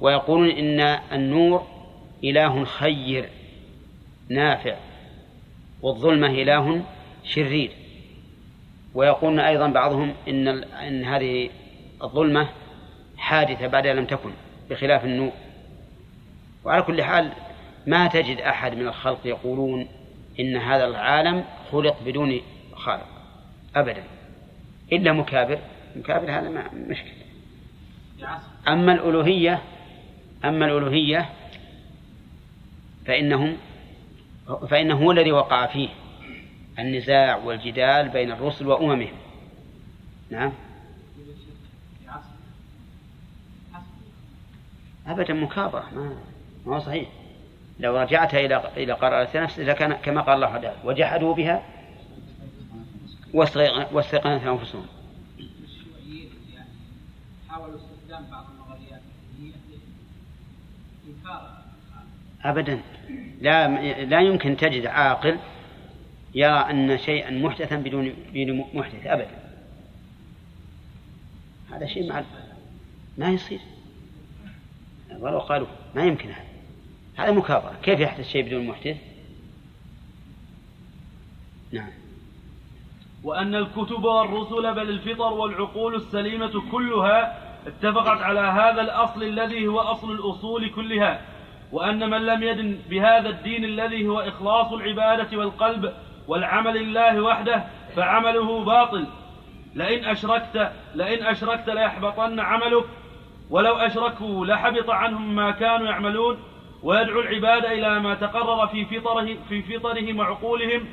ويقولون 0.00 0.50
إن 0.50 0.80
النور 1.12 1.73
إله 2.24 2.64
خير 2.64 3.28
نافع 4.28 4.76
والظلمة 5.82 6.26
إله 6.26 6.84
شرير. 7.24 7.70
ويقولون 8.94 9.40
أيضا 9.40 9.66
بعضهم 9.68 10.14
إن 10.28 10.48
إن 10.64 11.04
هذه 11.04 11.50
الظلمة 12.02 12.48
حادثة 13.16 13.66
بعد 13.66 13.86
لم 13.86 14.04
تكن 14.04 14.30
بخلاف 14.70 15.04
النور 15.04 15.32
وعلى 16.64 16.82
كل 16.82 17.02
حال 17.02 17.32
ما 17.86 18.06
تجد 18.06 18.38
أحد 18.40 18.74
من 18.74 18.86
الخلق 18.86 19.20
يقولون 19.24 19.88
إن 20.40 20.56
هذا 20.56 20.84
العالم 20.84 21.44
خلق 21.72 21.96
بدون 22.06 22.40
خالق 22.74 23.08
أبدا. 23.76 24.02
إلا 24.92 25.12
مكابر. 25.12 25.58
مكابر 25.96 26.30
هذا 26.30 26.48
ما 26.48 26.70
مشكلة. 26.88 27.12
أما 28.68 28.92
الألوهية 28.92 29.62
أما 30.44 30.66
الألوهية 30.66 31.28
فإنهم 33.06 33.56
فإنه 34.70 34.94
هو 34.94 35.12
الذي 35.12 35.32
وقع 35.32 35.66
فيه 35.66 35.88
النزاع 36.78 37.36
والجدال 37.36 38.08
بين 38.08 38.32
الرسل 38.32 38.66
وأممهم. 38.66 39.16
نعم. 40.30 40.52
أبدا 45.06 45.34
مكابرة 45.34 45.90
ما 45.94 46.16
ما 46.66 46.76
هو 46.76 46.80
صحيح. 46.80 47.08
لو 47.80 47.96
رجعت 47.96 48.34
إلى 48.34 48.70
إلى 48.76 48.92
قراءة 48.92 49.42
نفس 49.42 49.58
لكان 49.58 49.92
كما 49.92 50.20
قال 50.20 50.34
الله 50.34 50.46
تعالى 50.46 50.76
وجحدوا 50.84 51.34
بها 51.34 51.62
واستيقنتها 53.92 54.52
أنفسهم. 54.52 54.86
حاولوا 57.48 57.76
استخدام 57.76 58.30
بعض 58.30 58.46
النظريات 58.50 59.00
أبدا. 62.44 62.80
لا 63.44 63.68
لا 64.04 64.20
يمكن 64.20 64.56
تجد 64.56 64.86
عاقل 64.86 65.38
يرى 66.34 66.70
أن 66.70 66.98
شيئا 66.98 67.30
محدثا 67.30 67.76
بدون 67.76 68.14
بدون 68.34 68.64
محدث 68.74 69.06
أبدا. 69.06 69.30
هذا 71.72 71.86
شيء 71.86 72.08
مع 72.08 72.24
ما 73.18 73.28
يصير. 73.28 73.60
ولو 75.18 75.38
قالوا 75.38 75.66
ما 75.94 76.04
يمكن 76.04 76.28
هذا. 76.28 76.44
هذا 77.16 77.32
مكابرة. 77.32 77.76
كيف 77.82 78.00
يحدث 78.00 78.28
شيء 78.28 78.46
بدون 78.46 78.66
محدث؟ 78.66 78.96
نعم. 81.72 81.90
وأن 83.24 83.54
الكتب 83.54 84.04
والرسل 84.04 84.74
بل 84.74 84.88
الفطر 84.88 85.32
والعقول 85.32 85.94
السليمة 85.94 86.70
كلها 86.70 87.44
اتفقت 87.66 88.22
على 88.22 88.40
هذا 88.40 88.80
الأصل 88.80 89.22
الذي 89.22 89.66
هو 89.66 89.80
أصل 89.80 90.12
الأصول 90.12 90.70
كلها. 90.70 91.33
وأن 91.72 92.10
من 92.10 92.26
لم 92.26 92.42
يدن 92.42 92.78
بهذا 92.90 93.28
الدين 93.28 93.64
الذي 93.64 94.08
هو 94.08 94.20
إخلاص 94.20 94.72
العبادة 94.72 95.38
والقلب 95.38 95.92
والعمل 96.28 96.76
لله 96.76 97.20
وحده 97.20 97.64
فعمله 97.96 98.64
باطل. 98.64 99.06
لئن 99.74 100.04
أشركت 100.04 100.72
لئن 100.94 101.26
أشركت 101.26 101.70
ليحبطن 101.70 102.40
عملك. 102.40 102.84
ولو 103.50 103.76
أشركوا 103.76 104.46
لحبط 104.46 104.90
عنهم 104.90 105.36
ما 105.36 105.50
كانوا 105.50 105.86
يعملون. 105.86 106.38
ويدعو 106.82 107.20
العباد 107.20 107.64
إلى 107.64 108.00
ما 108.00 108.14
تقرر 108.14 108.66
في 108.66 108.84
فطره 108.84 109.36
في 109.48 109.62
فطرهم 109.62 110.18
وعقولهم 110.18 110.86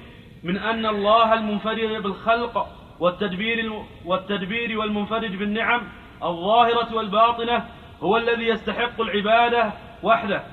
من 0.43 0.57
أن 0.57 0.86
الله 0.86 1.34
المنفرد 1.34 2.03
بالخلق 2.03 2.67
والتدبير 2.99 3.74
والتدبير 4.05 4.80
والمنفرد 4.80 5.32
بالنعم. 5.32 5.82
الظاهرة 6.24 6.95
والباطنة 6.95 7.65
هو 8.01 8.17
الذي 8.17 8.47
يستحق 8.47 9.01
العبادة 9.01 9.72
وحده. 10.03 10.43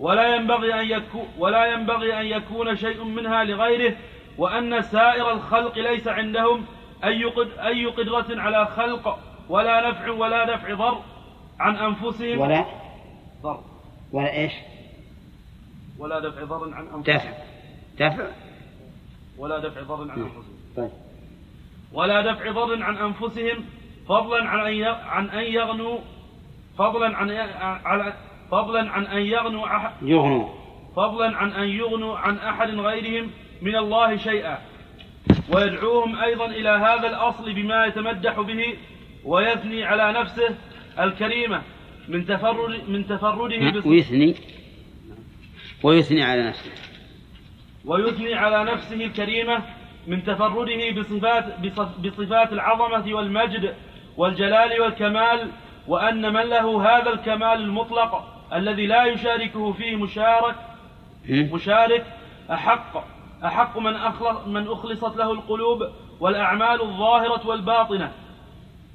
ولا 0.00 0.34
ينبغي 0.36 0.80
أن 0.80 0.86
يكون 1.02 1.28
ولا 1.38 1.66
ينبغي 1.66 2.20
أن 2.20 2.26
يكون 2.26 2.76
شيء 2.76 3.04
منها 3.04 3.44
لغيره 3.44 3.96
وأن 4.38 4.82
سائر 4.82 5.32
الخلق 5.32 5.78
ليس 5.78 6.08
عندهم 6.08 6.64
أي 7.04 7.24
أي 7.66 7.86
قدرة 7.86 8.40
على 8.42 8.66
خلق 8.66 9.18
ولا 9.48 9.90
نفع 9.90 10.10
ولا 10.10 10.54
دفع 10.56 10.74
ضر 10.74 11.00
عن 11.60 11.76
أنفسهم. 11.76 12.38
ولا 12.40 12.64
ضر. 13.42 13.60
ولا 14.12 14.32
إيش؟ 14.32 14.52
ولا 15.98 16.18
دفع 16.20 16.44
ضر 16.44 16.74
عن 16.74 16.86
أنفسهم. 16.86 17.02
دافع 17.02 17.32
دافع 17.98 18.26
ولا 19.38 19.58
دفع 19.58 19.82
ضر 19.82 20.02
عن 20.02 20.06
نعم. 20.08 20.20
أنفسهم. 20.20 20.58
طيب. 20.76 20.90
ولا 21.92 22.32
دفع 22.32 22.50
ضر 22.52 22.82
عن 22.82 22.96
أنفسهم 22.96 23.64
فضلا 24.08 24.48
عن 24.48 24.60
أن 24.66 24.72
ي- 24.72 24.84
عن 24.86 25.30
أن 25.30 25.44
يغنوا 25.44 25.98
فضلا 26.78 27.16
عن 27.16 27.30
على 27.84 28.12
فضلا 28.50 28.90
عن 28.90 29.06
أن 29.06 29.20
يغنوا 29.22 29.66
أح- 29.66 29.90
يغنوا. 30.02 30.48
فضلا 30.96 31.36
عن 31.36 31.52
أن 31.52 31.68
يغنوا 31.68 32.16
عن 32.18 32.36
أحد 32.38 32.70
غيرهم 32.70 33.30
من 33.62 33.76
الله 33.76 34.16
شيئا. 34.16 34.58
ويدعوهم 35.52 36.18
أيضا 36.18 36.46
إلى 36.46 36.68
هذا 36.68 37.06
الأصل 37.08 37.52
بما 37.52 37.86
يتمدح 37.86 38.40
به 38.40 38.74
ويثني 39.24 39.84
على 39.84 40.12
نفسه 40.20 40.56
الكريمة 41.00 41.62
من 42.08 42.26
تفرد 42.26 42.88
من 42.88 43.06
تفرده 43.06 43.70
بص- 43.70 43.86
ويثني. 43.86 44.34
ويثني 45.82 46.22
على 46.22 46.42
نفسه. 46.48 46.70
ويثني 47.84 48.34
على 48.34 48.64
نفسه 48.72 49.04
الكريمة 49.04 49.62
من 50.06 50.24
تفرده 50.24 50.90
بصفات 51.00 51.60
بصف- 51.60 51.98
بصفات 52.00 52.52
العظمة 52.52 53.14
والمجد 53.14 53.74
والجلال 54.16 54.80
والكمال 54.80 55.50
وأن 55.88 56.32
من 56.32 56.40
له 56.42 56.82
هذا 56.98 57.10
الكمال 57.12 57.62
المطلق 57.62 58.39
الذي 58.54 58.86
لا 58.86 59.04
يشاركه 59.04 59.72
فيه 59.72 59.96
مشارك 59.96 60.54
هم؟ 61.28 61.50
مشارك 61.52 62.06
أحق 62.50 63.04
أحق 63.44 63.78
من 63.78 63.96
أخلص 63.96 64.46
من 64.46 64.68
أخلصت 64.68 65.16
له 65.16 65.32
القلوب 65.32 65.78
والأعمال 66.20 66.82
الظاهرة 66.82 67.46
والباطنة. 67.46 68.12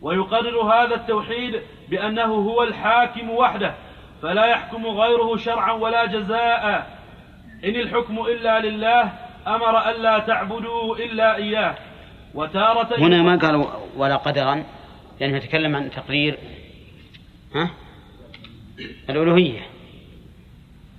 ويقرر 0.02 0.62
هذا 0.62 0.96
التوحيد 0.96 1.62
بأنه 1.90 2.34
هو 2.34 2.64
الحاكم 2.64 3.30
وحده 3.30 3.76
فلا 4.22 4.46
يحكم 4.46 4.86
غيره 4.86 5.38
شرعا 5.38 5.72
ولا 5.72 6.06
جزاء. 6.06 6.96
إن 7.64 7.76
الحكم 7.76 8.20
إلا 8.20 8.60
لله 8.60 9.14
أمر 9.48 9.90
ألا 9.90 10.20
تعبدوا 10.20 10.96
إلا 10.96 11.36
إياه. 11.36 11.76
وتارة 12.34 13.00
هنا 13.00 13.22
ما 13.22 13.36
قال 13.36 13.66
ولا 13.98 14.16
قدرا 14.16 14.64
لأنه 15.20 15.38
يتكلم 15.38 15.76
عن 15.76 15.92
تقرير. 15.92 16.38
ها؟ 17.56 17.70
الألوهية. 19.10 19.62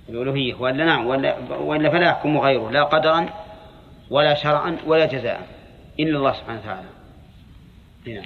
الألوهية. 0.09 0.53
ولا 0.55 0.85
نعم 0.85 1.05
ولا, 1.05 1.37
ولا 1.59 1.89
فلا 1.89 2.05
يحكم 2.05 2.37
غيره 2.37 2.71
لا 2.71 2.83
قدرا 2.83 3.29
ولا 4.09 4.33
شرعا 4.33 4.77
ولا 4.85 5.05
جزاء 5.05 5.47
إلا 5.99 6.17
الله 6.17 6.31
سبحانه 6.33 6.59
وتعالى. 6.59 6.87
نعم. 8.07 8.25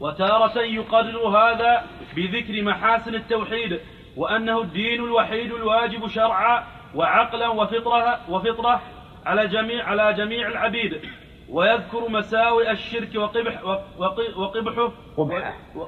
وتارة 0.00 0.60
يقرر 0.62 1.28
هذا 1.28 1.84
بذكر 2.16 2.62
محاسن 2.62 3.14
التوحيد 3.14 3.80
وأنه 4.16 4.60
الدين 4.60 5.04
الوحيد 5.04 5.52
الواجب 5.52 6.06
شرعا 6.08 6.64
وعقلا 6.94 7.48
وفطرة 7.48 8.30
وفطرة 8.30 8.82
على 9.26 9.46
جميع 9.48 9.84
على 9.84 10.12
جميع 10.12 10.48
العبيد. 10.48 11.00
ويذكر 11.48 12.08
مساوئ 12.08 12.70
الشرك 12.70 13.14
وقبح 13.16 13.64
وق- 13.64 14.38
وقبحه 14.38 14.92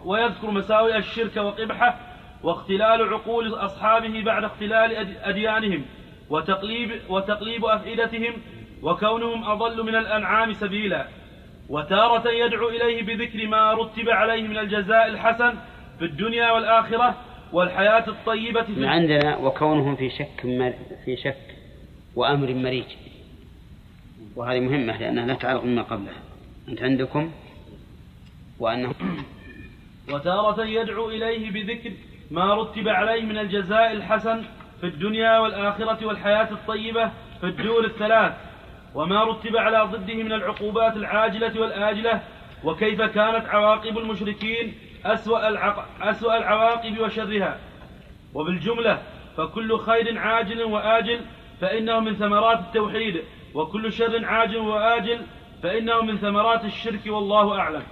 ويذكر 0.04 0.50
مساوئ 0.50 0.96
الشرك 0.96 1.36
وقبحه 1.36 1.98
واختلال 2.47 3.14
عقول 3.14 3.55
أصحابه 3.55 4.22
بعد 4.22 4.44
اختلال 4.44 4.90
أد- 4.97 5.28
أديانهم 5.28 5.84
وتقليب 6.30 6.90
وتقليب 7.09 7.64
أفئدتهم 7.64 8.32
وكونهم 8.82 9.44
أضل 9.44 9.82
من 9.86 9.94
الأنعام 9.94 10.53
سبيلا. 10.53 11.07
وتارة 11.68 12.30
يدعو 12.30 12.68
إليه 12.68 13.03
بذكر 13.03 13.47
ما 13.47 13.72
رتب 13.72 14.09
عليه 14.09 14.42
من 14.49 14.59
الجزاء 14.59 15.07
الحسن 15.09 15.55
في 15.99 16.05
الدنيا 16.05 16.51
والآخرة 16.53 17.14
والحياة 17.53 18.09
الطيبة 18.09 18.62
في 18.62 18.72
من 18.72 18.84
عندنا 18.84 19.36
وكونهم 19.36 19.97
في 19.97 20.11
شك 20.11 20.44
مر... 20.44 20.72
في 21.05 21.16
شك 21.16 21.57
وأمر 22.16 22.55
مريج. 22.55 22.84
وهذه 24.36 24.61
مهمة 24.61 24.99
لأنها 25.01 25.26
لا 25.26 25.34
تعلق 25.34 25.64
مما 25.64 25.82
قبلها. 25.82 26.22
أنت 26.68 26.82
عندكم؟ 26.82 27.32
وأنه 28.59 28.94
وتارة 30.12 30.64
يدعو 30.64 31.11
إليه 31.11 31.51
بذكر 31.51 31.92
ما 32.31 32.55
رتب 32.55 32.89
عليه 32.89 33.22
من 33.22 33.39
الجزاء 33.39 33.93
الحسن 33.93 34.43
في 34.81 34.87
الدنيا 34.87 35.39
والآخرة 35.39 36.07
والحياة 36.07 36.51
الطيبة 36.51 37.11
في 37.41 37.47
الدور 37.47 37.85
الثلاث 37.85 38.33
وما 38.95 39.24
رتب 39.24 39.57
على 39.57 39.83
ضده 39.83 40.14
من 40.14 40.33
العقوبات 40.33 40.97
العاجلة 40.97 41.61
والآجلة 41.61 42.20
وكيف 42.64 43.03
كانت 43.03 43.49
عواقب 43.49 43.99
المشركين 43.99 44.74
أسوأ, 45.05 45.49
العق... 45.49 45.89
أسوأ 46.03 46.37
العواقب 46.37 46.99
وشرها. 46.99 47.59
وبالجملة 48.35 49.03
فكل 49.37 49.79
خير 49.79 50.18
عاجل 50.18 50.62
وآجل 50.62 51.20
فإنه 51.61 52.01
من 52.01 52.14
ثمرات 52.14 52.59
التوحيد 52.59 53.22
وكل 53.55 53.93
شر 53.93 54.24
عاجل 54.24 54.57
وآجل 54.57 55.20
فإنه 55.62 56.01
من 56.01 56.16
ثمرات 56.16 56.64
الشرك 56.64 57.01
والله 57.07 57.59
أعلم. 57.59 57.83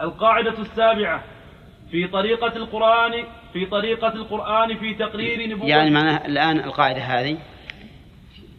القاعدة 0.00 0.58
السابعة 0.58 1.24
في 1.90 2.06
طريقة 2.06 2.56
القرآن 2.56 3.24
في 3.52 3.66
طريقة 3.66 4.08
القرآن 4.08 4.76
في 4.78 4.94
تقرير 4.94 5.48
نبوة. 5.48 5.68
يعني 5.68 5.90
معناه 5.90 6.26
الآن 6.26 6.58
القاعدة 6.58 7.00
هذه 7.00 7.36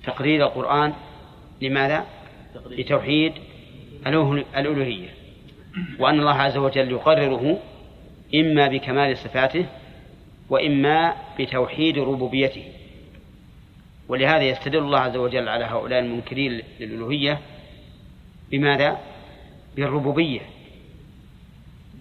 تقرير 0.05 0.45
القرآن 0.45 0.93
لماذا؟ 1.61 2.05
لتوحيد 2.69 3.33
الأله- 4.05 4.57
الألوهية. 4.57 5.09
وأن 5.99 6.19
الله 6.19 6.33
عز 6.41 6.57
وجل 6.57 6.91
يقرره 6.91 7.59
إما 8.35 8.67
بكمال 8.67 9.17
صفاته 9.17 9.65
وإما 10.49 11.15
بتوحيد 11.39 11.97
ربوبيته. 11.99 12.63
ولهذا 14.07 14.43
يستدل 14.43 14.77
الله 14.79 14.99
عز 14.99 15.17
وجل 15.17 15.49
على 15.49 15.65
هؤلاء 15.65 15.99
المنكرين 15.99 16.61
للألوهية 16.79 17.39
بماذا؟ 18.51 18.97
بالربوبية. 19.75 20.41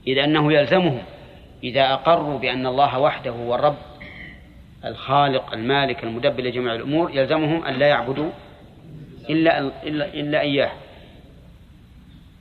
إذ 0.08 0.18
أنه 0.18 0.52
يلزمهم 0.52 1.02
إذا 1.64 1.92
أقروا 1.92 2.38
بأن 2.38 2.66
الله 2.66 2.98
وحده 2.98 3.30
هو 3.30 3.54
الرب 3.54 3.76
الخالق 4.84 5.52
المالك 5.52 6.04
المدبر 6.04 6.42
لجميع 6.42 6.74
الأمور 6.74 7.10
يلزمهم 7.10 7.64
أن 7.64 7.74
لا 7.74 7.86
يعبدوا 7.86 8.30
إلا 9.30 9.58
إلا 9.58 10.14
إلا 10.14 10.40
إياه. 10.40 10.70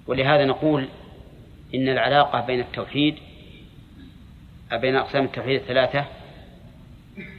ولهذا 0.07 0.45
نقول 0.45 0.87
إن 1.75 1.89
العلاقة 1.89 2.41
بين 2.41 2.59
التوحيد 2.59 3.15
بين 4.73 4.95
أقسام 4.95 5.25
التوحيد 5.25 5.61
الثلاثة 5.61 6.05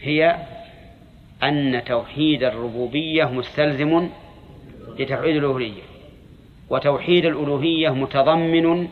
هي 0.01 0.37
أن 1.43 1.83
توحيد 1.85 2.43
الربوبية 2.43 3.25
مستلزم 3.25 4.09
لتوحيد 4.99 5.37
الألوهية 5.37 5.83
وتوحيد 6.71 7.25
الألوهية 7.25 7.91
متضمن 7.91 8.89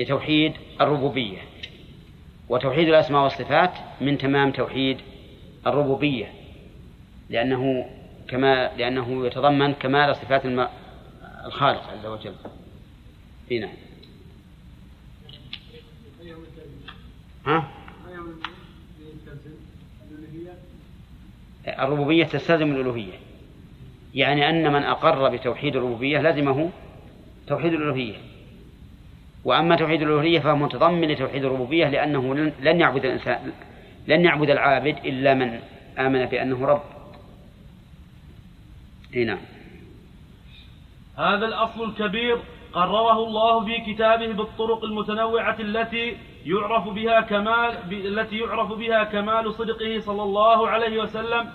لتوحيد 0.00 0.52
الربوبية. 0.80 1.38
وتوحيد 2.48 2.88
الأسماء 2.88 3.22
والصفات 3.22 3.72
من 4.00 4.18
تمام 4.18 4.52
توحيد 4.52 4.98
الربوبية. 5.66 6.32
لأنه 7.30 7.90
كما 8.28 8.76
لأنه 8.76 9.26
يتضمن 9.26 9.72
كمال 9.72 10.16
صفات 10.16 10.42
الخالق 11.46 11.90
عز 11.90 12.06
وجل. 12.06 12.34
إي 13.50 13.58
نعم. 13.58 13.70
ها؟ 17.46 17.68
الربوبية 21.68 22.24
تستلزم 22.24 22.72
الألوهية. 22.72 23.12
يعني 24.14 24.50
أن 24.50 24.72
من 24.72 24.82
أقر 24.82 25.36
بتوحيد 25.36 25.76
الربوبية 25.76 26.18
لزمه 26.18 26.70
توحيد 27.46 27.72
الألوهية. 27.72 28.29
وأما 29.44 29.76
توحيد 29.76 30.02
الألوهية 30.02 30.40
فهو 30.40 30.56
متضمن 30.56 31.08
لتوحيد 31.08 31.44
الربوبية 31.44 31.88
لأنه 31.88 32.34
لن- 32.60 32.80
يعبد 32.80 33.04
الإنسان 33.04 33.52
لن 34.08 34.24
يعبد 34.24 34.50
العابد 34.50 34.96
إلا 35.04 35.34
من 35.34 35.60
آمن 35.98 36.24
بأنه 36.26 36.66
رب. 36.66 36.82
إي 39.16 39.24
نعم. 39.24 39.38
هذا 41.18 41.46
الأصل 41.46 41.84
الكبير 41.84 42.38
قرره 42.72 43.24
الله 43.26 43.64
في 43.64 43.92
كتابه 43.92 44.26
بالطرق 44.32 44.84
المتنوعة 44.84 45.56
التي 45.60 46.16
يعرف 46.46 46.88
بها 46.88 47.20
كمال 47.20 47.74
التي 47.92 48.38
يعرف 48.38 48.72
بها 48.72 49.04
كمال 49.04 49.54
صدقه 49.54 49.98
صلى 50.00 50.22
الله 50.22 50.68
عليه 50.68 51.02
وسلم 51.02 51.50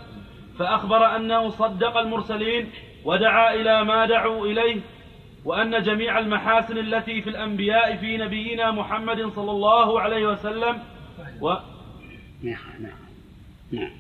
فأخبر 0.60 1.16
أنه 1.16 1.50
صدق 1.50 1.98
المرسلين 1.98 2.70
ودعا 3.06 3.54
إلى 3.54 3.84
ما 3.84 4.06
دعوا 4.06 4.46
إليه 4.48 4.82
وأن 5.46 5.82
جميع 5.82 6.20
المحاسن 6.20 6.78
التي 6.78 7.22
في 7.22 7.30
الأنبياء 7.30 7.96
في 7.96 8.18
نبينا 8.18 8.72
محمد 8.72 9.28
صلى 9.28 9.52
الله 9.52 10.02
عليه 10.02 10.28
وسلم 10.28 10.80
و 11.42 11.54
نعم 12.44 12.58
نعم 12.80 12.98
نعم. 13.72 13.92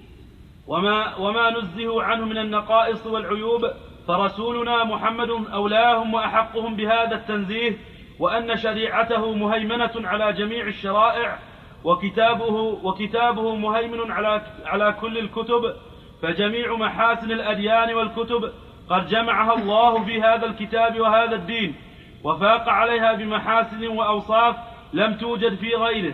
وما 0.67 1.15
وما 1.15 1.49
نزهوا 1.49 2.03
عنه 2.03 2.25
من 2.25 2.37
النقائص 2.37 3.07
والعيوب 3.07 3.71
فرسولنا 4.07 4.83
محمد 4.83 5.29
أولاهم 5.29 6.13
وأحقهم 6.13 6.75
بهذا 6.75 7.15
التنزيه 7.15 7.77
وأن 8.19 8.57
شريعته 8.57 9.33
مهيمنة 9.33 9.91
على 9.95 10.33
جميع 10.33 10.67
الشرائع 10.67 11.39
وكتابه 11.83 12.55
وكتابه 12.83 13.55
مهيمن 13.55 14.11
على 14.11 14.41
على 14.65 14.95
كل 15.01 15.17
الكتب 15.17 15.75
فجميع 16.21 16.75
محاسن 16.75 17.31
الأديان 17.31 17.93
والكتب 17.93 18.51
قد 18.89 19.07
جمعها 19.07 19.53
الله 19.53 20.03
في 20.03 20.21
هذا 20.21 20.45
الكتاب 20.45 20.99
وهذا 20.99 21.35
الدين 21.35 21.75
وفاق 22.23 22.69
عليها 22.69 23.13
بمحاسن 23.13 23.87
وأوصاف 23.87 24.55
لم 24.93 25.13
توجد 25.13 25.55
في 25.55 25.75
غيره 25.75 26.13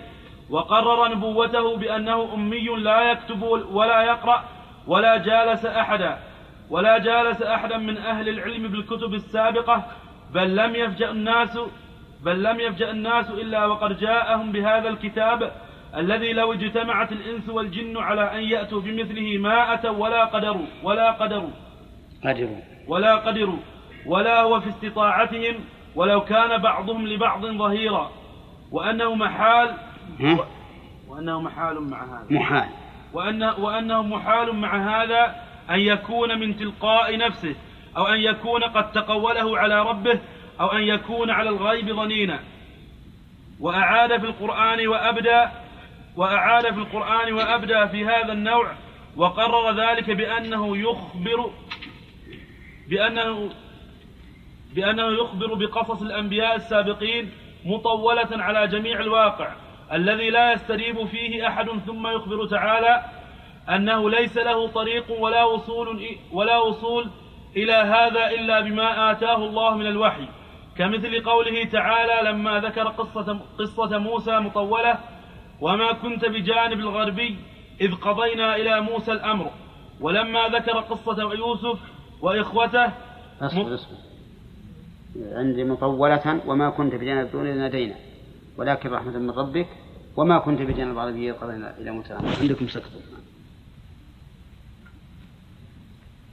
وقرر 0.49 1.07
نبوته 1.07 1.77
بأنه 1.77 2.33
أمي 2.33 2.67
لا 2.67 3.01
يكتب 3.11 3.41
ولا 3.71 4.01
يقرأ 4.01 4.43
ولا 4.87 5.17
جالس 5.17 5.65
أحدا 5.65 6.17
ولا 6.69 6.97
جالس 6.97 7.41
أحدا 7.41 7.77
من 7.77 7.97
أهل 7.97 8.29
العلم 8.29 8.67
بالكتب 8.67 9.13
السابقة 9.13 9.83
بل 10.33 10.55
لم 10.55 10.75
يفجأ 10.75 11.11
الناس 11.11 11.59
بل 12.25 12.43
لم 12.43 12.59
يفجأ 12.59 12.91
الناس 12.91 13.29
إلا 13.29 13.65
وقد 13.65 13.97
جاءهم 13.99 14.51
بهذا 14.51 14.89
الكتاب 14.89 15.51
الذي 15.97 16.33
لو 16.33 16.53
اجتمعت 16.53 17.11
الإنس 17.11 17.49
والجن 17.49 17.97
على 17.97 18.35
أن 18.35 18.43
يأتوا 18.43 18.81
بمثله 18.81 19.37
ما 19.37 19.73
أتوا 19.73 19.89
ولا 19.89 20.25
قدروا 20.25 20.65
ولا 20.83 21.11
قدروا. 21.11 21.49
قدروا. 22.23 22.61
ولا 22.87 23.15
قدروا 23.15 23.59
ولا 24.05 24.41
هو 24.41 24.59
في 24.59 24.69
استطاعتهم 24.69 25.55
ولو 25.95 26.21
كان 26.21 26.61
بعضهم 26.61 27.07
لبعض 27.07 27.45
ظهيرا. 27.45 28.11
وأنه 28.71 29.15
محال؟ 29.15 29.75
وأنه 31.07 31.41
محال 31.41 31.81
مع 31.81 32.03
هذا. 32.03 32.25
محال. 32.29 32.69
وأن 33.13 33.43
وأنه 33.43 34.01
محال 34.01 34.55
مع 34.55 35.01
هذا 35.01 35.35
أن 35.69 35.79
يكون 35.79 36.39
من 36.39 36.57
تلقاء 36.57 37.17
نفسه 37.17 37.55
أو 37.97 38.07
أن 38.07 38.19
يكون 38.19 38.63
قد 38.63 38.91
تقوله 38.91 39.57
على 39.57 39.81
ربه 39.81 40.19
أو 40.59 40.67
أن 40.67 40.81
يكون 40.81 41.29
على 41.29 41.49
الغيب 41.49 41.95
ظنينا. 41.95 42.39
وأعاد 43.59 44.19
في 44.19 44.25
القرآن 44.25 44.87
وأبدى 44.87 45.45
وأعاد 46.15 46.73
في 46.73 46.79
القرآن 46.79 47.33
وأبدى 47.33 47.87
في 47.87 48.05
هذا 48.05 48.33
النوع 48.33 48.71
وقرر 49.17 49.71
ذلك 49.71 50.11
بأنه 50.11 50.77
يخبر 50.77 51.51
بأنه 52.91 53.49
بأنه 54.75 55.07
يخبر 55.07 55.53
بقصص 55.53 56.01
الأنبياء 56.01 56.55
السابقين 56.55 57.31
مطولة 57.65 58.29
على 58.31 58.67
جميع 58.67 58.99
الواقع. 58.99 59.55
الذي 59.93 60.29
لا 60.29 60.53
يستريب 60.53 61.05
فيه 61.05 61.47
أحد 61.47 61.69
ثم 61.85 62.07
يخبر 62.07 62.45
تعالى 62.45 63.05
أنه 63.69 64.09
ليس 64.09 64.37
له 64.37 64.67
طريق 64.67 65.05
ولا 65.19 65.43
وصول 65.43 66.05
ولا 66.31 66.57
وصول 66.57 67.09
إلى 67.55 67.73
هذا 67.73 68.29
إلا 68.29 68.61
بما 68.61 69.11
آتاه 69.11 69.37
الله 69.37 69.77
من 69.77 69.87
الوحي. 69.87 70.27
كمثل 70.77 71.23
قوله 71.23 71.63
تعالى 71.63 72.29
لما 72.29 72.59
ذكر 72.59 72.87
قصة 72.87 73.39
قصة 73.59 73.97
موسى 73.97 74.39
مطولة 74.39 74.99
وما 75.61 75.91
كنت 75.91 76.25
بجانب 76.25 76.79
الغربي 76.79 77.37
إذ 77.81 77.95
قضينا 77.95 78.55
إلى 78.55 78.81
موسى 78.81 79.11
الأمر. 79.11 79.51
ولما 80.01 80.47
ذكر 80.47 80.79
قصة 80.79 81.33
يوسف 81.33 81.79
وإخوته 82.21 82.93
أصبر 83.41 83.75
أصبر. 83.75 83.97
عندي 85.31 85.63
مطولة 85.63 86.41
وما 86.45 86.69
كنت 86.69 86.95
بجانب 86.95 87.25
الدون 87.25 87.47
إذ 87.47 87.57
نادينا 87.57 87.95
ولكن 88.57 88.89
رحمة 88.89 89.17
من 89.17 89.29
ربك 89.29 89.67
وما 90.17 90.39
كنت 90.39 90.61
بجانب 90.61 90.91
العربي 90.91 91.31
إذ 91.31 91.35
قضينا 91.35 91.77
إلى 91.77 91.89
الأمر 91.89 92.03
عندكم 92.41 92.67
سكت. 92.67 92.91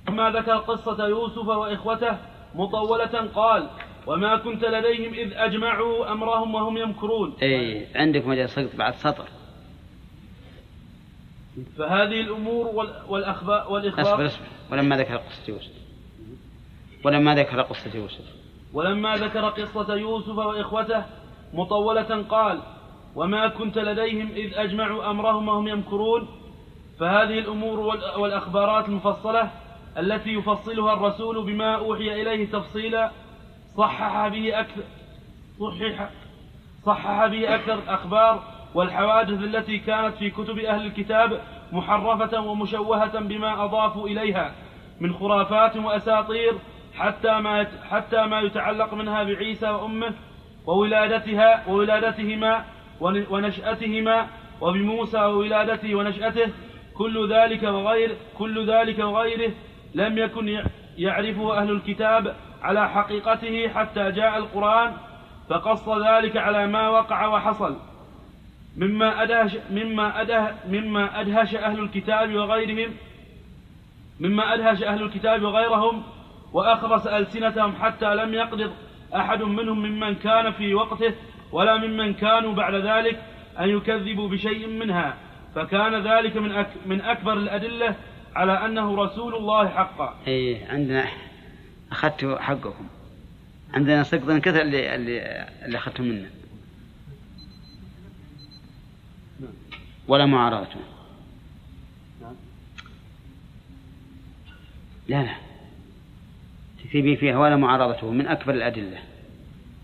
لما 0.09 0.31
ذكر 0.31 0.57
قصة 0.57 1.07
يوسف 1.07 1.47
وإخوته 1.47 2.19
مطولة؟ 2.55 3.29
قال 3.35 3.71
وما 4.07 4.37
كنت 4.37 4.65
لديهم 4.65 5.15
إذ 5.15 5.33
أجمعوا 5.33 6.13
أمرهم 6.13 6.55
وهم 6.55 6.77
يمكرون. 6.77 7.37
اي 7.43 7.87
عندك 7.95 8.27
مجال 8.27 8.51
سقط 8.51 8.77
بعد 8.77 8.95
سطر. 8.95 9.29
فهذه 11.79 12.21
الأمور 12.21 12.67
وال- 12.67 13.03
والأخبار 13.09 13.73
والإخبار 13.73 14.27
اصبر 14.27 14.31
ولما 14.73 14.97
ذكر 14.97 15.17
قصة 15.17 15.43
يوسف. 15.49 15.73
ولما 17.05 17.35
ذكر 17.35 17.61
قصة 17.61 17.97
يوسف. 17.97 18.25
ولما 18.73 19.17
ذكر 19.17 19.49
قصة 19.49 19.95
يوسف 19.95 20.29
وإخوته 20.39 21.05
مطولة 21.53 22.23
قال 22.23 22.61
وما 23.15 23.49
كنت 23.49 23.79
لديهم 23.79 24.29
إذ 24.37 24.55
أجمعوا 24.55 25.11
أمرهم 25.11 25.49
وهم 25.49 25.69
يمكرون. 25.69 26.29
فهذه 27.01 27.39
الأمور 27.39 27.81
وال- 27.81 28.17
والأخبارات 28.21 28.89
المفصلة 28.89 29.51
التي 29.99 30.31
يفصلها 30.31 30.93
الرسول 30.93 31.47
بما 31.47 31.75
أوحي 31.75 32.23
إليه 32.23 32.51
تفصيلا 32.51 33.11
صحح 33.77 34.29
به 34.29 34.61
أكثر 34.61 34.83
صحح 35.61 36.11
صحح 36.87 37.27
به 37.27 37.55
أكثر 37.55 37.75
الأخبار 37.75 38.58
والحوادث 38.75 39.43
التي 39.43 39.79
كانت 39.79 40.17
في 40.17 40.31
كتب 40.31 40.59
أهل 40.59 40.87
الكتاب 40.87 41.41
محرفة 41.73 42.41
ومشوهة 42.41 43.21
بما 43.21 43.65
أضافوا 43.65 44.09
إليها 44.09 44.53
من 45.01 45.15
خرافات 45.15 45.77
وأساطير 45.77 46.53
حتى 46.99 47.41
ما 47.41 47.67
حتى 47.91 48.27
ما 48.27 48.41
يتعلق 48.41 48.95
منها 48.95 49.23
بعيسى 49.23 49.69
وأمه 49.71 50.13
وولادتها 50.67 51.65
وولادتهما 51.69 52.65
ون- 53.01 53.27
ونشأتهما 53.31 54.27
وبموسى 54.61 55.19
وولادته 55.19 55.95
ونشأته. 55.95 56.53
كل 56.95 57.33
ذلك 57.33 57.63
وغير 57.63 58.17
كل 58.39 58.67
ذلك 58.71 58.99
وغيره 58.99 59.53
لم 59.95 60.19
يكن 60.19 60.49
يع- 60.49 60.65
يعرفه 60.99 61.59
أهل 61.59 61.71
الكتاب 61.71 62.37
على 62.63 62.89
حقيقته 62.89 63.69
حتى 63.69 64.11
جاء 64.11 64.39
القرآن 64.39 64.93
فقص 65.49 65.89
ذلك 65.89 66.37
على 66.37 66.67
ما 66.67 66.89
وقع 66.89 67.27
وحصل. 67.27 67.77
مما 68.77 69.23
أدهش 69.23 69.57
مما 69.71 70.21
أده 70.21 70.55
مما 70.69 71.21
أدهش 71.21 71.55
أهل 71.55 71.81
الكتاب 71.81 72.35
وغيرهم 72.35 72.95
مما 74.21 74.55
أدهش 74.55 74.83
أهل 74.83 75.03
الكتاب 75.03 75.43
وغيرهم 75.43 76.03
وأخرس 76.53 77.07
ألسنتهم 77.07 77.73
حتى 77.77 78.15
لم 78.15 78.35
يقدر 78.35 78.71
أحد 79.17 79.43
منهم 79.43 79.79
ممن 79.83 80.15
كان 80.15 80.53
في 80.53 80.75
وقته 80.75 81.15
ولا 81.53 81.77
ممن 81.77 82.15
كانوا 82.15 82.55
بعد 82.55 82.75
ذلك 82.75 83.23
أن 83.61 83.69
يكذبوا 83.69 84.29
بشيء 84.29 84.67
منها. 84.67 85.15
فكان 85.55 86.09
ذلك 86.09 86.37
من 86.37 86.53
أك 86.53 86.69
من 86.87 87.01
أكبر 87.01 87.33
الأدلة 87.33 87.95
على 88.37 88.53
أنه 88.53 89.05
رسول 89.05 89.35
الله 89.35 89.69
حقا. 89.69 90.15
اي 90.27 90.65
عندنا 90.65 91.05
أخذت 91.93 92.39
حقكم. 92.41 92.89
عندنا 93.75 94.03
سقط 94.03 94.31
كثر 94.31 94.61
اللي 94.61 94.95
اللي 94.95 95.47
اللي 95.65 95.79
اخذته 95.79 96.05
منا 96.05 96.38
ولا 100.09 100.27
معارضته 100.27 100.81
لا 105.09 105.23
لا. 105.23 105.35
تكتبي 106.85 107.17
فيها 107.17 107.39
ولا 107.39 107.57
معارضته 107.57 108.11
من 108.11 108.27
أكبر 108.27 108.55
الأدلة 108.55 108.99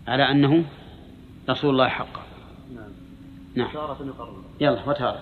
على 0.07 0.31
أنه 0.31 0.63
رسول 1.49 1.69
الله 1.69 1.87
حقا 1.87 2.21
نعم. 3.55 3.67
تارة 3.73 3.97
يقرر. 4.05 4.43
يلا 4.61 4.89
وتارة. 4.89 5.19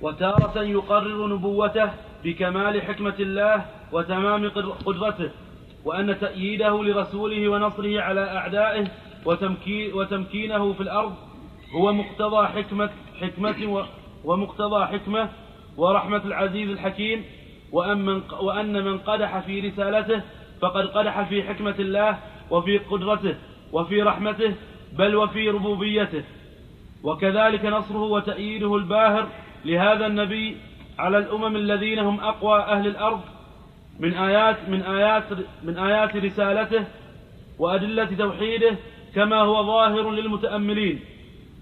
وتارة 0.00 0.62
يقرر 0.62 1.34
نبوته 1.34 1.90
بكمال 2.24 2.82
حكمة 2.82 3.14
الله 3.20 3.66
وتمام 3.92 4.48
قدر- 4.50 4.70
قدرته 4.70 5.30
وأن 5.84 6.18
تأييده 6.20 6.82
لرسوله 6.82 7.48
ونصره 7.48 8.00
على 8.00 8.36
أعدائه 8.36 8.86
وتمكين 9.24 9.94
وتمكينه 9.94 10.72
في 10.72 10.80
الأرض 10.80 11.14
هو 11.74 11.92
مقتضى 11.92 12.46
حكمة 12.46 12.90
حكمة 13.20 13.86
ومقتضى 14.24 14.86
حكمة 14.86 15.28
ورحمة 15.76 16.24
العزيز 16.24 16.70
الحكيم 16.70 17.24
وأن 17.72 17.98
من, 17.98 18.22
وأن 18.40 18.84
من 18.84 18.98
قدح 18.98 19.38
في 19.38 19.60
رسالته 19.60 20.22
فقد 20.60 20.86
قدح 20.86 21.28
في 21.28 21.42
حكمة 21.42 21.74
الله 21.78 22.18
وفي 22.50 22.78
قدرته 22.78 23.34
وفي 23.72 24.02
رحمته 24.02 24.54
بل 24.98 25.16
وفي 25.16 25.50
ربوبيته. 25.50 26.22
وكذلك 27.02 27.64
نصره 27.64 28.02
وتأييده 28.02 28.76
الباهر 28.76 29.28
لهذا 29.64 30.06
النبي 30.06 30.56
على 30.98 31.18
الأمم 31.18 31.56
الذين 31.56 31.98
هم 31.98 32.20
أقوى 32.20 32.58
أهل 32.60 32.86
الأرض 32.86 33.20
من 34.00 34.14
آيات 34.14 34.68
من 34.68 34.82
آيات 34.82 35.24
من 35.62 35.78
آيات 35.78 36.16
رسالته 36.16 36.84
وأدلة 37.58 38.04
توحيده 38.18 38.76
كما 39.14 39.40
هو 39.40 39.66
ظاهر 39.66 40.10
للمتأملين. 40.10 41.00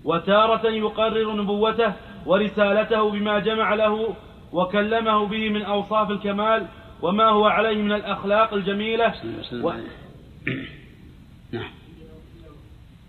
وتارة 0.05 0.71
يقرر 0.71 1.33
نبوته 1.33 1.93
ورسالته 2.27 3.11
بما 3.11 3.39
جمع 3.39 3.75
له 3.75 4.15
وكلمه 4.53 5.27
به 5.27 5.49
من 5.49 5.63
أوصاف 5.63 6.11
الكمال 6.11 6.67
وما 7.03 7.25
هو 7.29 7.47
عليه 7.47 7.83
من 7.83 7.93
الأخلاق 7.93 8.55
الجميلة. 8.55 9.15
و... 9.53 9.73
نعم 11.53 11.71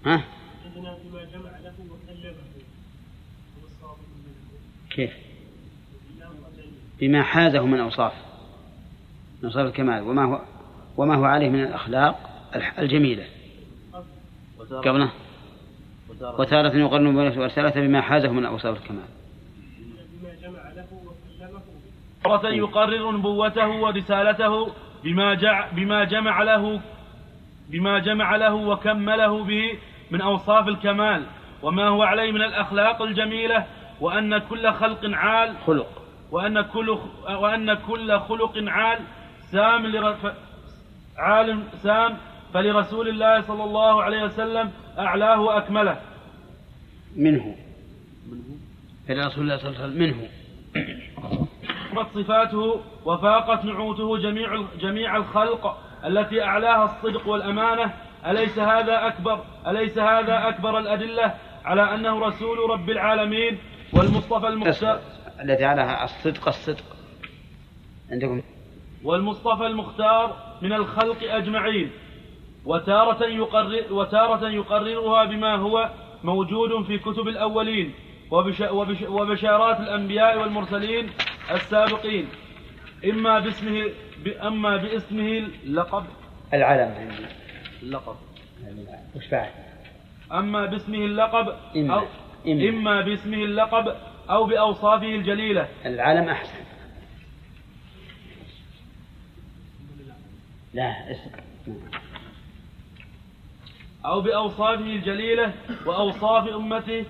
ها 0.06 0.24
بما 0.76 0.98
جمع 1.34 1.58
له 1.64 1.74
وكلمه 1.80 2.34
كيف؟ 4.90 5.12
بما 7.00 7.24
حازه 7.24 7.66
من 7.66 7.80
أوصاف 7.80 8.14
من 9.42 9.46
أوصاف 9.46 9.68
الكمال 9.68 10.04
وما 10.04 10.26
هو 10.26 10.42
وما 10.98 11.16
هو 11.16 11.24
عليه 11.24 11.50
من 11.50 11.64
الأخلاق 11.64 12.30
الجميلة. 12.80 13.26
قبله 14.70 15.12
وتارة 16.40 16.76
يقرن 16.76 17.16
ورسالته 17.16 17.82
بما 17.82 18.02
حازه 18.02 18.32
من 18.32 18.46
أوصاف 18.46 18.78
الكمال. 18.78 19.06
بما 20.22 20.34
جمع 20.42 20.70
له 20.76 20.86
وكلمه 20.94 21.62
تارة 22.24 22.50
يقرر 22.50 23.12
نبوته 23.12 23.68
ورسالته 23.68 24.72
بما 25.04 25.34
جع 25.34 25.68
بما 25.72 26.04
جمع 26.04 26.44
له 26.44 26.82
بما 27.70 28.00
جمع 28.00 28.36
له 28.36 28.54
وكمله 28.54 29.44
به 29.44 29.78
من 30.12 30.22
أوصاف 30.22 30.68
الكمال. 30.68 31.24
وما 31.64 31.88
هو 31.88 32.04
عليه 32.04 32.32
من 32.32 32.42
الأخلاق 32.42 33.02
الجميلة 33.02 33.66
وأن 34.02 34.38
كل 34.38 34.72
خلق 34.74 35.00
عال 35.14 35.58
خلق. 35.68 35.88
وأن 36.32 36.62
كل 36.62 36.98
وأن 37.30 37.74
كل 37.74 38.20
خلق 38.20 38.64
عال 38.68 39.00
سام 39.52 39.86
لر- 39.86 40.34
عال 41.18 41.60
سام 41.84 42.18
فلرسول 42.54 43.08
الله 43.08 43.42
صلى 43.42 43.64
الله 43.64 44.04
عليه 44.04 44.24
وسلم 44.24 44.72
أعلاه 45.00 45.42
وأكمله. 45.42 45.98
منه. 47.16 47.56
إلى 49.10 49.22
رسول 49.22 49.44
الله 49.44 49.58
صلى 49.58 49.70
الله 49.70 49.82
عليه 49.82 49.90
وسلم 49.90 50.04
منه. 50.04 50.30
قامت 51.94 52.08
صفاته 52.14 52.82
وفاقت 53.06 53.66
نعوته 53.66 54.18
جميع 54.18 54.64
جميع 54.80 55.18
الخلق 55.18 55.78
التي 56.06 56.44
أعلاها 56.44 56.86
الصدق 56.86 57.28
والأمانة. 57.28 57.94
أليس 58.26 58.60
هذا 58.60 59.08
أكبر؟ 59.08 59.44
أليس 59.68 59.98
هذا 59.98 60.48
أكبر 60.48 60.80
الأدلة 60.80 61.34
على 61.66 61.96
أنه 61.96 62.20
رسول 62.20 62.70
رب 62.70 62.90
العالمين 62.90 63.58
والمصطفى 63.94 64.48
المختار؟ 64.48 65.02
التي 65.44 65.66
عليها 65.66 66.04
الصدق 66.04 66.48
الصدق. 66.48 66.84
عندكم؟ 68.12 68.42
والمصطفى 69.04 69.66
المختار 69.66 70.38
من 70.62 70.74
الخلق 70.74 71.18
أجمعين. 71.24 71.92
وتارة 72.66 73.26
يقرر 73.26 73.94
وتارة 73.94 74.50
يقررها 74.50 75.26
بما 75.26 75.56
هو 75.56 75.90
موجود 76.24 76.86
في 76.86 76.98
كتب 76.98 77.28
الأولين 77.28 77.94
وبش 78.32 78.62
وبش 78.62 79.02
وبشارات 79.02 79.80
الأنبياء 79.80 80.40
والمرسلين 80.40 81.10
السابقين. 81.52 82.28
إما 83.06 83.40
باسمه 83.40 83.90
أما 84.42 84.78
باسمه 84.78 85.38
اللقب. 85.64 86.06
العلم 86.54 86.94
عندي. 86.98 87.26
اللقب. 87.84 88.16
وش 89.16 89.28
بعد؟ 89.28 89.52
أما 90.32 90.66
باسمه 90.66 90.98
اللقب 90.98 91.56
إما. 91.76 91.94
أو 91.94 92.06
إما. 92.48 92.70
إما 92.70 93.02
باسمه 93.02 93.38
اللقب 93.38 93.96
أو 94.30 94.46
بأوصافه 94.46 95.16
الجليلة. 95.16 95.68
العلم 95.86 96.30
أحسن. 96.30 96.64
لا 100.74 101.12
اسم. 101.12 101.32
أو 104.06 104.22
بأوصافه 104.22 104.86
الجليلة 104.86 105.54
وأوصاف 105.86 106.48
أمته 106.48 107.06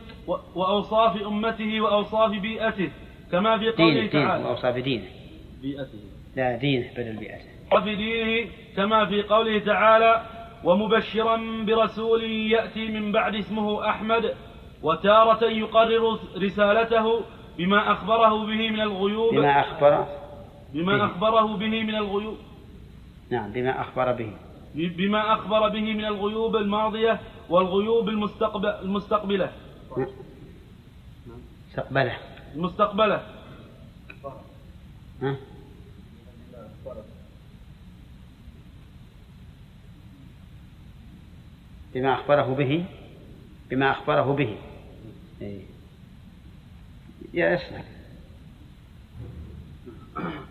وأوصاف 0.56 1.22
أمته 1.22 1.82
وأوصاف 1.82 2.32
بيئته 2.32 2.91
كما 3.32 3.58
في 3.58 3.70
قوله 3.70 3.94
دينه 3.94 4.12
دينه 4.12 4.28
تعالى. 4.28 4.44
وأوصاف 4.44 4.76
دينه. 4.76 5.06
بيئته. 5.62 6.00
لا 6.36 6.58
دينه 6.58 6.88
بدل 6.98 7.18
بيئته. 7.18 7.50
وفي 7.72 7.96
دينه 7.96 8.50
كما 8.76 9.06
في 9.06 9.22
قوله 9.22 9.60
تعالى 9.60 10.22
ومبشرا 10.64 11.64
برسول 11.66 12.24
يأتي 12.24 12.88
من 12.88 13.12
بعد 13.12 13.36
اسمه 13.36 13.89
أحمد 13.89 14.34
وتارة 14.84 15.44
يقرر 15.46 16.20
رسالته 16.38 17.22
بما 17.58 17.91
أخبره 17.91 18.46
به 18.46 18.70
من 18.70 18.82
الغيوب. 18.82 19.34
بما 19.34 19.60
أخبر 19.60 20.06
بما 20.74 20.98
به. 20.98 21.06
أخبره 21.06 21.58
به 21.58 21.84
من 21.84 21.96
الغيوب. 21.96 22.38
نعم 23.32 23.52
بما 23.52 23.82
أخبر 23.82 24.12
به. 24.12 24.32
بما 24.76 25.34
أخبر 25.34 25.70
به 25.70 25.94
من 25.94 26.06
الغيوب 26.06 26.56
الماضية 26.56 27.20
والغيوب 27.50 28.10
المستقبل 28.10 28.70
المستقبلة. 28.70 29.52
استقبله 31.70 32.18
المستقبلة. 32.56 33.28
ها؟ 35.22 35.36
بما 41.94 42.14
أخبره 42.14 42.56
به 42.56 42.86
بما 43.70 43.92
أخبره 43.92 44.36
به. 44.36 44.58
إيه. 45.42 45.62
يا 47.34 47.56
اسمع 47.56 47.84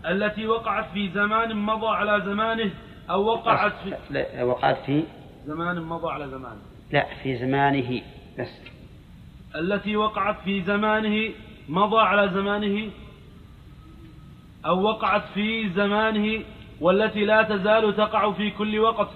التي 0.05 0.47
وقعت 0.47 0.91
في 0.93 1.09
زمان 1.09 1.55
مضى 1.55 1.87
على 1.87 2.25
زمانه 2.25 2.71
أو 3.13 3.25
وقعت 3.25 3.73
في 3.83 3.93
لا 4.09 4.43
وقعت 4.43 4.77
في 4.85 5.03
زمان 5.45 5.81
مضى 5.81 6.11
على 6.11 6.27
زمانه 6.27 6.61
لا 6.91 7.05
في 7.23 7.37
زمانه 7.37 8.01
بس. 8.39 8.49
التي 9.55 9.95
وقعت 9.95 10.35
في 10.45 10.61
زمانه 10.61 11.29
مضى 11.69 12.01
على 12.01 12.29
زمانه؟ 12.29 12.89
أو 14.65 14.83
وقعت 14.83 15.23
في 15.33 15.69
زمانه 15.69 16.43
والتي 16.81 17.25
لا 17.25 17.41
تزال 17.43 17.95
تقع 17.95 18.31
في 18.31 18.51
كل 18.51 18.79
وقت 18.79 19.09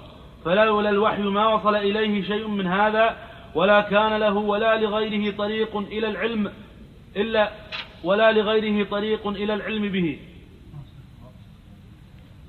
فلولا 0.45 0.89
الوحي 0.89 1.21
ما 1.21 1.47
وصل 1.47 1.75
إليه 1.75 2.23
شيء 2.23 2.47
من 2.47 2.67
هذا 2.67 3.17
ولا 3.55 3.81
كان 3.81 4.17
له 4.19 4.33
ولا 4.37 4.77
لغيره 4.77 5.37
طريق 5.37 5.77
إلى 5.77 6.07
العلم 6.07 6.51
إلا 7.15 7.51
ولا 8.03 8.31
لغيره 8.31 8.87
طريق 8.89 9.27
إلى 9.27 9.53
العلم 9.53 9.89
به. 9.89 10.19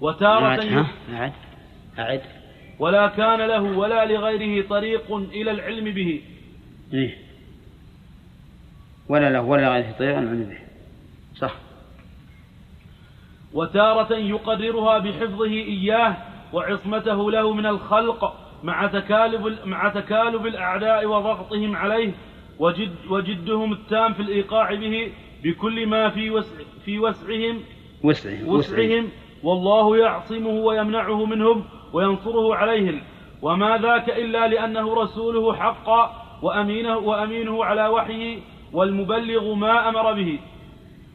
وتارة 0.01 0.44
أعد 1.12 1.32
أعد. 1.99 2.22
ولا 2.78 3.07
كان 3.07 3.38
له 3.38 3.62
ولا 3.62 4.05
لغيره 4.05 4.68
طريق 4.68 5.12
إلى 5.12 5.51
العلم 5.51 5.84
به. 5.84 6.20
إيه. 6.92 7.16
ولا 9.09 9.30
له 9.30 9.40
ولا 9.40 9.72
غيره 9.72 9.92
طريق 9.99 10.18
العلم 10.18 10.44
به. 10.44 10.59
صح. 11.34 11.55
وتارة 13.53 14.14
يقررها 14.14 14.99
بحفظه 14.99 15.44
إياه 15.44 16.16
وعصمته 16.53 17.30
له 17.30 17.53
من 17.53 17.66
الخلق 17.66 18.49
مع 18.62 18.86
تكالب 18.86 19.59
مع 19.64 19.88
تكالب 19.88 20.46
الأعداء 20.46 21.07
وضغطهم 21.07 21.76
عليه 21.76 22.12
وجد 22.59 22.90
وجدهم 23.11 23.72
التام 23.72 24.14
في 24.14 24.22
الإيقاع 24.22 24.74
به 24.74 25.12
بكل 25.44 25.86
ما 25.86 26.11
في 26.11 26.30
وسع 26.30 26.55
في 26.84 26.99
وسعهم 26.99 27.61
وسعه 28.03 28.44
وسعهم 28.44 29.09
والله 29.43 29.97
يعصمه 29.97 30.51
ويمنعه 30.51 31.24
منهم 31.24 31.64
وينصره 31.93 32.55
عليهم. 32.55 33.01
وما 33.43 33.78
ذاك 33.78 34.11
إلا 34.11 34.49
لأنه 34.49 34.95
رسوله 34.95 35.55
حقا 35.55 36.12
وأمينه, 36.43 36.97
وأمينه 36.97 37.64
على 37.64 37.89
وحيه 37.89 38.39
والمبلغ 38.72 39.55
ما 39.55 39.89
أمر 39.89 40.12
به. 40.12 40.39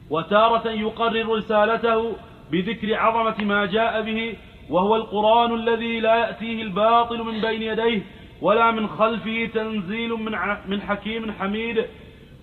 وتارة 0.10 0.70
يقرر 0.70 1.36
رسالته 1.36 2.16
بذكر 2.52 2.96
عظمة 2.96 3.46
ما 3.46 3.66
جاء 3.66 4.02
به 4.02 4.36
وهو 4.70 4.96
القرآن 4.96 5.54
الذي 5.54 6.00
لا 6.00 6.16
يأتيه 6.16 6.62
الباطل 6.62 7.24
من 7.24 7.42
بين 7.42 7.62
يديه 7.62 8.02
ولا 8.42 8.72
من 8.72 8.88
خلفه 8.88 9.50
تنزيل 9.54 10.10
من 10.10 10.32
من 10.68 10.82
حكيم 10.82 11.32
حميد. 11.32 11.86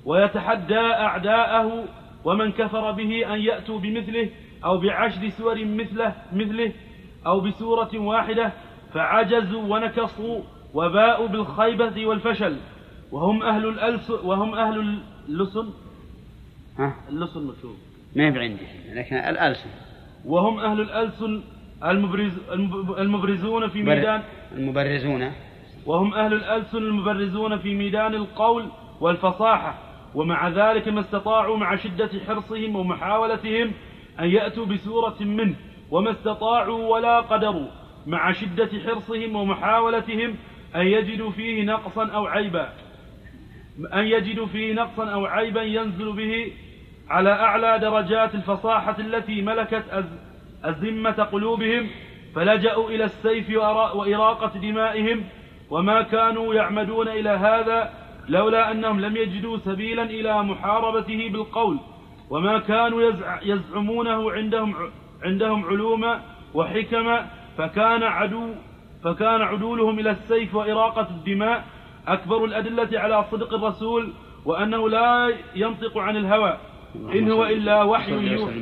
ويتحدى 0.05 0.81
أعداءه 0.81 1.85
ومن 2.25 2.53
كفر 2.53 2.91
به 2.91 3.35
أن 3.35 3.41
يأتوا 3.41 3.79
بمثله 3.79 4.29
أو 4.65 4.79
بعشر 4.79 5.29
سور 5.29 5.65
مثله 5.65 6.15
مثله 6.33 6.73
أو 7.27 7.41
بسورة 7.41 7.91
واحدة 7.95 8.53
فعجزوا 8.95 9.63
ونكصوا 9.63 10.41
وباءوا 10.75 11.29
بالخيبة 11.29 12.07
والفشل. 12.07 12.57
وهم 13.13 13.43
أهل 13.43 13.69
الألس 13.69 14.11
وهم 14.11 14.55
أهل 14.55 14.99
اللسن. 15.29 15.67
ها؟ 16.79 16.95
اللسن 17.09 17.41
مشهور 17.41 17.75
ما 18.17 18.25
هي 18.25 18.39
عندي 18.39 18.67
لكن 18.95 19.17
الألسن. 19.17 19.71
وهم 20.25 20.59
أهل 20.59 20.81
الألسن 20.81 21.41
المبرز 21.85 22.33
المب- 22.53 22.99
المبرزون 22.99 23.69
في 23.69 23.83
ميدان. 23.83 24.23
المبرزون. 24.57 25.33
وهم 25.87 26.15
أهل 26.15 26.33
الألسن 26.35 26.79
المبرزون 26.79 27.59
في 27.59 27.75
ميدان 27.75 28.15
القول 28.15 28.67
والفصاحة. 29.01 29.79
ومع 30.15 30.49
ذلك 30.49 30.89
ما 30.89 31.01
استطاعوا 31.01 31.57
مع 31.57 31.77
شدة 31.77 32.11
حرصهم 32.27 32.77
ومحاولتهم 32.77 33.73
أن 34.21 34.29
يأتوا 34.31 34.67
بسورة 34.67 35.17
منه 35.21 35.55
وما 35.91 36.11
استطاعوا 36.11 36.87
ولا 36.87 37.21
قدروا 37.21 37.67
مع 38.07 38.33
شدة 38.33 38.71
حرصهم 38.87 39.37
ومحاولتهم 39.37 40.37
أن 40.77 40.87
يجدوا 40.87 41.31
فيه 41.31 41.65
نقصا 41.65 42.07
أو 42.07 42.27
عيبا. 42.27 42.73
أن 43.95 44.05
يجدوا 44.05 44.47
فيه 44.47 44.73
نقصا 44.75 45.07
أو 45.09 45.27
عيبا 45.27 45.63
ينزل 45.63 46.13
به 46.13 46.53
على 47.09 47.33
أعلى 47.33 47.79
درجات 47.79 48.35
الفصاحة 48.35 48.97
التي 48.99 49.43
ملكت 49.43 49.85
أز- 49.91 50.67
أزمة 50.67 51.11
قلوبهم 51.11 51.91
فلجأوا 52.35 52.91
إلى 52.91 53.05
السيف 53.05 53.51
وإراقة 53.95 54.59
دمائهم. 54.59 55.25
وما 55.71 56.03
كانوا 56.03 56.55
يعمدون 56.55 57.09
إلى 57.09 57.31
هذا 57.31 57.93
لولا 58.29 58.71
أنهم 58.71 59.01
لم 59.01 59.17
يجدوا 59.17 59.57
سبيلا 59.59 60.03
إلى 60.03 60.43
محاربته 60.43 61.29
بالقول. 61.29 61.79
وما 62.31 62.59
كانوا 62.59 63.03
يزع- 63.03 63.43
يزعمونه 63.43 64.33
عندهم 64.33 64.75
عندهم 65.23 65.65
علوما 65.65 66.21
وحكما 66.55 67.27
فكان 67.59 68.03
عدو 68.03 68.55
فكان 69.05 69.41
عدولهم 69.43 69.99
إلى 69.99 70.11
السيف 70.11 70.55
وإراقة 70.55 71.09
الدماء. 71.11 71.65
أكبر 72.09 72.45
الأدلة 72.45 73.01
على 73.01 73.25
صدق 73.31 73.55
الرسول 73.55 74.13
وأنه 74.45 74.89
لا 74.89 75.33
ينطق 75.55 75.99
عن 75.99 76.17
الهوى. 76.17 76.57
إن 77.15 77.31
هو 77.31 77.45
إلا 77.45 77.83
وحي 77.83 78.13
يوحى. 78.41 78.55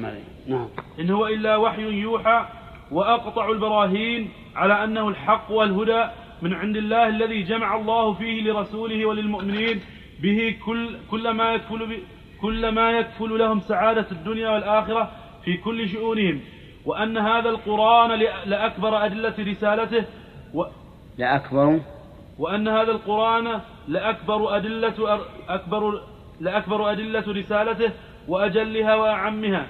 نعم. 0.48 0.68
إن 1.00 1.10
هو 1.10 1.26
إلا 1.26 1.56
وحي 1.56 1.82
يوحى. 1.82 2.46
وأقطع 2.90 3.48
البراهين 3.50 4.30
على 4.56 4.84
أنه 4.84 5.08
الحق 5.08 5.50
والهدى 5.50 6.04
من 6.42 6.54
عند 6.54 6.76
الله 6.76 7.08
الذي 7.08 7.42
جمع 7.42 7.76
الله 7.76 8.12
فيه 8.12 8.42
لرسوله 8.42 9.06
وللمؤمنين. 9.06 9.80
به 10.22 10.56
كل 10.66 10.96
كل 11.10 11.30
ما 11.30 11.54
يكفل 11.54 11.86
كل 12.42 12.68
ما 12.68 12.90
يكفل 12.90 13.38
لهم 13.38 13.60
سعادة 13.60 14.06
الدنيا 14.12 14.50
والآخرة 14.50 15.10
في 15.44 15.56
كل 15.56 15.88
شؤونهم 15.88 16.40
وأن 16.84 17.18
هذا 17.18 17.48
القرآن 17.48 18.10
لأ- 18.20 18.46
لأكبر 18.48 19.04
أدلة 19.06 19.34
رسالته 19.38 20.04
و 20.54 20.64
لا 21.18 21.36
أكبر 21.36 21.80
وأن 22.38 22.68
هذا 22.68 22.90
القرآن 22.90 23.60
لأكبر 23.88 24.56
أدلة 24.56 24.94
أر- 25.18 25.50
أكبر 25.50 26.02
لأكبر 26.40 26.92
أدلة 26.92 27.24
رسالته 27.32 27.92
وأجلها 28.28 28.94
وأعمها. 28.94 29.66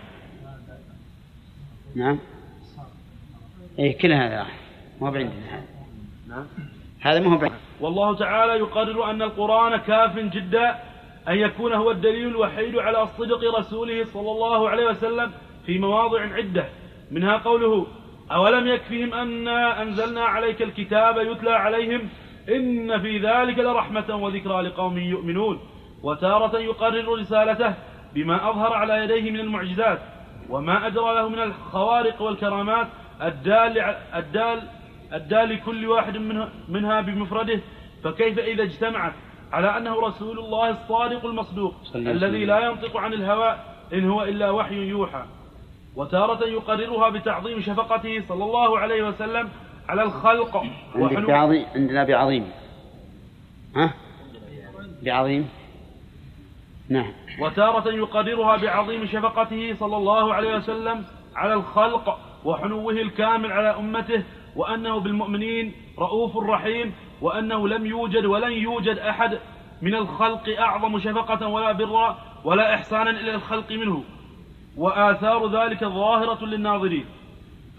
نعم. 1.97 2.19
إيه 3.79 3.99
كل 3.99 4.13
هذا 4.13 4.47
ما 5.01 5.11
بعندنا 5.11 5.47
هذا. 5.51 5.65
نعم. 6.29 6.47
هذا 7.01 7.21
ما 7.21 7.27
هو 7.35 7.39
بعندنا. 7.39 7.59
والله 7.81 8.17
تعالى 8.17 8.53
يقرر 8.53 9.11
أن 9.11 9.23
القرآن 9.23 9.77
كاف 9.77 10.19
جدا 10.19 10.75
أن 11.29 11.37
يكون 11.37 11.73
هو 11.73 11.91
الدليل 11.91 12.27
الوحيد 12.27 12.79
على 12.79 13.07
صدق 13.07 13.59
رسوله 13.59 14.05
صلى 14.05 14.31
الله 14.31 14.69
عليه 14.69 14.87
وسلم 14.87 15.33
في 15.67 15.79
مواضع 15.79 16.21
عدة. 16.21 16.69
منها 17.11 17.37
قوله 17.37 17.87
أولم 18.33 18.67
يكفهم 18.67 19.15
أنا 19.15 19.83
أنزلنا 19.83 20.25
عليك 20.25 20.63
الكتاب 20.63 21.19
يتلى 21.19 21.51
عليهم؟ 21.51 22.09
إن 22.49 23.01
في 23.01 23.19
ذلك 23.19 23.59
لرحمة 23.59 24.17
وذكرى 24.17 24.63
لقوم 24.63 24.99
يؤمنون. 24.99 25.61
وتارة 26.03 26.59
يقرر 26.59 27.19
رسالته 27.19 27.75
بما 28.15 28.51
أظهر 28.51 28.73
على 28.73 29.05
يديه 29.05 29.31
من 29.31 29.41
المعجزات 29.41 29.99
وما 30.51 30.87
أجرى 30.87 31.15
له 31.15 31.29
من 31.29 31.39
الخوارق 31.39 32.23
والكرامات 32.23 32.87
الدال 33.23 33.79
الدال 34.15 34.63
الدال 35.13 35.49
لكل 35.49 35.87
واحد 35.87 36.17
منها 36.69 37.01
بمفرده 37.01 37.61
فكيف 38.05 38.39
إذا 38.39 38.63
اجتمعت؟ 38.63 39.13
على 39.53 39.77
أنه 39.77 40.01
رسول 40.01 40.39
الله 40.39 40.71
الصادق 40.71 41.25
المصدوق 41.25 41.75
الذي. 41.95 42.45
لا 42.45 42.61
ينطق 42.61 42.97
عن 42.97 43.13
الهوى 43.13 43.57
إن 43.93 44.11
هو 44.11 44.23
إلا 44.23 44.51
وحي 44.51 44.75
يوحى. 44.75 45.25
وتارة 45.97 46.45
يقررها 46.45 47.09
بتعظيم 47.09 47.61
شفقته 47.61 48.23
صلى 48.29 48.45
الله 48.45 48.79
عليه 48.79 49.09
وسلم 49.09 49.49
على 49.89 50.03
الخلق 50.03 50.65
عندك 50.95 51.19
بعظيم 51.19 51.67
عندنا 51.75 52.05
بعظيم. 52.05 52.51
ها؟ 53.77 53.95
بعظيم. 55.03 55.49
نعم. 56.89 57.13
وتارة 57.41 57.89
يقررها 57.89 58.57
بعظيم 58.57 59.07
شفقته 59.07 59.75
صلى 59.81 59.97
الله 59.97 60.35
عليه 60.35 60.57
وسلم 60.57 61.05
على 61.37 61.55
الخلق 61.55 62.19
وحنوه 62.45 62.93
الكامل 62.93 63.53
على 63.53 63.69
أمته 63.69 64.23
وأنه 64.57 64.99
بالمؤمنين 65.01 65.73
رؤوف 65.99 66.37
رحيم 66.37 66.95
وأنه 67.21 67.69
لم 67.69 67.87
يوجد 67.87 68.25
ولن 68.25 68.53
يوجد 68.53 68.99
أحد 68.99 69.39
من 69.83 69.95
الخلق 69.95 70.59
أعظم 70.59 70.99
شفقة 70.99 71.47
ولا 71.47 71.73
برا 71.73 72.19
ولا 72.45 72.75
إحسانا 72.75 73.11
إلى 73.11 73.35
الخلق 73.35 73.73
منه. 73.73 74.05
وآثار 74.77 75.65
ذلك 75.65 75.85
ظاهرة 75.85 76.45
للناظرين. 76.45 77.05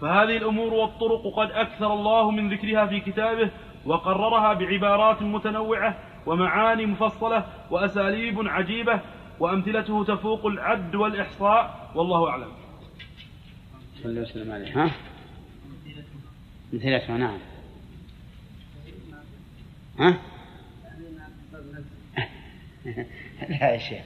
فهذه 0.00 0.36
الأمور 0.36 0.74
والطرق 0.74 1.22
قد 1.36 1.50
أكثر 1.50 1.92
الله 1.94 2.30
من 2.30 2.52
ذكرها 2.52 2.86
في 2.86 3.00
كتابه 3.00 3.50
وقررها 3.86 4.52
بعبارات 4.52 5.22
متنوعة 5.22 5.98
ومعاني 6.26 6.86
مفصلة 6.86 7.44
وأساليب 7.70 8.48
عجيبة 8.48 9.00
وأمثلته 9.40 10.04
تفوق 10.04 10.46
العد 10.46 10.94
والإحصاء. 10.94 11.90
والله 11.94 12.28
أعلم. 12.28 12.52
صلى 14.02 14.10
الله 14.10 14.20
وسلم 14.20 14.52
عليه 14.52 14.84
ها؟ 14.84 14.90
مثلته 16.72 17.16
نعم. 17.16 17.38
ها؟ 20.00 20.14
لا 23.60 23.70
يا 23.70 23.78
شيخ 23.78 24.04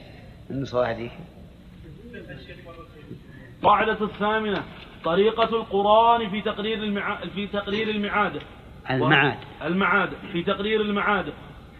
النصوص 0.49 0.75
هذيك 0.75 1.11
القاعدة 3.63 4.05
الثامنة 4.05 4.63
طريقة 5.03 5.43
القرآن 5.43 6.29
في 6.29 6.41
تقرير 6.41 6.77
المعاد 6.83 7.29
في 7.29 7.47
تقرير 7.47 7.89
المعاد. 7.89 8.41
المعاد. 8.89 9.37
المعاد 9.63 10.09
في 10.31 10.43
تقرير 10.43 10.81
المعاد. 10.81 11.33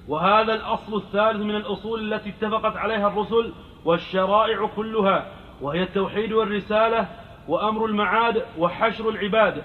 وهذا 0.07 0.53
الأصل 0.53 0.95
الثالث 0.95 1.41
من 1.41 1.55
الأصول 1.55 2.13
التي 2.13 2.29
اتفقت 2.29 2.77
عليها 2.77 3.07
الرسل 3.07 3.53
والشرائع 3.85 4.67
كلها 4.75 5.31
وهي 5.61 5.83
التوحيد 5.83 6.33
والرسالة 6.33 7.07
وأمر 7.47 7.85
المعاد 7.85 8.45
وحشر 8.57 9.09
العباد. 9.09 9.63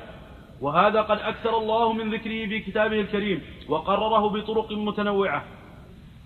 وهذا 0.61 1.01
قد 1.03 1.19
أكثر 1.19 1.59
الله 1.59 1.93
من 1.93 2.11
ذكره 2.15 2.47
في 2.49 2.61
كتابه 2.61 3.01
الكريم 3.01 3.43
وقرره 3.69 4.29
بطرق 4.29 4.73
متنوعة. 4.73 5.45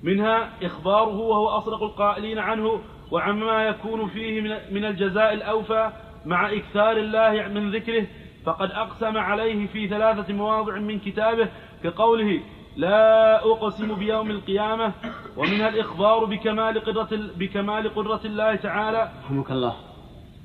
منها 0.02 0.50
إخباره 0.62 1.16
وهو 1.18 1.48
أصدق 1.48 1.82
القائلين 1.82 2.38
عنه 2.38 2.80
وعما 3.10 3.64
يكون 3.66 4.08
فيه 4.08 4.40
من- 4.70 4.84
الجزاء 4.84 5.32
الأوفى 5.34 5.92
مع 6.26 6.52
إكثار 6.52 6.96
الله 6.96 7.48
من 7.48 7.70
ذكره 7.70 8.06
فقد 8.44 8.70
أقسم 8.70 9.18
عليه 9.18 9.66
في 9.66 9.88
ثلاثة 9.88 10.34
مواضع 10.34 10.78
من 10.78 10.98
كتابه 10.98 11.48
كقوله 11.84 12.40
لا 12.76 13.36
أقسم 13.44 13.94
بيوم 13.94 14.30
القيامة 14.30 14.92
ومنها 15.36 15.68
الإخبار 15.68 16.24
بكمال 16.24 16.84
قدرة 16.84 17.08
ال- 17.12 17.30
بكمال 17.38 17.94
قدرة 17.94 18.20
الله 18.24 18.54
تعالى. 18.56 19.10
رحمك 19.24 19.50
الله. 19.50 19.76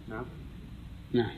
نعم. 0.10 0.26
نعم. 1.14 1.32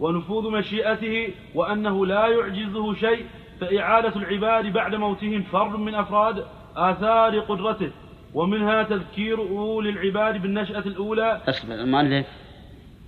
ونفوذ 0.00 0.50
مشيئته 0.50 1.34
وأنه 1.54 2.06
لا 2.06 2.26
يعجزه 2.26 2.94
شيء 2.94 3.26
فإعادة 3.60 4.16
العباد 4.16 4.66
بعد 4.72 4.94
موتهم 4.94 5.42
فرد 5.42 5.78
من 5.78 5.94
أفراد 5.94 6.44
آثار 6.76 7.40
قدرته 7.40 7.90
ومنها 8.34 8.82
تذكير 8.82 9.38
أولي 9.38 9.90
العباد 9.90 10.42
بالنشأة 10.42 10.78
الأولى. 10.78 11.42
أصبر 11.48 11.74
المؤلف 11.74 12.26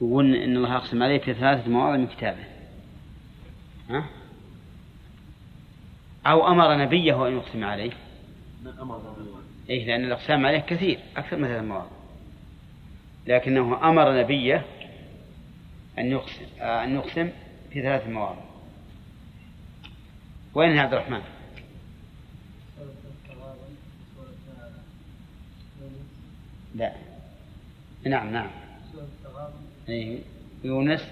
يقول 0.02 0.34
إن 0.34 0.56
الله 0.56 0.76
أقسم 0.76 1.02
عليه 1.02 1.18
في 1.18 1.34
ثلاثة 1.34 1.70
مواضع 1.70 1.96
من 1.96 2.06
كتابه. 2.06 2.44
ها؟ 3.90 4.04
أو 6.26 6.48
أمر 6.48 6.76
نبيه 6.76 7.28
أن 7.28 7.32
يقسم 7.32 7.64
عليه. 7.64 7.92
إيه 9.70 9.86
لأن 9.86 10.04
الأقسام 10.04 10.46
عليه 10.46 10.58
كثير 10.58 10.98
أكثر 11.16 11.36
من 11.36 11.48
ثلاث 11.48 11.64
مواضع. 11.64 11.86
لكنه 13.26 13.88
أمر 13.88 14.20
نبيه 14.20 14.64
أن 15.98 16.06
يقسم 16.06 16.46
آه، 16.60 16.84
أن 16.84 16.94
يقسم 16.94 17.30
في 17.70 17.82
ثلاث 17.82 18.08
مواضع 18.08 18.40
وين 20.54 20.78
عبد 20.78 20.92
الرحمن؟ 20.92 21.22
لا. 26.74 26.92
نعم 28.04 28.32
نعم. 28.32 28.50
إيه 29.88 30.18
يونس. 30.64 31.02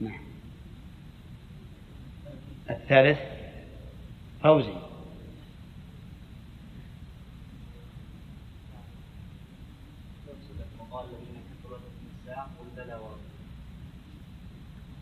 نعم. 0.00 0.20
الثالث 2.70 3.18
فوزي. 4.42 4.97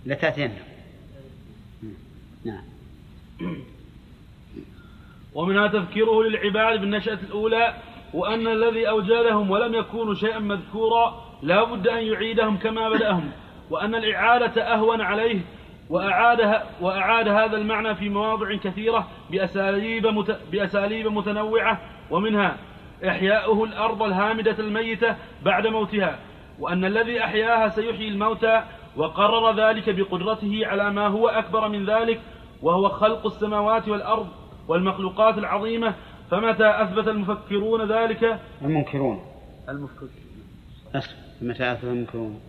لا 0.06 0.14
تأتينا 0.14 0.54
نعم. 2.44 2.62
ومنها 5.34 5.66
تذكيره 5.66 6.22
للعباد 6.22 6.80
بالنشأة 6.80 7.18
الأولى 7.28 7.74
وأن 8.14 8.46
الذي 8.46 8.88
أوجدهم 8.88 9.50
ولم 9.50 9.74
يكونوا 9.74 10.14
شيئا 10.14 10.38
مذكورا 10.38 11.24
لا 11.42 11.64
بد 11.64 11.88
أن 11.88 12.04
يعيدهم 12.04 12.56
كما 12.56 12.88
بدأهم 12.88 13.30
وأن 13.70 13.94
الإعادة 13.94 14.62
أهون 14.62 15.00
عليه 15.00 15.40
وأعاد, 15.90 16.62
وأعاد 16.80 17.28
هذا 17.28 17.56
المعنى 17.56 17.94
في 17.94 18.08
مواضع 18.08 18.56
كثيرة 18.56 19.08
بأساليب, 19.30 20.06
مت 20.06 20.38
بأساليب 20.52 21.06
متنوعة 21.06 21.80
ومنها 22.10 22.56
إحياؤه 23.08 23.64
الأرض 23.64 24.02
الهامدة 24.02 24.56
الميتة 24.58 25.16
بعد 25.42 25.66
موتها 25.66 26.18
وأن 26.58 26.84
الذي 26.84 27.24
أحياها 27.24 27.68
سيحيي 27.68 28.08
الموتى 28.08 28.62
وقرر 28.96 29.56
ذلك 29.56 29.90
بقدرته 29.90 30.66
على 30.66 30.90
ما 30.90 31.06
هو 31.06 31.28
أكبر 31.28 31.68
من 31.68 31.86
ذلك 31.86 32.20
وهو 32.62 32.88
خلق 32.88 33.26
السماوات 33.26 33.88
والأرض 33.88 34.28
والمخلوقات 34.68 35.38
العظيمة. 35.38 35.94
فمتى 36.30 36.82
أثبت 36.82 37.08
المفكرون 37.08 37.92
ذلك؟ 37.92 38.40
المنكرون. 38.62 39.24
المفكرون. 39.68 40.10
متى 41.42 41.72
أثبت 41.72 41.84
المنكرون؟ 41.84 42.40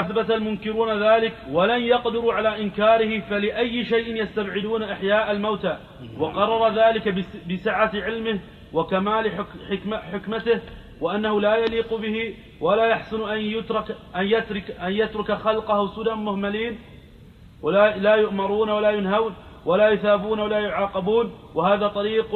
أثبت 0.00 0.30
المنكرون 0.30 1.02
ذلك 1.02 1.32
ولن 1.52 1.82
يقدروا 1.82 2.32
على 2.32 2.62
إنكاره 2.62 3.20
فلأي 3.20 3.84
شيء 3.84 4.22
يستبعدون 4.22 4.82
إحياء 4.82 5.30
الموتى. 5.30 5.78
وقرر 6.18 6.74
ذلك 6.74 7.26
بسعة 7.50 7.90
علمه 7.94 8.40
وكمال 8.72 9.30
حكمة 9.70 9.96
حكمته. 9.96 10.60
وأنه 11.02 11.40
لا 11.40 11.56
يليق 11.56 11.94
به 11.94 12.34
ولا 12.60 12.86
يحسن 12.86 13.20
أن 13.28 13.40
يترك 13.40 13.96
أن 14.16 14.24
يترك 14.26 14.70
أن 14.70 14.92
يترك 14.92 15.32
خلقه 15.32 15.78
سدى 15.96 16.14
مهملين. 16.14 16.78
ولا 17.62 17.96
لا 17.96 18.14
يؤمرون 18.14 18.70
ولا 18.70 18.90
ينهون 18.90 19.32
ولا 19.66 19.90
يثابون 19.90 20.38
ولا 20.40 20.58
يعاقبون. 20.58 21.26
وهذا 21.54 21.88
طريق 21.88 22.30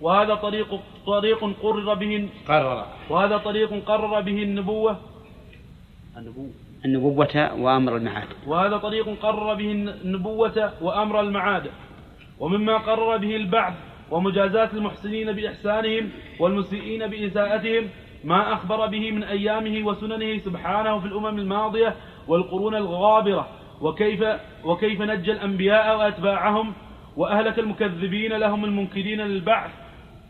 وهذا 0.00 0.34
طريق 0.34 0.80
طريق 1.06 1.40
قرر 1.62 1.94
به 1.94 2.28
قرر. 2.48 2.86
وهذا 3.10 3.36
طريق 3.36 3.70
قرر 3.86 4.20
به 4.20 4.42
النبوة. 4.42 4.96
النبوة 6.16 6.50
النبوة 6.84 7.34
وأمر 7.58 7.96
المعاد. 7.96 8.28
وهذا 8.46 8.76
طريق 8.76 9.06
قرر 9.22 9.54
به 9.54 9.72
النبوة 9.72 10.72
وأمر 10.80 11.20
المعاد. 11.20 11.70
ومما 12.40 12.76
قرر 12.76 13.16
به 13.16 13.36
البعث. 13.36 13.89
ومجازات 14.10 14.74
المحسنين 14.74 15.32
بإحسانهم 15.32 16.10
والمسيئين 16.40 17.06
بإساءتهم 17.06 17.88
ما 18.24 18.52
أخبر 18.52 18.86
به 18.86 19.10
من 19.10 19.22
أيامه 19.22 19.86
وسننه 19.86 20.38
سبحانه 20.38 20.98
في 20.98 21.06
الأمم 21.06 21.38
الماضية 21.38 21.94
والقرون 22.28 22.74
الغابرة 22.74 23.48
وكيف 23.80 24.24
وكيف 24.64 25.02
نجى 25.02 25.32
الأنبياء 25.32 25.98
وأتباعهم 25.98 26.72
وأهلك 27.16 27.58
المكذبين 27.58 28.32
لهم 28.32 28.64
المنكرين 28.64 29.20
للبعث 29.20 29.70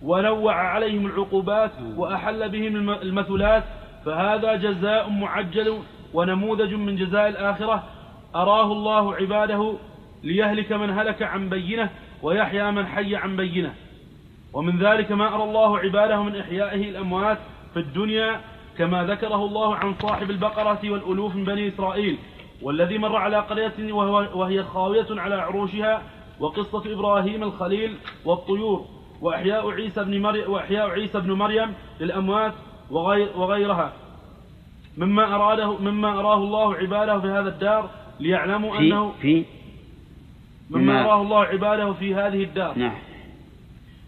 ونوع 0.02 0.54
عليهم 0.54 1.06
العقوبات 1.06 1.70
وأحل 1.96 2.48
بهم 2.48 2.90
المثلات 2.90 3.64
فهذا 4.04 4.54
جزاء 4.56 5.10
معجل 5.10 5.78
ونموذج 6.14 6.74
من 6.74 6.96
جزاء 6.96 7.28
الآخرة 7.28 7.84
أراه 8.34 8.72
الله 8.72 9.14
عباده 9.14 9.74
ليهلك 10.22 10.72
من 10.72 10.90
هلك 10.90 11.22
عن 11.22 11.48
بينة 11.48 11.90
ويحيى 12.22 12.70
من 12.70 12.86
حي 12.86 13.16
عن 13.16 13.36
بينة. 13.36 13.74
ومن 14.52 14.78
ذلك 14.78 15.12
ما 15.12 15.34
أرى 15.34 15.42
الله 15.42 15.78
عباده 15.78 16.22
من 16.22 16.36
إحيائه 16.36 16.90
الأموات 16.90 17.38
في 17.74 17.80
الدنيا 17.80 18.40
كما 18.78 19.04
ذكره 19.04 19.44
الله 19.44 19.74
عن 19.74 19.94
صاحب 19.94 20.30
البقرة 20.30 20.80
والألوف 20.84 21.36
من 21.36 21.44
بني 21.44 21.68
إسرائيل 21.68 22.18
والذي 22.62 22.98
مر 22.98 23.16
على 23.16 23.36
قرية 23.36 23.92
وهي 24.34 24.62
خاوية 24.62 25.06
على 25.10 25.34
عروشها 25.34 26.02
وقصة 26.40 26.92
إبراهيم 26.92 27.42
الخليل 27.42 27.96
والطيور 28.24 28.84
وإحياء 29.20 29.70
عيسى 29.70 30.04
بن 30.04 30.22
مريم 30.22 30.50
وإحياء 30.50 30.90
عيسى 30.90 31.20
بن 31.20 31.32
مريم 31.32 31.74
للأموات 32.00 32.52
وغير 32.90 33.28
وغيرها. 33.36 33.92
مما 34.98 35.34
أراده 35.34 35.78
مما 35.78 36.20
أراه 36.20 36.36
الله 36.36 36.74
عباده 36.74 37.20
في 37.20 37.26
هذا 37.26 37.48
الدار 37.48 37.90
ليعلموا 38.20 38.76
في 38.76 38.78
أنه 38.78 39.12
في 39.20 39.44
مما 40.70 41.04
أراه 41.04 41.22
الله 41.22 41.44
عباده 41.44 41.92
في 41.92 42.14
هذه 42.14 42.44
الدار. 42.44 42.78
نعم. 42.78 42.98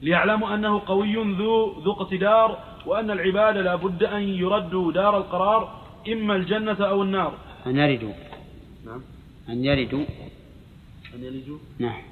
ليعلموا 0.02 0.54
أنه 0.54 0.82
قوي 0.86 1.14
ذو 1.14 1.80
ذو 1.80 1.92
اقتدار 1.92 2.58
وأن 2.86 3.10
العباد 3.10 3.56
لا 3.56 3.74
بد 3.74 4.02
أن 4.02 4.22
يردوا 4.22 4.92
دار 4.92 5.16
القرار 5.16 5.80
إما 6.08 6.36
الجنة 6.36 6.86
أو 6.86 7.02
النار. 7.02 7.34
أن 7.66 7.76
يردوا. 7.76 8.12
نعم. 8.86 9.02
أن 9.48 9.64
يردوا. 9.64 10.04
أن 11.14 11.24
يلجوا. 11.24 11.58
نعم. 11.78 12.02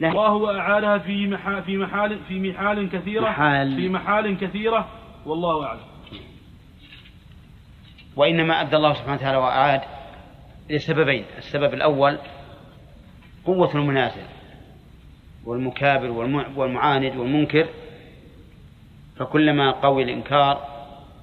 لا. 0.00 0.08
الله 0.08 0.58
أعادها 0.58 0.98
في 0.98 1.26
محا 1.26 1.60
في 1.60 1.76
محال 1.76 2.18
في 2.28 2.50
محال 2.50 2.90
كثيرة. 2.90 3.20
محال. 3.20 3.76
في 3.76 3.88
محال 3.88 4.38
كثيرة. 4.38 4.88
والله 5.26 5.64
أعلم. 5.66 5.80
وإنما 8.16 8.60
أدى 8.60 8.76
الله 8.76 8.94
سبحانه 8.94 9.14
وتعالى 9.14 9.38
وأعاد 9.38 9.80
لسببين. 10.70 11.24
السبب 11.38 11.74
الأول 11.74 12.18
قوة 13.48 13.74
المنازل 13.74 14.22
والمكابر 15.44 16.10
والمع- 16.10 16.48
والمعاند 16.56 17.16
والمنكر 17.16 17.68
فكلما 19.16 19.70
قوي 19.70 20.02
الإنكار 20.02 20.68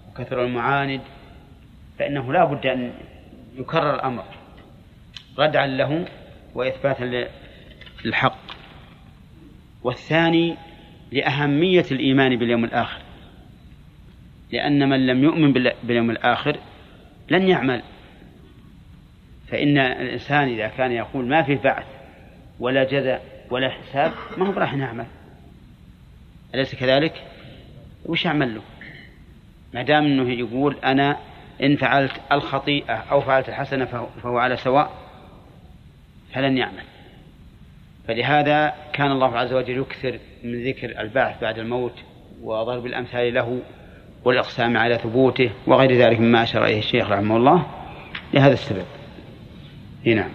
وكثر 0.09 0.43
المعاند 0.45 1.01
فإنه 1.99 2.33
لا 2.33 2.45
بد 2.45 2.65
أن 2.65 2.93
يكرر 3.57 3.95
الأمر 3.95 4.23
ردعا 5.37 5.67
له 5.67 6.05
وإثباتا 6.55 7.27
للحق. 8.05 8.37
والثاني 9.83 10.55
لأهمية 11.11 11.85
الإيمان 11.91 12.35
باليوم 12.35 12.65
الآخر 12.65 13.01
لأن 14.51 14.89
من 14.89 15.07
لم 15.07 15.23
يؤمن 15.23 15.53
بال- 15.53 15.73
باليوم 15.83 16.11
الآخر 16.11 16.57
لن 17.29 17.47
يعمل. 17.47 17.81
فإن 19.47 19.77
الإنسان 19.77 20.47
إذا 20.47 20.67
كان 20.67 20.91
يقول 20.91 21.25
ما 21.25 21.41
في 21.43 21.55
بعث 21.55 21.85
ولا 22.59 22.83
جزاء 22.83 23.45
ولا 23.49 23.69
حساب 23.69 24.11
ما 24.37 24.47
هو 24.47 24.51
راح 24.51 24.73
نعمل 24.75 25.05
أليس 26.55 26.75
كذلك؟ 26.75 27.13
وش 28.05 28.27
أعمل 28.27 28.55
له؟ 28.55 28.61
ما 29.73 29.81
دام 29.83 30.05
أنه 30.05 30.29
يقول 30.31 30.77
أنا 30.83 31.17
إن 31.63 31.75
فعلت 31.75 32.11
الخطيئة 32.31 32.93
أو 32.93 33.21
فعلت 33.21 33.49
الحسنة 33.49 33.85
فهو- 34.23 34.37
على 34.37 34.57
سواء 34.57 34.91
فلن 36.33 36.57
يعمل 36.57 36.83
فلهذا 38.07 38.73
كان 38.93 39.11
الله 39.11 39.37
عز 39.37 39.53
وجل 39.53 39.77
يكثر 39.77 40.19
من 40.43 40.63
ذكر 40.67 41.01
البعث 41.01 41.41
بعد 41.41 41.59
الموت 41.59 41.93
وضرب 42.41 42.85
الأمثال 42.85 43.33
له 43.33 43.59
والإقسام 44.25 44.77
على 44.77 44.97
ثبوته 44.97 45.49
وغير 45.67 45.93
ذلك 45.97 46.19
مما 46.19 46.43
أشار 46.43 46.65
إليه 46.65 46.79
الشيخ 46.79 47.11
رحمه 47.11 47.37
الله 47.37 47.65
لهذا 48.33 48.53
السبب 48.53 48.85
إي 50.07 50.13
نعم 50.13 50.29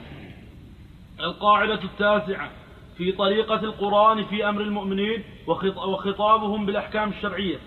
القاعدة 1.25 1.81
التاسعة 1.85 2.51
في 2.97 3.13
طريقة 3.13 3.55
القرآن 3.65 4.25
في 4.25 4.49
أمر 4.49 4.61
المؤمنين 4.61 5.25
وخط- 5.47 5.79
وخطابهم 5.79 6.67
بالأحكام 6.67 7.09
الشرعية. 7.09 7.59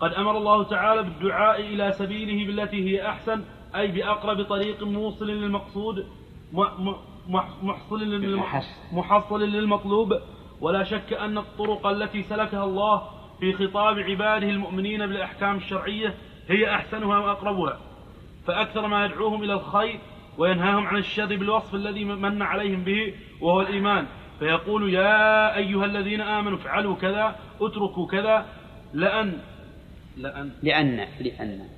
قد 0.00 0.12
أمر 0.14 0.36
الله 0.38 0.62
تعالى 0.62 1.02
بالدعاء 1.02 1.60
إلى 1.60 1.92
سبيله 1.92 2.46
بالتي 2.46 2.90
هي 2.90 3.08
أحسن 3.08 3.44
أي 3.76 3.86
بأقرب 3.88 4.42
طريق 4.42 4.82
موصل 4.82 5.26
للمقصود 5.30 6.06
محصل. 8.36 8.96
محصل 8.96 9.40
للمطلوب. 9.42 10.14
ولا 10.60 10.84
شك 10.84 11.12
أن 11.12 11.38
الطرق 11.38 11.86
التي 11.86 12.22
سلكها 12.22 12.64
الله 12.64 13.02
في 13.40 13.52
خطاب 13.52 13.98
عباده 13.98 14.48
المؤمنين 14.50 15.06
بالأحكام 15.06 15.56
الشرعية 15.56 16.14
هي 16.48 16.74
أحسنها 16.74 17.18
وأقربها. 17.18 17.78
فأكثر 18.46 18.86
ما 18.86 19.04
يدعوهم 19.04 19.42
إلى 19.44 19.52
الخير 19.52 20.00
وينهاهم 20.38 20.86
عن 20.86 20.96
الشر 20.96 21.36
بالوصف 21.36 21.74
الذي 21.74 22.04
من 22.04 22.42
عليهم 22.42 22.84
به 22.84 23.14
وهو 23.40 23.60
الإيمان. 23.60 24.06
فيقول 24.38 24.94
يا 24.94 25.56
أيها 25.56 25.84
الذين 25.84 26.20
آمنوا 26.20 26.58
افعلوا 26.58 26.96
كذا 26.96 27.36
اتركوا 27.60 28.06
كذا. 28.06 28.46
لأن 28.94 29.38
لأن. 30.16 30.50
لأن 30.62 31.06
لأن 31.20 31.68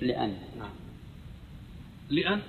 لأن. 0.00 0.36
لأن. 2.10 2.40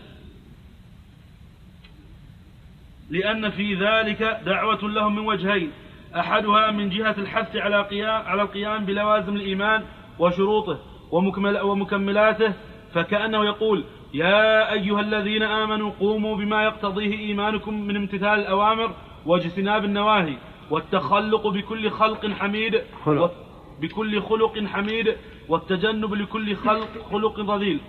لأن 3.10 3.50
في 3.50 3.76
ذلك 3.76 4.42
دعوة 4.46 4.82
لهم 4.90 5.16
من 5.16 5.26
وجهين. 5.26 5.72
أحدها 6.16 6.72
من 6.72 6.90
جهة 6.90 7.16
الحث 7.18 7.56
على 7.56 7.82
قيام 7.82 8.26
على 8.26 8.42
القيام 8.42 8.86
بلوازم 8.86 9.36
الإيمان 9.36 9.84
وشروطه 10.20 10.80
ومكمل 11.12 11.60
ومكملاته. 11.60 12.54
فكأنه 12.94 13.46
يقول 13.46 13.84
يا 14.16 14.74
أيها 14.74 15.00
الذين 15.00 15.44
آمنوا 15.44 15.92
قوموا 16.00 16.36
بما 16.36 16.64
يقتضيه 16.64 17.20
إيمانكم 17.20 17.82
من 17.82 17.96
امتثال 17.96 18.40
الأوامر 18.40 18.92
واجتناب 19.26 19.86
النواهي 19.86 20.38
والتخلق 20.72 21.48
بكل 21.48 21.90
خلق 21.90 22.26
حميد 22.26 22.82
خلق. 23.06 23.34
بكل 23.82 24.22
خلق 24.22 24.64
حميد 24.66 25.16
والتجنب 25.50 26.14
لكل 26.14 26.56
خلق 26.56 26.90
خلق 27.12 27.40
رذيل 27.40 27.80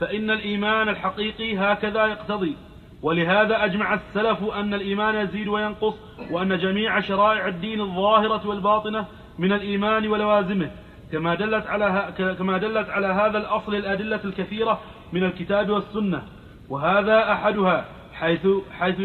فإن 0.00 0.30
الإيمان 0.30 0.88
الحقيقي 0.88 1.58
هكذا 1.58 2.06
يقتضي 2.06 2.56
ولهذا 3.02 3.64
أجمع 3.64 3.94
السلف 3.94 4.44
أن 4.44 4.74
الإيمان 4.74 5.14
يزيد 5.14 5.48
وينقص 5.48 5.94
وأن 6.30 6.58
جميع 6.58 7.00
شرائع 7.00 7.48
الدين 7.48 7.80
الظاهرة 7.80 8.48
والباطنة 8.48 9.06
من 9.38 9.52
الإيمان 9.52 10.08
ولوازمه 10.08 10.70
كما 11.12 11.34
دلت 11.34 11.66
على. 11.66 12.14
كما 12.38 12.58
دلت 12.58 12.90
على 12.90 13.06
هذا 13.06 13.38
الأصل 13.38 13.74
الأدلة 13.74 14.20
الكثيرة 14.24 14.80
من 15.12 15.24
الكتاب 15.24 15.70
والسنة 15.70 16.22
وهذا 16.68 17.32
أحدها 17.32 17.84
حيث 18.12 18.46
حيث 18.78 19.00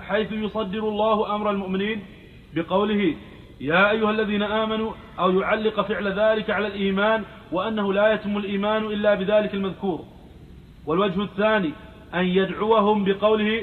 حيث 0.00 0.32
يصدر 0.32 0.88
الله 0.88 1.34
أمر 1.34 1.50
المؤمنين 1.50 2.02
بقوله 2.54 3.14
يا 3.60 3.90
أيها 3.90 4.10
الذين 4.10 4.42
آمنوا 4.42 4.92
أو 5.18 5.40
يعلق 5.40 5.80
فعل 5.80 6.08
ذلك 6.08 6.50
على 6.50 6.66
الإيمان 6.66 7.24
وأنه 7.52 7.92
لا 7.92 8.12
يتم 8.12 8.36
الإيمان 8.36 8.84
إلا 8.84 9.14
بذلك 9.14 9.54
المذكور 9.54 10.04
والوجه 10.86 11.22
الثاني 11.22 11.72
أن 12.14 12.24
يدعوهم 12.24 13.04
بقوله 13.04 13.62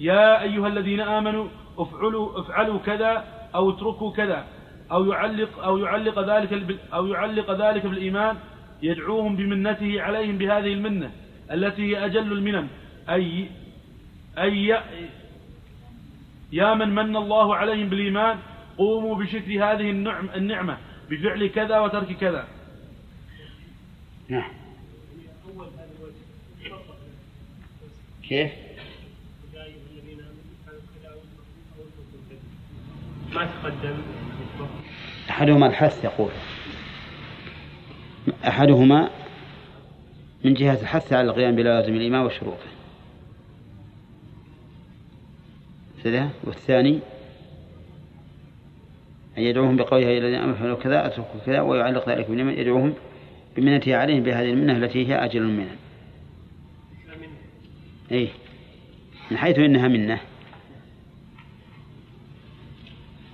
يا 0.00 0.42
أيها 0.42 0.66
الذين 0.68 1.00
آمنوا 1.00 1.46
افعلوا 1.78 2.40
افعلوا 2.40 2.78
كذا 2.78 3.24
أو 3.54 3.70
اتركوا 3.70 4.12
كذا 4.12 4.44
أو 4.92 5.12
يعلق 5.12 5.58
أو 5.58 5.78
يعلق 5.78 6.18
ذلك 6.18 6.78
أو 6.94 7.06
يعلق 7.06 7.50
ذلك 7.50 7.86
بالإيمان 7.86 8.36
يدعوهم 8.82 9.36
بمنته 9.36 10.02
عليهم 10.02 10.38
بهذه 10.38 10.72
المنة 10.72 11.10
التي 11.52 11.82
هي 11.82 12.04
أجل 12.04 12.32
المنن 12.32 12.68
أي 13.08 13.48
أي 14.38 14.82
يا 16.52 16.74
من 16.74 16.88
من 16.94 17.16
الله 17.16 17.56
عليهم 17.56 17.88
بالإيمان 17.88 18.38
قوموا 18.78 19.16
بشكر 19.16 19.50
هذه 19.64 19.90
النعم 19.90 20.28
النعمة 20.36 20.78
بفعل 21.10 21.46
كذا 21.46 21.78
وترك 21.78 22.12
كذا 22.12 22.48
نعم 24.28 24.50
كيف؟ 28.28 28.50
ما 33.34 33.46
تقدم. 33.46 34.29
أحدهما 35.30 35.66
الحث 35.66 36.04
يقول. 36.04 36.30
أحدهما 38.48 39.10
من 40.44 40.54
جهة 40.54 40.80
الحث 40.80 41.12
على 41.12 41.30
القيام 41.30 41.56
بلوازم 41.56 41.94
الإيمان 41.94 42.22
وشروطه. 42.22 42.70
كذا 46.04 46.30
والثاني 46.44 46.98
أن 49.38 49.42
يدعوهم 49.42 49.76
بقوله 49.76 50.18
إلى 50.18 50.18
الذين 50.18 50.54
فعلوا 50.54 50.76
كذا 50.76 51.06
أتركوا 51.06 51.40
كذا 51.46 51.60
ويعلق 51.60 52.08
ذلك 52.08 52.30
بمن 52.30 52.58
يدعوهم 52.58 52.94
بمنته 53.56 53.96
عليهم 53.96 54.22
بهذه 54.22 54.50
المنة 54.50 54.76
التي 54.76 55.08
هي 55.08 55.24
أجل 55.24 55.42
المنن. 55.42 55.76
أي 58.12 58.28
من 59.30 59.36
حيث 59.36 59.58
إنها 59.58 59.88
منة. 59.88 60.20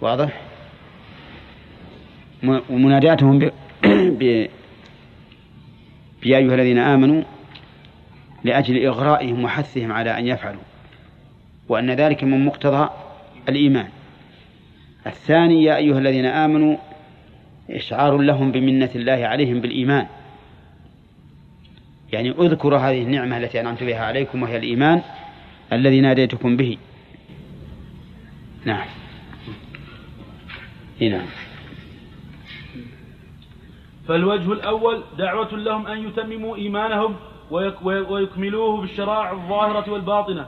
واضح؟ 0.00 0.45
ومناداتهم 2.48 3.38
ب... 3.38 3.50
بيا 6.22 6.38
أيها 6.38 6.54
الذين 6.54 6.78
آمنوا 6.78 7.22
لأجل 8.44 8.86
إغرائهم 8.86 9.44
وحثهم 9.44 9.92
على 9.92 10.18
أن 10.18 10.26
يفعلوا 10.26 10.60
وأن 11.68 11.90
ذلك 11.90 12.24
من 12.24 12.44
مقتضى 12.44 12.90
الإيمان. 13.48 13.88
الثاني 15.06 15.64
يا 15.64 15.76
أيها 15.76 15.98
الذين 15.98 16.24
آمنوا 16.26 16.76
إشعار 17.70 18.18
لهم 18.18 18.52
بمنة 18.52 18.90
الله 18.94 19.26
عليهم 19.26 19.60
بالإيمان. 19.60 20.06
يعني 22.12 22.30
اذكروا 22.30 22.78
هذه 22.78 23.02
النعمة 23.02 23.38
التي 23.38 23.60
أنعمت 23.60 23.82
بها 23.82 24.04
عليكم 24.04 24.42
وهي 24.42 24.56
الإيمان 24.56 25.02
الذي 25.72 26.00
ناديتكم 26.00 26.56
به. 26.56 26.78
نعم. 28.64 28.86
إيه 31.00 31.10
نعم. 31.10 31.26
فالوجه 34.08 34.52
الأول 34.52 35.02
دعوة 35.18 35.54
لهم 35.56 35.86
أن 35.86 36.06
يتمموا 36.08 36.56
إيمانهم 36.56 37.16
ويك- 37.50 37.82
وي- 37.86 38.00
ويكملوه 38.00 38.80
بالشرائع 38.80 39.32
الظاهرة 39.32 39.92
والباطنة. 39.92 40.46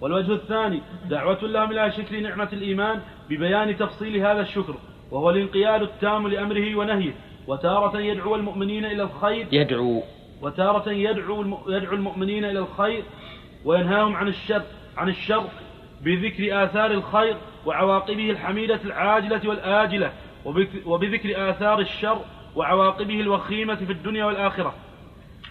والوجه 0.00 0.32
الثاني 0.32 0.80
دعوة 1.10 1.38
لهم 1.42 1.70
إلى 1.70 1.90
شكر 1.92 2.20
نعمة 2.20 2.48
الإيمان 2.52 3.00
ببيان 3.30 3.76
تفصيل 3.76 4.16
هذا 4.16 4.40
الشكر 4.40 4.74
وهو 5.10 5.30
الانقياد 5.30 5.82
التام 5.82 6.28
لأمره 6.28 6.74
ونهيه 6.76 7.12
وتارة 7.48 7.98
يدعو 8.00 8.34
المؤمنين 8.34 8.84
إلى 8.84 9.02
الخير 9.02 9.46
يدعو. 9.52 10.02
وتارة 10.42 10.90
يدعو 10.90 11.44
يدعو 11.68 11.94
المؤمنين 11.94 12.44
إلى 12.44 12.58
الخير 12.58 13.02
وينهاهم 13.64 14.16
عن 14.16 14.28
الشر 14.28 14.62
عن 14.96 15.08
الشر 15.08 15.44
بذكر 16.04 16.64
آثار 16.64 16.90
الخير 16.90 17.36
وعواقبه 17.66 18.30
الحميدة 18.30 18.80
العاجلة 18.84 19.40
والآجلة 19.48 20.12
وبذكر 20.86 21.50
آثار 21.50 21.78
الشر 21.80 22.18
وعواقبه 22.56 23.20
الوخيمة 23.20 23.74
في 23.74 23.92
الدنيا 23.92 24.24
والآخرة 24.24 24.74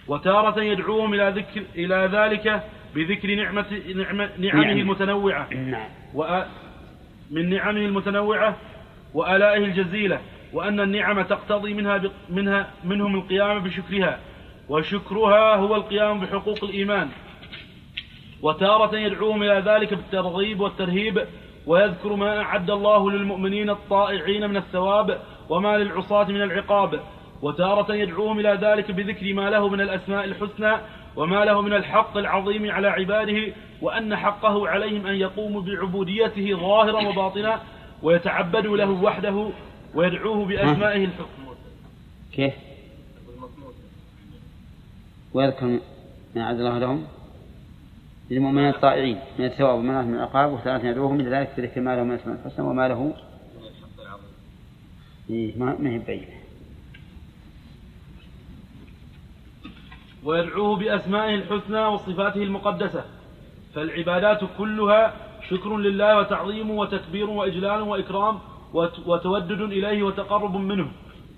وتارة 0.08 0.62
يدعوهم 0.62 1.14
إلى 1.14 1.32
ذكر 1.36 1.62
إلى 1.74 2.10
ذلك 2.12 2.62
بذكر 2.94 3.34
نعمة 3.34 3.66
نعمه 3.94 4.30
نعم. 4.38 4.78
المتنوعة 4.78 5.54
نعم. 5.54 5.88
من 7.30 7.50
نعمه 7.50 7.80
المتنوعة 7.80 8.56
وآلائه 9.14 9.64
الجزيلة 9.64 10.20
وأن 10.52 10.80
النعم 10.80 11.22
تقتضي 11.22 11.74
منها. 11.74 12.02
منها 12.30 12.70
منهم 12.84 13.14
القيام 13.14 13.58
بشكرها 13.58 14.18
وشكرها 14.68 15.54
هو 15.56 15.76
القيام 15.76 16.20
بحقوق 16.20 16.64
الإيمان 16.64 17.08
وتارة 18.42 18.96
يدعوهم 18.96 19.42
إلى 19.42 19.62
ذلك 19.66 19.94
بالترغيب 19.94 20.60
والترهيب 20.60 21.26
ويذكر 21.66 22.16
ما 22.16 22.40
أعد 22.40 22.70
الله 22.70 23.10
للمؤمنين 23.10 23.70
الطائعين 23.70 24.50
من 24.50 24.56
الثواب 24.56 25.20
وما 25.48 25.76
للعصاة 25.78 26.24
من 26.24 26.42
العقاب 26.42 27.00
وتارة 27.42 27.94
يدعوهم 27.94 28.40
إلى 28.40 28.58
ذلك 28.62 28.90
بذكر 28.90 29.32
ما 29.34 29.50
له 29.50 29.68
من 29.68 29.80
الأسماء 29.80 30.24
الحسنى 30.24 30.76
وما 31.16 31.44
له 31.44 31.60
من 31.60 31.72
الحق 31.72 32.16
العظيم 32.16 32.70
على 32.70 32.88
عباده 32.88 33.52
وأن 33.82 34.16
حقه 34.16 34.68
عليهم 34.68 35.06
أن 35.06 35.14
يقوموا 35.14 35.62
بعبوديته 35.62 36.56
ظاهرا 36.56 37.08
وباطنا 37.08 37.60
ويتعبدوا 38.02 38.76
له 38.76 38.90
وحده 38.90 39.48
ويدعوه 39.94 40.44
بأسمائه 40.44 41.04
الحسنى 41.04 41.46
كيف؟ 42.32 42.54
ويذكر 45.34 45.78
ما 46.36 46.42
أعد 46.42 46.58
الله 46.58 46.78
لهم 46.78 47.06
للمؤمنين 48.30 48.68
الطائعين 48.68 49.18
من 49.38 49.44
الثواب 49.44 49.78
وما 49.78 50.02
من 50.02 50.14
العقاب 50.14 50.52
وثلاثة 50.52 50.88
يدعوهم 50.88 51.20
إلى 51.20 51.30
ذلك 51.30 51.50
بذكر 51.56 51.80
ما 51.80 51.96
له 51.96 52.04
من 52.04 52.12
الأسماء 52.12 52.36
الحسنى 52.36 52.66
وما 52.66 52.88
له 52.88 53.14
إيه 55.30 55.58
ما 55.58 55.76
ما 55.78 55.90
هي 55.90 55.98
بينة 55.98 56.26
ويدعوه 60.24 60.76
بأسمائه 60.76 61.34
الحسنى 61.34 61.84
وصفاته 61.86 62.42
المقدسة. 62.42 63.04
فالعبادات 63.74 64.40
كلها 64.58 65.14
شكر 65.50 65.76
لله 65.76 66.18
وتعظيم 66.18 66.70
وتكبير 66.70 67.30
وإجلال 67.30 67.82
وإكرام 67.82 68.38
وت- 68.74 69.06
وتودد 69.06 69.60
إليه 69.60 70.02
وتقرب 70.02 70.56
منه. 70.56 70.88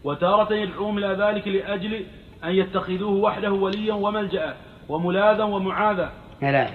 وتارة 0.05 0.55
يدعوهم 0.55 0.99
إلى 0.99 1.07
ذلك 1.25 1.49
لأجل 1.49 2.05
أن 2.45 2.51
يتخذوه 2.51 3.11
وحده 3.13 3.53
وليا 3.53 3.95
وملجأ 3.95 4.57
وملاذا 4.89 5.45
ومعاذا. 5.45 6.13
ملاذ 6.43 6.71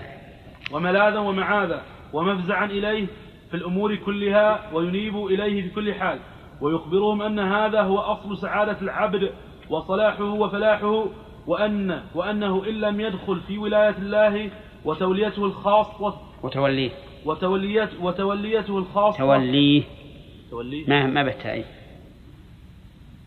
وملاذا 0.72 1.20
ومعاذا. 1.20 1.82
ومفزعا 2.14 2.66
إليه 2.66 3.08
في 3.52 3.58
الأمور 3.58 3.96
كلها 3.96 4.70
وينيب 4.74 5.26
إليه 5.26 5.62
في 5.62 5.70
كل 5.70 5.94
حال. 5.94 6.20
ويخبرهم 6.64 7.22
أن 7.22 7.40
هذا 7.40 7.82
هو 7.82 7.98
أصل 8.00 8.38
سعادة 8.38 8.78
العبد 8.82 9.32
وصلاحه 9.70 10.24
وفلاحه 10.24 11.06
وأن 11.48 12.02
وأنه 12.16 12.64
إن 12.70 12.74
لم 12.82 13.02
يدخل 13.02 13.40
في 13.40 13.58
ولاية 13.58 13.96
الله 13.98 14.50
وتوليته 14.86 15.46
الخاصة 15.46 16.16
وتوليه. 16.44 16.92
وتوليت 17.26 17.90
وتوليته 18.02 18.78
الخاصة 18.78 19.18
توليه. 19.18 19.84
توليه. 20.52 20.88
ما 20.90 21.08
ما 21.08 21.24
بالتأي 21.24 21.66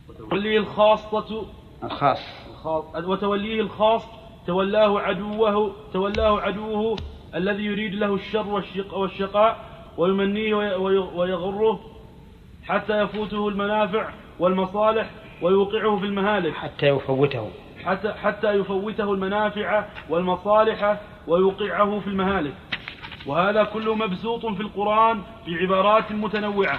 وتوليه 0.08 0.58
الخاصة 0.58 1.44
الخاص. 1.84 2.18
الخاص 2.50 2.84
وتوليه 3.04 3.60
الخاص 3.60 4.02
تولاه 4.46 5.00
عدوه 5.00 5.72
تولاه 5.92 6.40
عدوه 6.40 6.96
الذي 7.34 7.64
يريد 7.64 7.94
له 7.94 8.14
الشر 8.14 8.48
والشق 8.48 8.94
والشقاء 8.94 9.64
ويمنيه 9.98 10.54
وي- 10.54 10.74
وي- 10.74 10.98
ويغره 10.98 11.80
حتى 12.68 13.00
يفوته 13.02 13.48
المنافع 13.48 14.08
والمصالح 14.38 15.06
ويوقعه 15.42 15.96
في 15.96 16.04
المهالك. 16.06 16.54
حتى 16.54 16.86
يفوته. 16.86 17.50
حتى 17.84 18.12
حتى 18.12 18.52
يفوته 18.52 19.12
المنافع 19.12 19.84
والمصالح 20.08 20.96
ويوقعه 21.28 22.00
في 22.00 22.06
المهالك. 22.06 22.52
وهذا 23.26 23.64
كله 23.64 23.94
مبسوط 23.94 24.46
في 24.46 24.60
القرآن 24.60 25.22
بعبارات 25.46 26.12
متنوعة. 26.12 26.78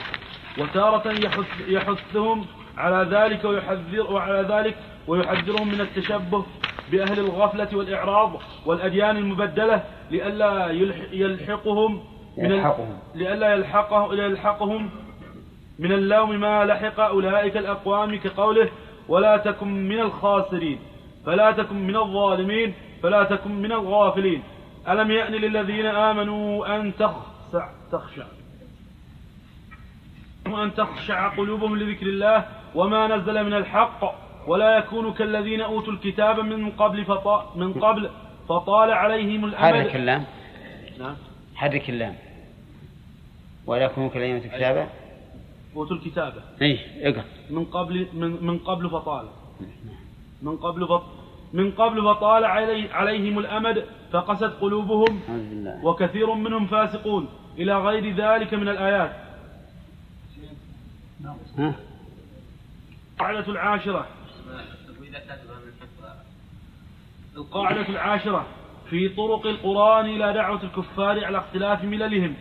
وتارة 0.60 1.12
يحث 1.12 1.46
يحثهم 1.68 2.46
على 2.78 3.08
ذلك 3.18 3.46
ويحذر 3.46 4.14
وعلى 4.14 4.48
ذلك 4.50 4.76
ويحذرهم 5.08 5.68
من 5.68 5.82
التشبه 5.82 6.46
بأهل 6.92 7.20
الغفلة 7.20 7.68
والإعراض 7.78 8.42
والأديان 8.66 9.18
المبدلة 9.18 9.84
لئلا 10.12 10.68
يلح- 10.72 11.12
يلحقهم 11.14 12.04
من 12.38 12.52
يلحقهم. 12.52 13.00
لئلا 13.16 13.54
يلحقه 13.54 14.14
يلحقهم 14.14 14.90
من 15.80 15.92
اللوم 15.92 16.40
ما 16.40 16.66
لحق 16.66 17.00
أولئك 17.00 17.58
الأقوام 17.58 18.16
كقوله 18.16 18.70
ولا 19.08 19.38
تكن 19.38 19.88
من 19.88 20.00
الخاسرين 20.00 20.80
فلا 21.26 21.52
تكن 21.52 21.88
من 21.88 21.96
الظالمين 21.96 22.74
فلا 23.04 23.24
تكن 23.24 23.52
من 23.52 23.72
الغافلين. 23.72 24.44
ألم 24.90 25.12
يأن 25.12 25.34
للذين 25.34 25.86
آمنوا 25.86 26.76
أن 26.76 26.94
تخشع 26.96 27.70
تخشع. 27.92 28.26
وأن 30.48 30.74
تخشع 30.74 31.28
قلوبهم 31.28 31.76
لذكر 31.78 32.06
الله 32.06 32.46
وما 32.76 33.08
نزل 33.08 33.44
من 33.44 33.54
الحق. 33.54 34.28
ولا 34.48 34.78
يكونوا 34.78 35.14
كالذين 35.14 35.62
أوتوا 35.62 35.94
الكتاب 35.94 36.40
من 36.40 36.72
قبل 36.72 37.06
فطا 37.06 37.54
من 37.56 37.74
قبل 37.74 38.10
فطال 38.50 38.92
عليهم 38.92 39.56
حرك 39.56 39.76
الأمد 39.76 39.96
اللام 39.96 40.26
نعم. 41.00 41.16
حرك 41.56 41.90
اللام 41.90 42.16
ولا 43.66 43.86
يكونوا 43.86 44.10
كلمة 44.10 44.38
الكتابة 44.38 44.88
أوتوا 45.76 45.96
الكتاب 45.96 46.34
اي 46.62 46.80
اقرأ. 47.10 47.26
من 47.50 47.66
قبل 47.66 48.08
من, 48.14 48.46
من 48.46 48.60
قبل 48.60 48.90
فطال 48.90 49.26
من 50.42 50.58
قبل 50.58 50.88
فط 50.88 51.04
من 51.54 51.72
قبل 51.72 52.04
فطال 52.04 52.46
علي 52.46 52.92
عليهم 52.92 53.40
الأمد 53.40 53.86
فقست 54.12 54.44
قلوبهم. 54.44 55.22
وكثير 55.84 56.34
منهم 56.34 56.68
فاسقون. 56.68 57.28
إلى 57.58 57.78
غير 57.78 58.16
ذلك 58.16 58.54
من 58.54 58.70
الآيات. 58.70 59.16
القاعدة 63.20 63.48
العاشرة. 63.52 64.08
القاعدة 67.38 67.90
العاشرة. 67.90 68.46
في 68.90 69.10
طرق 69.10 69.48
القرآن 69.48 70.06
إلى 70.06 70.34
دعوة 70.34 70.64
الكفار 70.64 71.26
على 71.26 71.38
اختلاف 71.38 71.84
مللهم. 71.84 72.36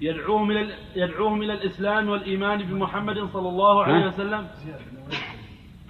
يدعوهم 0.00 0.50
إلى 0.50 0.74
يدعوهم 0.96 1.42
إلى 1.42 1.52
الإسلام 1.52 2.08
والإيمان 2.08 2.62
بمحمد 2.62 3.28
صلى 3.32 3.48
الله 3.48 3.84
عليه؟ 3.84 4.06
وسلم. 4.06 4.46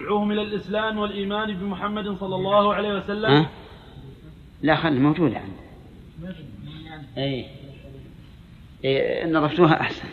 يدعوهم 0.01 0.31
إلى 0.31 0.41
الإسلام 0.41 0.97
والإيمان 0.97 1.53
بمحمد 1.53 2.17
صلى 2.19 2.35
الله 2.35 2.73
عليه 2.73 2.93
وسلم. 2.93 3.31
ها؟ 3.31 3.49
لا 4.61 4.75
خلي 4.75 4.99
موجودة 4.99 5.37
عندي. 5.37 5.65
اي 7.17 7.45
إيه 8.83 9.23
إن 9.23 9.35
أحسن. 9.81 10.07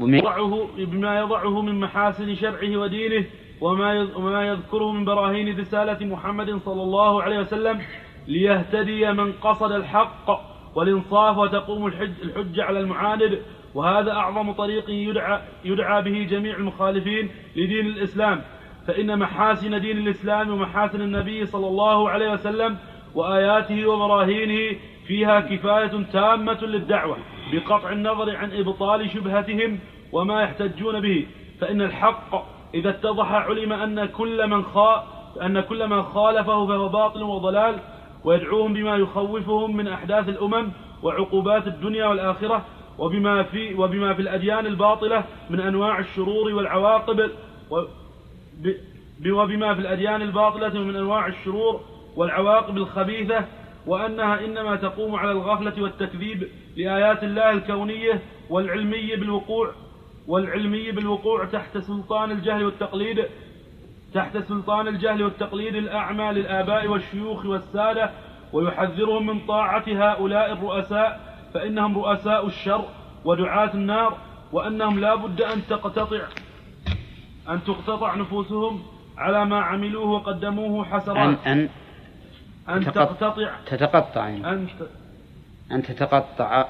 ومن 0.00 0.18
يضعه 0.18 0.68
بما 0.76 1.18
يضعه 1.18 1.62
من 1.62 1.80
محاسن 1.80 2.34
شرعه 2.34 2.76
ودينه 2.76 3.24
وما 3.60 4.16
وما 4.16 4.46
يذكره 4.48 4.92
من 4.92 5.04
براهين 5.04 5.60
رسالة 5.60 6.06
محمد 6.06 6.60
صلى 6.64 6.82
الله 6.82 7.22
عليه 7.22 7.38
وسلم 7.38 7.82
ليهتدي 8.26 9.12
من 9.12 9.32
قصد 9.32 9.72
الحق. 9.72 10.57
والإنصاف 10.74 11.38
وتقوم 11.38 11.86
الحج 11.86 12.12
الحجة 12.22 12.64
على 12.64 12.80
المعاند. 12.80 13.42
وهذا 13.74 14.12
أعظم 14.12 14.52
طريق 14.52 14.90
يدعى, 14.90 15.40
يدعى 15.64 16.02
به 16.02 16.26
جميع 16.30 16.56
المخالفين 16.56 17.30
لدين 17.56 17.86
الإسلام. 17.86 18.42
فإن 18.86 19.18
محاسن 19.18 19.80
دين 19.80 19.98
الإسلام 19.98 20.50
ومحاسن 20.50 21.00
النبي 21.00 21.46
صلى 21.46 21.66
الله 21.66 22.10
عليه 22.10 22.32
وسلم 22.32 22.76
وآياته 23.14 23.86
وبراهينه 23.86 24.76
فيها 25.06 25.40
كفاية 25.40 26.04
تامة 26.12 26.62
للدعوة 26.62 27.16
بقطع 27.52 27.92
النظر 27.92 28.36
عن 28.36 28.52
إبطال 28.52 29.10
شبهتهم 29.10 29.78
وما 30.12 30.42
يحتجون 30.42 31.00
به. 31.00 31.26
فإن 31.60 31.82
الحق 31.82 32.44
إذا 32.74 32.90
اتضح 32.90 33.32
علم 33.32 33.72
أن 33.72 34.04
كل 34.04 34.46
من 35.88 36.02
خالفه 36.02 36.66
فهو 36.66 36.88
باطل 36.88 37.22
وضلال. 37.22 37.78
ويدعوهم 38.24 38.72
بما 38.72 38.96
يخوفهم 38.96 39.76
من 39.76 39.88
أحداث 39.88 40.28
الأمم 40.28 40.70
وعقوبات 41.02 41.66
الدنيا 41.66 42.06
والآخرة 42.06 42.64
وبما 42.98 43.42
في 43.42 43.74
وبما 43.74 44.14
في 44.14 44.22
الأديان 44.22 44.66
الباطلة 44.66 45.24
من 45.50 45.60
أنواع 45.60 45.98
الشرور 45.98 46.52
والعواقب 46.52 47.30
وبما 49.30 49.74
في 49.74 49.80
الأديان 49.80 50.22
الباطلة 50.22 50.82
من 50.82 50.96
أنواع 50.96 51.26
الشرور 51.26 51.80
والعواقب 52.16 52.76
الخبيثة 52.76 53.44
وأنها 53.86 54.44
إنما 54.44 54.76
تقوم 54.76 55.16
على 55.16 55.32
الغفلة 55.32 55.82
والتكذيب 55.82 56.48
لآيات 56.76 57.24
الله 57.24 57.50
الكونية 57.50 58.22
والعلمي 58.50 59.16
بالوقوع 59.16 59.72
والعلمي 60.28 60.90
بالوقوع 60.92 61.44
تحت 61.44 61.78
سلطان 61.78 62.30
الجهل 62.30 62.64
والتقليد 62.64 63.24
تحت 64.14 64.36
سلطان 64.38 64.88
الجهل 64.88 65.22
والتقليد 65.22 65.74
الأعمى 65.74 66.24
للآباء 66.32 66.86
والشيوخ 66.86 67.44
والسادة 67.46 68.10
ويحذرهم 68.52 69.26
من 69.26 69.40
طاعة 69.46 69.84
هؤلاء 69.88 70.52
الرؤساء 70.52 71.20
فإنهم 71.54 71.98
رؤساء 71.98 72.46
الشر 72.46 72.84
ودعاة 73.24 73.74
النار 73.74 74.16
وأنهم 74.52 75.00
لا 75.00 75.14
بد 75.14 75.42
أن 75.42 75.66
تقتطع 75.66 76.20
أن 77.48 77.64
تقتطع 77.64 78.14
نفوسهم 78.14 78.82
على 79.18 79.44
ما 79.44 79.60
عملوه 79.60 80.06
وقدموه 80.10 80.80
أن 80.86 80.92
حسرات. 80.92 81.38
أن 81.46 81.68
أن 82.68 82.84
تقط- 82.84 82.94
تقتطع. 82.94 83.50
تتقطع. 83.66 84.28
يعني. 84.28 84.50
أن 84.50 84.66
ت- 84.66 85.72
أن 85.72 85.82
تتقطع. 85.82 86.64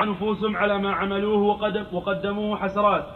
أنفسهم 0.00 0.56
على 0.56 0.78
ما 0.78 0.92
عملوه 0.94 1.38
وقدم 1.42 1.84
وقدموه 1.92 2.56
حسرات. 2.58 3.06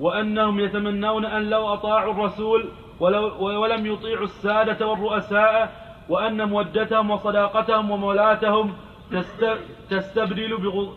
وأنهم 0.00 0.60
يتمنون 0.60 1.24
أن 1.24 1.50
لو 1.50 1.74
أطاعوا 1.74 2.12
الرسول 2.12 2.68
ولو 3.00 3.60
ولم 3.62 3.86
يطيعوا 3.86 4.24
السادة 4.24 4.86
والرؤساء 4.88 5.72
وأن 6.08 6.48
مودتهم 6.48 7.10
وصداقتهم 7.10 7.90
ومولاتهم 7.90 8.72
تست 9.12 9.46
تستبدل 9.90 10.56
بغ 10.56 10.88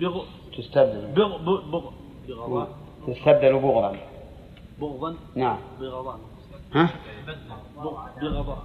بغ 0.00 0.24
تستبدل. 0.56 1.06
بغ 1.16 1.36
بغ 1.36 1.60
بغ 1.70 1.90
بغضاء 2.28 2.68
تستبدل 3.06 3.52
بغضا. 3.52 3.96
بغضا؟ 4.80 5.14
نعم. 5.36 5.58
بغضاء 5.80 6.18
ها؟ 6.74 6.88
بغ- 7.76 8.20
بغضاء 8.22 8.58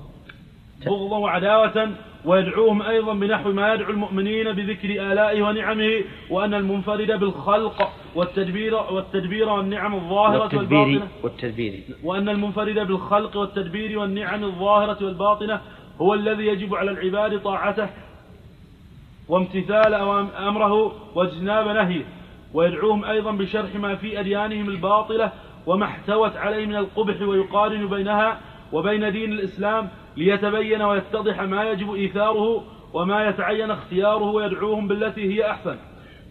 بغضا 0.85 1.17
وعداوة 1.17 1.89
ويدعوهم 2.25 2.81
أيضا 2.81 3.13
بنحو 3.13 3.51
ما 3.51 3.73
يدعو 3.73 3.91
المؤمنين 3.91 4.51
بذكر 4.51 4.89
آلائه 4.89 5.41
ونعمه 5.41 6.01
وأن 6.29 6.53
المنفرد 6.53 7.11
بالخلق 7.11 7.89
والتدبير 8.15 8.75
والتدبير 8.75 9.49
والنعم 9.49 9.95
الظاهرة 9.95 10.41
والتدبير 10.41 10.79
والباطنة. 10.79 11.07
والتدبير. 11.23 11.83
وأن 12.03 12.29
المنفرد 12.29 12.79
بالخلق 12.87 13.37
والتدبير 13.37 13.99
والنعم 13.99 14.43
الظاهرة 14.43 15.05
والباطنة 15.05 15.61
هو 16.01 16.13
الذي 16.13 16.47
يجب 16.47 16.75
على 16.75 16.91
العباد 16.91 17.41
طاعته 17.41 17.89
وامتثال 19.29 19.93
أمره 20.47 20.93
واجتناب 21.15 21.67
نهيه. 21.67 22.05
ويدعوهم 22.53 23.05
أيضا 23.05 23.31
بشرح 23.31 23.75
ما 23.75 23.95
في 23.95 24.19
أديانهم 24.19 24.69
الباطلة 24.69 25.31
وما 25.65 25.85
احتوت 25.85 26.37
عليه 26.37 26.65
من 26.65 26.75
القبح 26.75 27.21
ويقارن 27.21 27.87
بينها 27.87 28.39
وبين 28.73 29.11
دين 29.11 29.31
الإسلام 29.31 29.89
ليتبين 30.17 30.81
ويتضح 30.81 31.41
ما 31.41 31.63
يجب 31.63 31.93
إيثاره 31.93 32.63
وما 32.93 33.27
يتعين 33.27 33.71
اختياره 33.71 34.23
ويدعوهم 34.23 34.87
بالتي 34.87 35.33
هي 35.33 35.51
أحسن. 35.51 35.75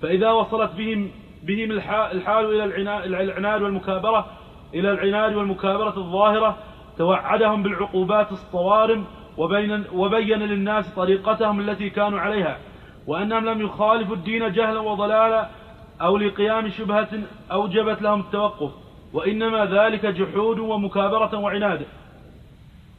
فإذا 0.03 0.31
وصلت 0.31 0.73
بهم 0.77 1.11
بهم 1.43 1.71
الحا- 1.71 2.13
الحال 2.13 2.45
إلى 2.45 2.65
العنا- 2.65 3.05
العناد 3.05 3.63
والمكابرة 3.63 4.27
إلى 4.75 4.91
العناد 4.91 5.35
والمكابرة 5.35 5.97
الظاهرة 5.97 6.57
توعدهم 6.99 7.63
بالعقوبات 7.63 8.33
الصوارم 8.33 9.05
وبين 9.39 9.85
وبين 9.95 10.39
للناس 10.39 10.95
طريقتهم 10.95 11.61
التي 11.61 11.91
كانوا 11.91 12.21
عليها. 12.21 12.59
وأنهم 13.07 13.45
لم 13.45 13.61
يخالفوا 13.61 14.17
الدين 14.17 14.53
جهلا 14.53 14.81
وضلالا 14.81 15.49
أو 16.03 16.17
لقيام 16.17 16.69
شبهة 16.69 17.09
أوجبت 17.53 18.03
لهم 18.03 18.21
التوقف. 18.21 18.71
وإنما 19.13 19.65
ذلك 19.65 20.07
جحود 20.07 20.59
ومكابرة 20.59 21.39
وعناد. 21.39 21.87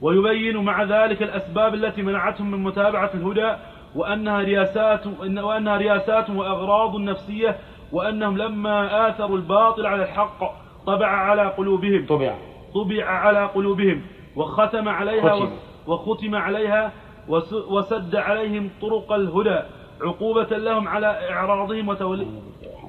ويبين 0.02 0.58
مع 0.58 0.84
ذلك 0.84 1.24
الأسباب 1.24 1.74
التي 1.74 2.02
منعتهم 2.02 2.52
من 2.52 2.64
متابعة 2.64 3.12
الهدى 3.14 3.56
وأنها 3.96 4.40
رياسات 4.42 5.08
وأنها 5.44 5.78
رياسات 5.78 6.30
وأغراض 6.30 6.96
نفسية 7.00 7.58
وأنهم 7.92 8.38
لما 8.38 9.10
آثروا 9.10 9.38
الباطل 9.38 9.86
على 9.86 10.04
الحق 10.04 10.40
طبع 10.86 11.08
على 11.08 11.48
قلوبهم. 11.48 12.06
طبع. 12.06 12.36
طبع 12.76 13.06
على 13.06 13.46
قلوبهم 13.46 14.02
وختم 14.36 14.90
عليها 14.90 15.36
ختم. 15.36 15.50
وختم 15.88 16.36
عليها 16.36 16.92
وس- 17.30 17.54
وسد 17.54 18.16
عليهم 18.16 18.70
طرق 18.82 19.14
الهدى 19.14 19.60
عقوبة 20.02 20.58
لهم 20.58 20.88
على 20.88 21.30
إعراضهم 21.32 21.88
وتولي 21.90 22.28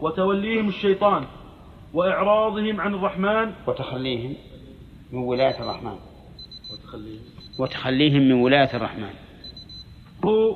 وتوليهم 0.00 0.68
الشيطان 0.68 1.24
وإعراضهم 1.94 2.80
عن 2.80 2.94
الرحمن. 2.94 3.52
وتخليهم 3.66 4.34
من 5.12 5.18
ولاية 5.18 5.60
الرحمن. 5.62 5.96
وتخليهم. 7.58 8.22
من 8.22 8.32
ولاية 8.32 8.76
الرحمن. 8.76 9.10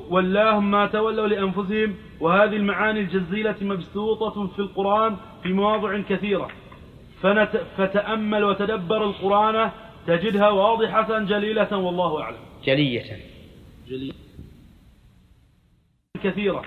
واللهم 0.09 0.71
ما 0.71 0.87
تولوا 0.87 1.27
لأنفسهم 1.27 1.95
وهذه 2.19 2.55
المعاني 2.55 2.99
الجزيلة 2.99 3.55
مبسوطة 3.61 4.47
في 4.47 4.59
القرآن 4.59 5.17
في 5.43 5.53
مواضع 5.53 6.01
كثيرة. 6.01 6.49
فنت... 7.21 7.61
فتأمل 7.77 8.43
وتدبر 8.43 9.03
القرآن 9.03 9.71
تجدها 10.07 10.49
واضحة 10.49 11.19
جليلة 11.19 11.77
والله 11.77 12.21
أعلم. 12.21 12.37
جلية. 12.63 13.17
جلية 13.87 14.11
كثيرة. 16.23 16.63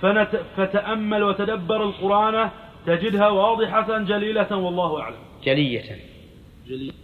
فنت... 0.00 0.40
فتأمل 0.56 1.22
وتدبر 1.22 1.84
القرآن 1.84 2.50
تجدها 2.86 3.28
واضحة 3.28 3.98
جليلة 3.98 4.56
والله 4.56 5.00
أعلم. 5.00 5.16
جلية. 5.44 5.98
جلية 6.68 7.03